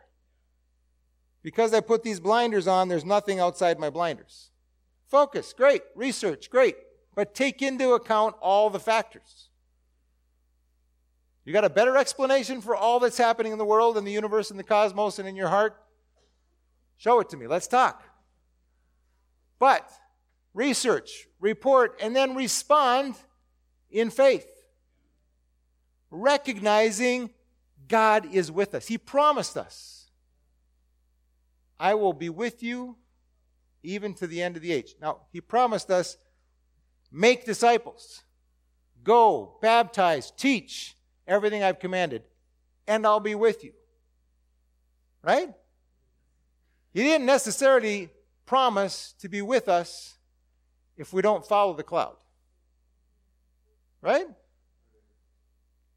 Because 1.42 1.74
I 1.74 1.80
put 1.80 2.04
these 2.04 2.20
blinders 2.20 2.68
on, 2.68 2.86
there's 2.86 3.04
nothing 3.04 3.40
outside 3.40 3.80
my 3.80 3.90
blinders. 3.90 4.50
Focus, 5.08 5.52
great. 5.52 5.82
Research, 5.96 6.50
great. 6.50 6.76
But 7.16 7.34
take 7.34 7.60
into 7.62 7.94
account 7.94 8.36
all 8.40 8.70
the 8.70 8.78
factors. 8.78 9.48
You 11.44 11.52
got 11.52 11.64
a 11.64 11.70
better 11.70 11.96
explanation 11.96 12.60
for 12.60 12.76
all 12.76 13.00
that's 13.00 13.18
happening 13.18 13.52
in 13.52 13.58
the 13.58 13.64
world 13.64 13.96
and 13.96 14.06
the 14.06 14.12
universe 14.12 14.50
and 14.50 14.58
the 14.58 14.64
cosmos 14.64 15.18
and 15.18 15.28
in 15.28 15.34
your 15.34 15.48
heart? 15.48 15.76
Show 16.96 17.18
it 17.20 17.30
to 17.30 17.36
me. 17.36 17.48
Let's 17.48 17.66
talk. 17.66 18.02
But 19.58 19.88
research, 20.54 21.26
report, 21.40 21.98
and 22.00 22.14
then 22.14 22.36
respond 22.36 23.16
in 23.90 24.10
faith. 24.10 24.46
Recognizing 26.10 27.30
God 27.88 28.32
is 28.32 28.52
with 28.52 28.74
us. 28.74 28.86
He 28.86 28.98
promised 28.98 29.56
us. 29.56 30.10
I 31.80 31.94
will 31.94 32.12
be 32.12 32.28
with 32.28 32.62
you 32.62 32.96
even 33.82 34.14
to 34.14 34.28
the 34.28 34.40
end 34.40 34.54
of 34.54 34.62
the 34.62 34.72
age. 34.72 34.94
Now, 35.00 35.22
he 35.32 35.40
promised 35.40 35.90
us 35.90 36.16
make 37.10 37.44
disciples, 37.44 38.22
go, 39.02 39.58
baptize, 39.60 40.30
teach 40.36 40.94
everything 41.26 41.62
I've 41.62 41.78
commanded, 41.78 42.22
and 42.86 43.06
I'll 43.06 43.20
be 43.20 43.34
with 43.34 43.64
you. 43.64 43.72
Right? 45.22 45.48
He 46.92 47.02
didn't 47.02 47.26
necessarily 47.26 48.10
promise 48.44 49.14
to 49.20 49.28
be 49.28 49.40
with 49.40 49.68
us 49.68 50.18
if 50.96 51.12
we 51.12 51.22
don't 51.22 51.46
follow 51.46 51.74
the 51.74 51.82
cloud. 51.82 52.16
Right? 54.00 54.26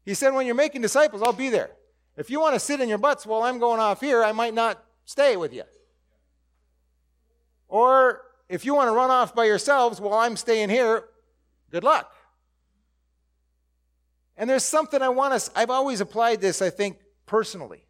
He 0.04 0.14
said, 0.14 0.32
when 0.32 0.46
you're 0.46 0.54
making 0.54 0.82
disciples, 0.82 1.22
I'll 1.22 1.32
be 1.32 1.50
there. 1.50 1.70
If 2.16 2.30
you 2.30 2.40
want 2.40 2.54
to 2.54 2.60
sit 2.60 2.80
in 2.80 2.88
your 2.88 2.98
butts 2.98 3.26
while 3.26 3.42
I'm 3.42 3.58
going 3.58 3.80
off 3.80 4.00
here, 4.00 4.22
I 4.22 4.32
might 4.32 4.54
not 4.54 4.82
stay 5.04 5.36
with 5.36 5.52
you. 5.52 5.64
Or 7.68 8.22
if 8.48 8.64
you 8.64 8.74
want 8.74 8.88
to 8.88 8.92
run 8.92 9.10
off 9.10 9.34
by 9.34 9.44
yourselves 9.44 10.00
while 10.00 10.14
I'm 10.14 10.36
staying 10.36 10.70
here, 10.70 11.04
good 11.70 11.84
luck. 11.84 12.12
And 14.36 14.48
there's 14.48 14.64
something 14.64 15.00
I 15.00 15.08
want 15.08 15.40
to, 15.40 15.50
I've 15.58 15.70
always 15.70 16.00
applied 16.00 16.40
this, 16.40 16.60
I 16.60 16.70
think, 16.70 16.98
personally. 17.24 17.84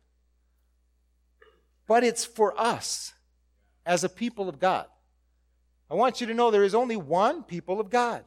But 1.86 2.04
it's 2.04 2.24
for 2.24 2.58
us 2.60 3.12
as 3.84 4.04
a 4.04 4.08
people 4.08 4.48
of 4.48 4.58
God. 4.58 4.86
I 5.90 5.94
want 5.94 6.20
you 6.20 6.26
to 6.26 6.34
know 6.34 6.50
there 6.50 6.64
is 6.64 6.74
only 6.74 6.96
one 6.96 7.42
people 7.42 7.80
of 7.80 7.90
God. 7.90 8.24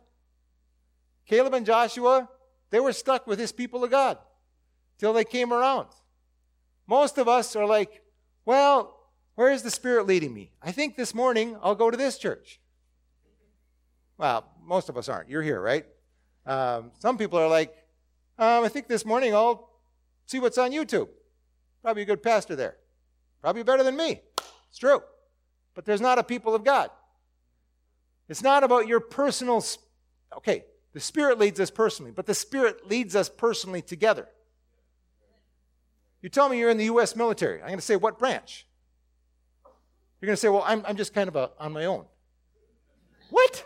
Caleb 1.26 1.54
and 1.54 1.66
Joshua, 1.66 2.30
they 2.70 2.80
were 2.80 2.94
stuck 2.94 3.28
with 3.28 3.38
this 3.38 3.52
people 3.52 3.84
of 3.84 3.92
God 3.92 4.18
till 4.98 5.14
they 5.14 5.24
came 5.24 5.54
around. 5.54 5.88
Most 6.88 7.18
of 7.18 7.28
us 7.28 7.56
are 7.56 7.66
like, 7.66 8.02
well, 8.46 8.96
where 9.36 9.52
is 9.52 9.62
the 9.62 9.72
Spirit 9.72 10.08
leading 10.08 10.34
me? 10.34 10.52
I 10.62 10.72
think 10.72 10.96
this 10.96 11.14
morning 11.14 11.56
I'll 11.62 11.76
go 11.76 11.92
to 11.92 11.98
this 11.98 12.18
church. 12.18 12.60
Well, 14.18 14.46
most 14.64 14.90
of 14.90 14.98
us 14.98 15.08
aren't. 15.08 15.30
You're 15.30 15.42
here, 15.42 15.62
right? 15.62 15.86
Um, 16.46 16.92
some 17.00 17.18
people 17.18 17.40
are 17.40 17.48
like, 17.48 17.74
um, 18.40 18.64
I 18.64 18.70
think 18.70 18.88
this 18.88 19.06
morning 19.06 19.36
I'll 19.36 19.70
see 20.26 20.40
what's 20.40 20.58
on 20.58 20.72
YouTube. 20.72 21.10
Probably 21.82 22.04
a 22.04 22.06
good 22.06 22.24
pastor 22.24 22.56
there. 22.56 22.78
Probably 23.42 23.64
better 23.64 23.84
than 23.84 23.96
me. 23.96 24.22
It's 24.70 24.78
true. 24.78 25.02
But 25.76 25.86
there's 25.86 26.02
not 26.02 26.18
a 26.18 26.24
people 26.24 26.56
of 26.56 26.64
God. 26.64 26.90
It's 28.28 28.42
not 28.42 28.64
about 28.64 28.88
your 28.88 29.00
personal. 29.00 29.64
Okay, 30.38 30.64
the 30.94 31.00
Spirit 31.00 31.38
leads 31.38 31.60
us 31.60 31.70
personally, 31.70 32.12
but 32.12 32.26
the 32.26 32.34
Spirit 32.34 32.88
leads 32.88 33.16
us 33.16 33.30
personally 33.30 33.82
together. 33.82 34.28
You 36.22 36.30
tell 36.30 36.50
me 36.50 36.60
you're 36.60 36.70
in 36.70 36.78
the 36.78 36.86
U.S. 36.86 37.16
military. 37.16 37.62
I'm 37.62 37.68
going 37.68 37.80
to 37.80 37.86
say, 37.86 37.96
what 37.96 38.20
branch? 38.20 38.66
You're 40.20 40.28
going 40.28 40.36
to 40.36 40.42
say, 40.42 40.50
well, 40.50 40.64
I'm, 40.66 40.84
I'm 40.86 40.98
just 40.98 41.14
kind 41.14 41.28
of 41.28 41.36
a, 41.36 41.52
on 41.60 41.72
my 41.72 41.86
own. 41.86 42.06
What? 43.30 43.64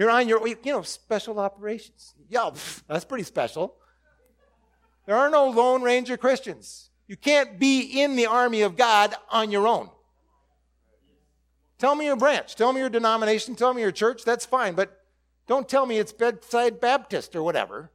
You're 0.00 0.08
on 0.08 0.28
your, 0.28 0.48
you 0.48 0.56
know, 0.64 0.80
special 0.80 1.38
operations. 1.38 2.14
Yeah, 2.30 2.52
that's 2.88 3.04
pretty 3.04 3.24
special. 3.24 3.74
There 5.04 5.14
are 5.14 5.28
no 5.28 5.50
Lone 5.50 5.82
Ranger 5.82 6.16
Christians. 6.16 6.88
You 7.06 7.18
can't 7.18 7.58
be 7.58 8.00
in 8.00 8.16
the 8.16 8.24
army 8.24 8.62
of 8.62 8.78
God 8.78 9.14
on 9.30 9.50
your 9.50 9.66
own. 9.66 9.90
Tell 11.76 11.94
me 11.94 12.06
your 12.06 12.16
branch, 12.16 12.56
tell 12.56 12.72
me 12.72 12.80
your 12.80 12.88
denomination, 12.88 13.54
tell 13.54 13.74
me 13.74 13.82
your 13.82 13.92
church, 13.92 14.24
that's 14.24 14.46
fine, 14.46 14.74
but 14.74 15.04
don't 15.46 15.68
tell 15.68 15.84
me 15.84 15.98
it's 15.98 16.14
Bedside 16.14 16.80
Baptist 16.80 17.36
or 17.36 17.42
whatever. 17.42 17.90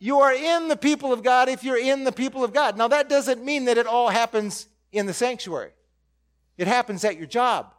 You 0.00 0.18
are 0.18 0.32
in 0.32 0.66
the 0.66 0.76
people 0.76 1.12
of 1.12 1.22
God 1.22 1.48
if 1.48 1.62
you're 1.62 1.78
in 1.78 2.02
the 2.02 2.12
people 2.12 2.42
of 2.42 2.52
God. 2.52 2.76
Now, 2.76 2.88
that 2.88 3.08
doesn't 3.08 3.44
mean 3.44 3.66
that 3.66 3.78
it 3.78 3.86
all 3.86 4.08
happens 4.08 4.66
in 4.90 5.06
the 5.06 5.14
sanctuary, 5.14 5.70
it 6.58 6.66
happens 6.66 7.04
at 7.04 7.16
your 7.16 7.28
job 7.28 7.72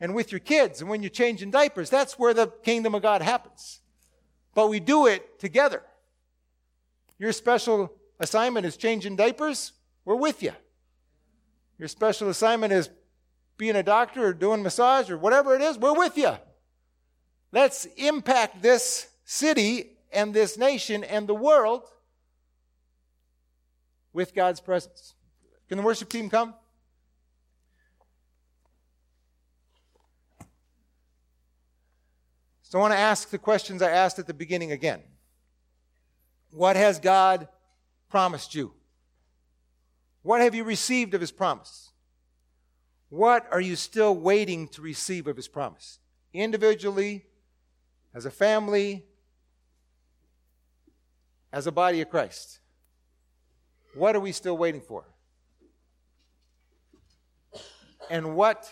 and 0.00 0.14
with 0.14 0.32
your 0.32 0.38
kids 0.38 0.80
and 0.80 0.88
when 0.88 1.02
you're 1.02 1.10
changing 1.10 1.50
diapers. 1.50 1.90
That's 1.90 2.18
where 2.18 2.34
the 2.34 2.48
kingdom 2.62 2.94
of 2.94 3.02
God 3.02 3.22
happens. 3.22 3.80
But 4.54 4.68
we 4.68 4.80
do 4.80 5.06
it 5.06 5.38
together. 5.38 5.82
Your 7.18 7.32
special 7.32 7.92
assignment 8.20 8.66
is 8.66 8.76
changing 8.76 9.16
diapers, 9.16 9.72
we're 10.04 10.14
with 10.14 10.42
you. 10.42 10.52
Your 11.78 11.88
special 11.88 12.28
assignment 12.28 12.72
is 12.72 12.90
being 13.56 13.76
a 13.76 13.82
doctor 13.82 14.26
or 14.26 14.32
doing 14.32 14.62
massage 14.62 15.10
or 15.10 15.18
whatever 15.18 15.54
it 15.54 15.62
is, 15.62 15.78
we're 15.78 15.94
with 15.94 16.16
you. 16.16 16.36
Let's 17.52 17.86
impact 17.96 18.62
this 18.62 19.08
city 19.24 19.98
and 20.12 20.32
this 20.32 20.56
nation 20.56 21.04
and 21.04 21.28
the 21.28 21.34
world 21.34 21.82
with 24.12 24.34
God's 24.34 24.60
presence. 24.60 25.14
Can 25.68 25.78
the 25.78 25.84
worship 25.84 26.08
team 26.08 26.30
come? 26.30 26.54
So 32.68 32.78
I 32.78 32.82
want 32.82 32.92
to 32.92 32.98
ask 32.98 33.30
the 33.30 33.38
questions 33.38 33.80
I 33.80 33.90
asked 33.90 34.18
at 34.18 34.26
the 34.26 34.34
beginning 34.34 34.72
again. 34.72 35.00
What 36.50 36.76
has 36.76 36.98
God 36.98 37.48
promised 38.10 38.54
you? 38.54 38.74
What 40.20 40.42
have 40.42 40.54
you 40.54 40.64
received 40.64 41.14
of 41.14 41.22
His 41.22 41.32
promise? 41.32 41.92
What 43.08 43.46
are 43.50 43.60
you 43.62 43.74
still 43.74 44.14
waiting 44.14 44.68
to 44.68 44.82
receive 44.82 45.26
of 45.26 45.36
His 45.36 45.48
promise? 45.48 45.98
Individually, 46.34 47.24
as 48.12 48.26
a 48.26 48.30
family, 48.30 49.06
as 51.50 51.66
a 51.66 51.72
body 51.72 52.02
of 52.02 52.10
Christ. 52.10 52.58
What 53.94 54.14
are 54.14 54.20
we 54.20 54.32
still 54.32 54.58
waiting 54.58 54.82
for? 54.82 55.06
And 58.10 58.36
what 58.36 58.70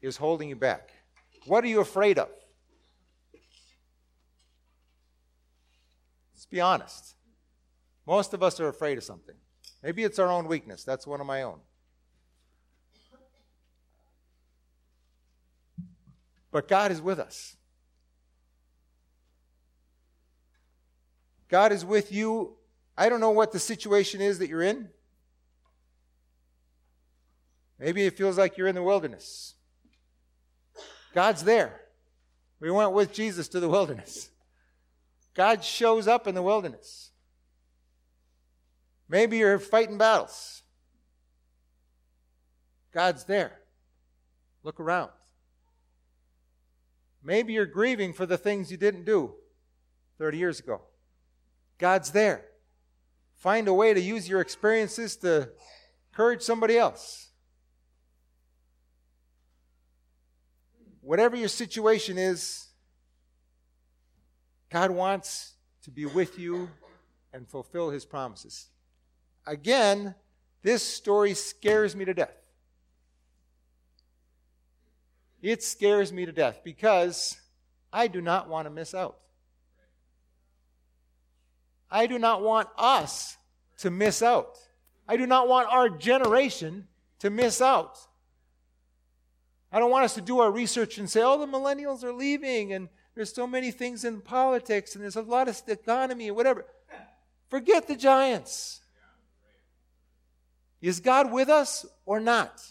is 0.00 0.16
holding 0.16 0.48
you 0.48 0.56
back? 0.56 0.92
What 1.46 1.64
are 1.64 1.68
you 1.68 1.80
afraid 1.80 2.18
of? 2.18 2.28
Let's 6.34 6.46
be 6.46 6.60
honest. 6.60 7.14
Most 8.06 8.34
of 8.34 8.42
us 8.42 8.60
are 8.60 8.68
afraid 8.68 8.98
of 8.98 9.04
something. 9.04 9.36
Maybe 9.82 10.04
it's 10.04 10.18
our 10.18 10.28
own 10.28 10.46
weakness. 10.46 10.84
That's 10.84 11.06
one 11.06 11.20
of 11.20 11.26
my 11.26 11.42
own. 11.42 11.58
But 16.50 16.68
God 16.68 16.92
is 16.92 17.00
with 17.00 17.18
us. 17.18 17.56
God 21.48 21.72
is 21.72 21.84
with 21.84 22.12
you. 22.12 22.56
I 22.96 23.08
don't 23.08 23.20
know 23.20 23.30
what 23.30 23.52
the 23.52 23.58
situation 23.58 24.20
is 24.20 24.38
that 24.38 24.48
you're 24.48 24.62
in. 24.62 24.88
Maybe 27.78 28.06
it 28.06 28.16
feels 28.16 28.38
like 28.38 28.56
you're 28.56 28.68
in 28.68 28.74
the 28.74 28.82
wilderness. 28.82 29.54
God's 31.12 31.44
there. 31.44 31.80
We 32.60 32.70
went 32.70 32.92
with 32.92 33.12
Jesus 33.12 33.48
to 33.48 33.60
the 33.60 33.68
wilderness. 33.68 34.30
God 35.34 35.64
shows 35.64 36.06
up 36.06 36.26
in 36.26 36.34
the 36.34 36.42
wilderness. 36.42 37.10
Maybe 39.08 39.38
you're 39.38 39.58
fighting 39.58 39.98
battles. 39.98 40.62
God's 42.92 43.24
there. 43.24 43.58
Look 44.62 44.78
around. 44.78 45.10
Maybe 47.22 47.52
you're 47.52 47.66
grieving 47.66 48.12
for 48.12 48.26
the 48.26 48.38
things 48.38 48.70
you 48.70 48.76
didn't 48.76 49.04
do 49.04 49.34
30 50.18 50.38
years 50.38 50.60
ago. 50.60 50.82
God's 51.78 52.10
there. 52.10 52.44
Find 53.34 53.66
a 53.68 53.74
way 53.74 53.92
to 53.92 54.00
use 54.00 54.28
your 54.28 54.40
experiences 54.40 55.16
to 55.16 55.50
encourage 56.10 56.42
somebody 56.42 56.78
else. 56.78 57.31
Whatever 61.02 61.36
your 61.36 61.48
situation 61.48 62.16
is, 62.16 62.68
God 64.70 64.90
wants 64.90 65.52
to 65.82 65.90
be 65.90 66.06
with 66.06 66.38
you 66.38 66.70
and 67.32 67.46
fulfill 67.46 67.90
his 67.90 68.04
promises. 68.04 68.68
Again, 69.46 70.14
this 70.62 70.82
story 70.82 71.34
scares 71.34 71.94
me 71.96 72.04
to 72.04 72.14
death. 72.14 72.36
It 75.42 75.62
scares 75.62 76.12
me 76.12 76.24
to 76.24 76.32
death 76.32 76.60
because 76.62 77.36
I 77.92 78.06
do 78.06 78.20
not 78.20 78.48
want 78.48 78.66
to 78.66 78.70
miss 78.70 78.94
out. 78.94 79.18
I 81.90 82.06
do 82.06 82.18
not 82.18 82.42
want 82.42 82.68
us 82.78 83.36
to 83.78 83.90
miss 83.90 84.22
out. 84.22 84.56
I 85.08 85.16
do 85.16 85.26
not 85.26 85.48
want 85.48 85.68
our 85.70 85.88
generation 85.90 86.86
to 87.18 87.28
miss 87.28 87.60
out. 87.60 87.98
I 89.72 89.78
don't 89.78 89.90
want 89.90 90.04
us 90.04 90.14
to 90.14 90.20
do 90.20 90.40
our 90.40 90.50
research 90.50 90.98
and 90.98 91.08
say, 91.08 91.22
oh, 91.22 91.38
the 91.38 91.46
millennials 91.46 92.04
are 92.04 92.12
leaving 92.12 92.72
and 92.72 92.88
there's 93.14 93.32
so 93.32 93.46
many 93.46 93.70
things 93.70 94.04
in 94.04 94.20
politics 94.20 94.94
and 94.94 95.02
there's 95.02 95.16
a 95.16 95.22
lot 95.22 95.48
of 95.48 95.60
economy 95.66 96.28
and 96.28 96.36
whatever. 96.36 96.66
Forget 97.48 97.88
the 97.88 97.96
giants. 97.96 98.80
Is 100.80 101.00
God 101.00 101.32
with 101.32 101.48
us 101.48 101.86
or 102.04 102.20
not? 102.20 102.62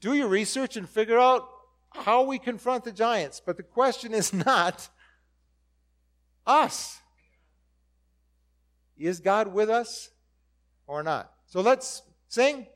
Do 0.00 0.14
your 0.14 0.28
research 0.28 0.76
and 0.76 0.88
figure 0.88 1.18
out 1.18 1.48
how 1.90 2.22
we 2.22 2.38
confront 2.38 2.84
the 2.84 2.92
giants. 2.92 3.40
But 3.44 3.56
the 3.56 3.62
question 3.62 4.14
is 4.14 4.32
not 4.32 4.88
us. 6.46 6.98
Is 8.96 9.20
God 9.20 9.52
with 9.52 9.70
us 9.70 10.10
or 10.86 11.02
not? 11.02 11.32
So 11.46 11.60
let's 11.60 12.02
sing. 12.28 12.66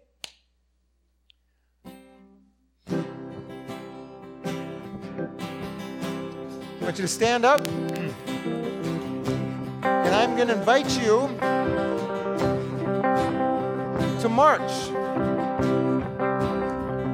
Want 6.84 6.98
you 6.98 7.02
to 7.02 7.08
stand 7.08 7.44
up. 7.46 7.66
And 9.82 10.14
I'm 10.14 10.36
going 10.36 10.48
to 10.48 10.54
invite 10.54 10.90
you 11.00 11.28
to 14.20 14.28
march. 14.28 14.70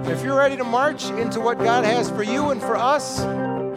If 0.08 0.24
you're 0.24 0.36
ready 0.36 0.56
to 0.56 0.64
march 0.64 1.04
into 1.10 1.38
what 1.38 1.58
God 1.58 1.84
has 1.84 2.10
for 2.10 2.24
you 2.24 2.50
and 2.50 2.60
for 2.60 2.76
us, 2.76 3.20
I'm 3.20 3.74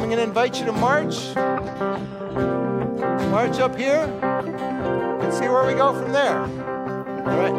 going 0.00 0.18
to 0.18 0.22
invite 0.22 0.60
you 0.60 0.66
to 0.66 0.72
march. 0.72 1.34
March 3.32 3.58
up 3.58 3.74
here 3.76 4.04
and 5.20 5.34
see 5.34 5.48
where 5.48 5.66
we 5.66 5.74
go 5.74 5.92
from 6.00 6.12
there. 6.12 6.38
All 6.38 7.36
right. 7.36 7.52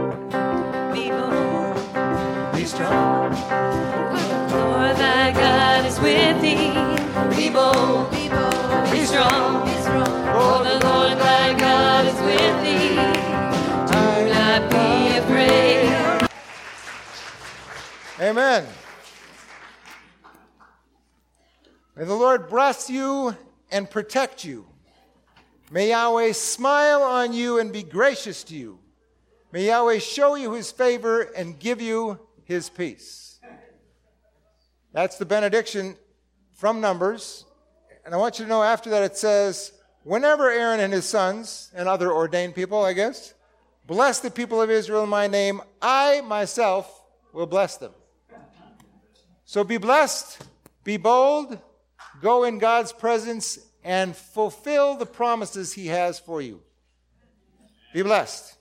Be 0.93 1.09
bold. 1.09 1.75
Be 2.55 2.63
strong. 2.63 4.36
Lord, 4.87 4.99
thy 4.99 5.31
God 5.33 5.85
is 5.85 5.99
with 5.99 6.41
thee. 6.41 6.71
Be 7.35 7.49
bold. 7.49 8.09
Be 8.09 8.29
bold. 8.29 8.89
Be 8.89 9.03
strong. 9.03 9.65
Be 9.65 9.73
strong. 9.81 10.07
Oh, 10.29 10.63
the 10.63 10.79
Lord 10.87 11.17
thy 11.17 11.59
God 11.59 12.05
is 12.05 12.15
with 12.21 12.63
thee. 12.63 12.95
Do 13.91 14.29
not 14.33 14.71
be 14.71 15.17
afraid. 15.17 16.29
Amen. 18.21 18.65
May 21.97 22.05
the 22.05 22.15
Lord 22.15 22.47
bless 22.47 22.89
you 22.89 23.35
and 23.69 23.89
protect 23.89 24.45
you. 24.45 24.65
May 25.69 25.89
Yahweh 25.89 26.31
smile 26.31 27.03
on 27.03 27.33
you 27.33 27.59
and 27.59 27.73
be 27.73 27.83
gracious 27.83 28.41
to 28.45 28.55
you. 28.55 28.79
May 29.51 29.65
Yahweh 29.67 29.99
show 29.99 30.35
you 30.35 30.53
his 30.53 30.71
favor 30.71 31.23
and 31.23 31.59
give 31.59 31.81
you 31.81 32.21
his 32.45 32.69
peace. 32.69 33.26
That's 34.97 35.19
the 35.19 35.25
benediction 35.27 35.95
from 36.55 36.81
Numbers. 36.81 37.45
And 38.03 38.15
I 38.15 38.17
want 38.17 38.39
you 38.39 38.45
to 38.45 38.49
know 38.49 38.63
after 38.63 38.89
that 38.89 39.03
it 39.03 39.15
says, 39.15 39.71
whenever 40.01 40.49
Aaron 40.49 40.79
and 40.79 40.91
his 40.91 41.05
sons 41.05 41.69
and 41.75 41.87
other 41.87 42.11
ordained 42.11 42.55
people, 42.55 42.83
I 42.83 42.93
guess, 42.93 43.35
bless 43.85 44.21
the 44.21 44.31
people 44.31 44.59
of 44.59 44.71
Israel 44.71 45.03
in 45.03 45.09
my 45.09 45.27
name, 45.27 45.61
I 45.83 46.21
myself 46.21 47.03
will 47.31 47.45
bless 47.45 47.77
them. 47.77 47.91
So 49.45 49.63
be 49.63 49.77
blessed, 49.77 50.43
be 50.83 50.97
bold, 50.97 51.59
go 52.19 52.45
in 52.45 52.57
God's 52.57 52.91
presence 52.91 53.59
and 53.83 54.15
fulfill 54.15 54.95
the 54.95 55.05
promises 55.05 55.73
he 55.73 55.85
has 55.89 56.17
for 56.17 56.41
you. 56.41 56.59
Be 57.93 58.01
blessed. 58.01 58.56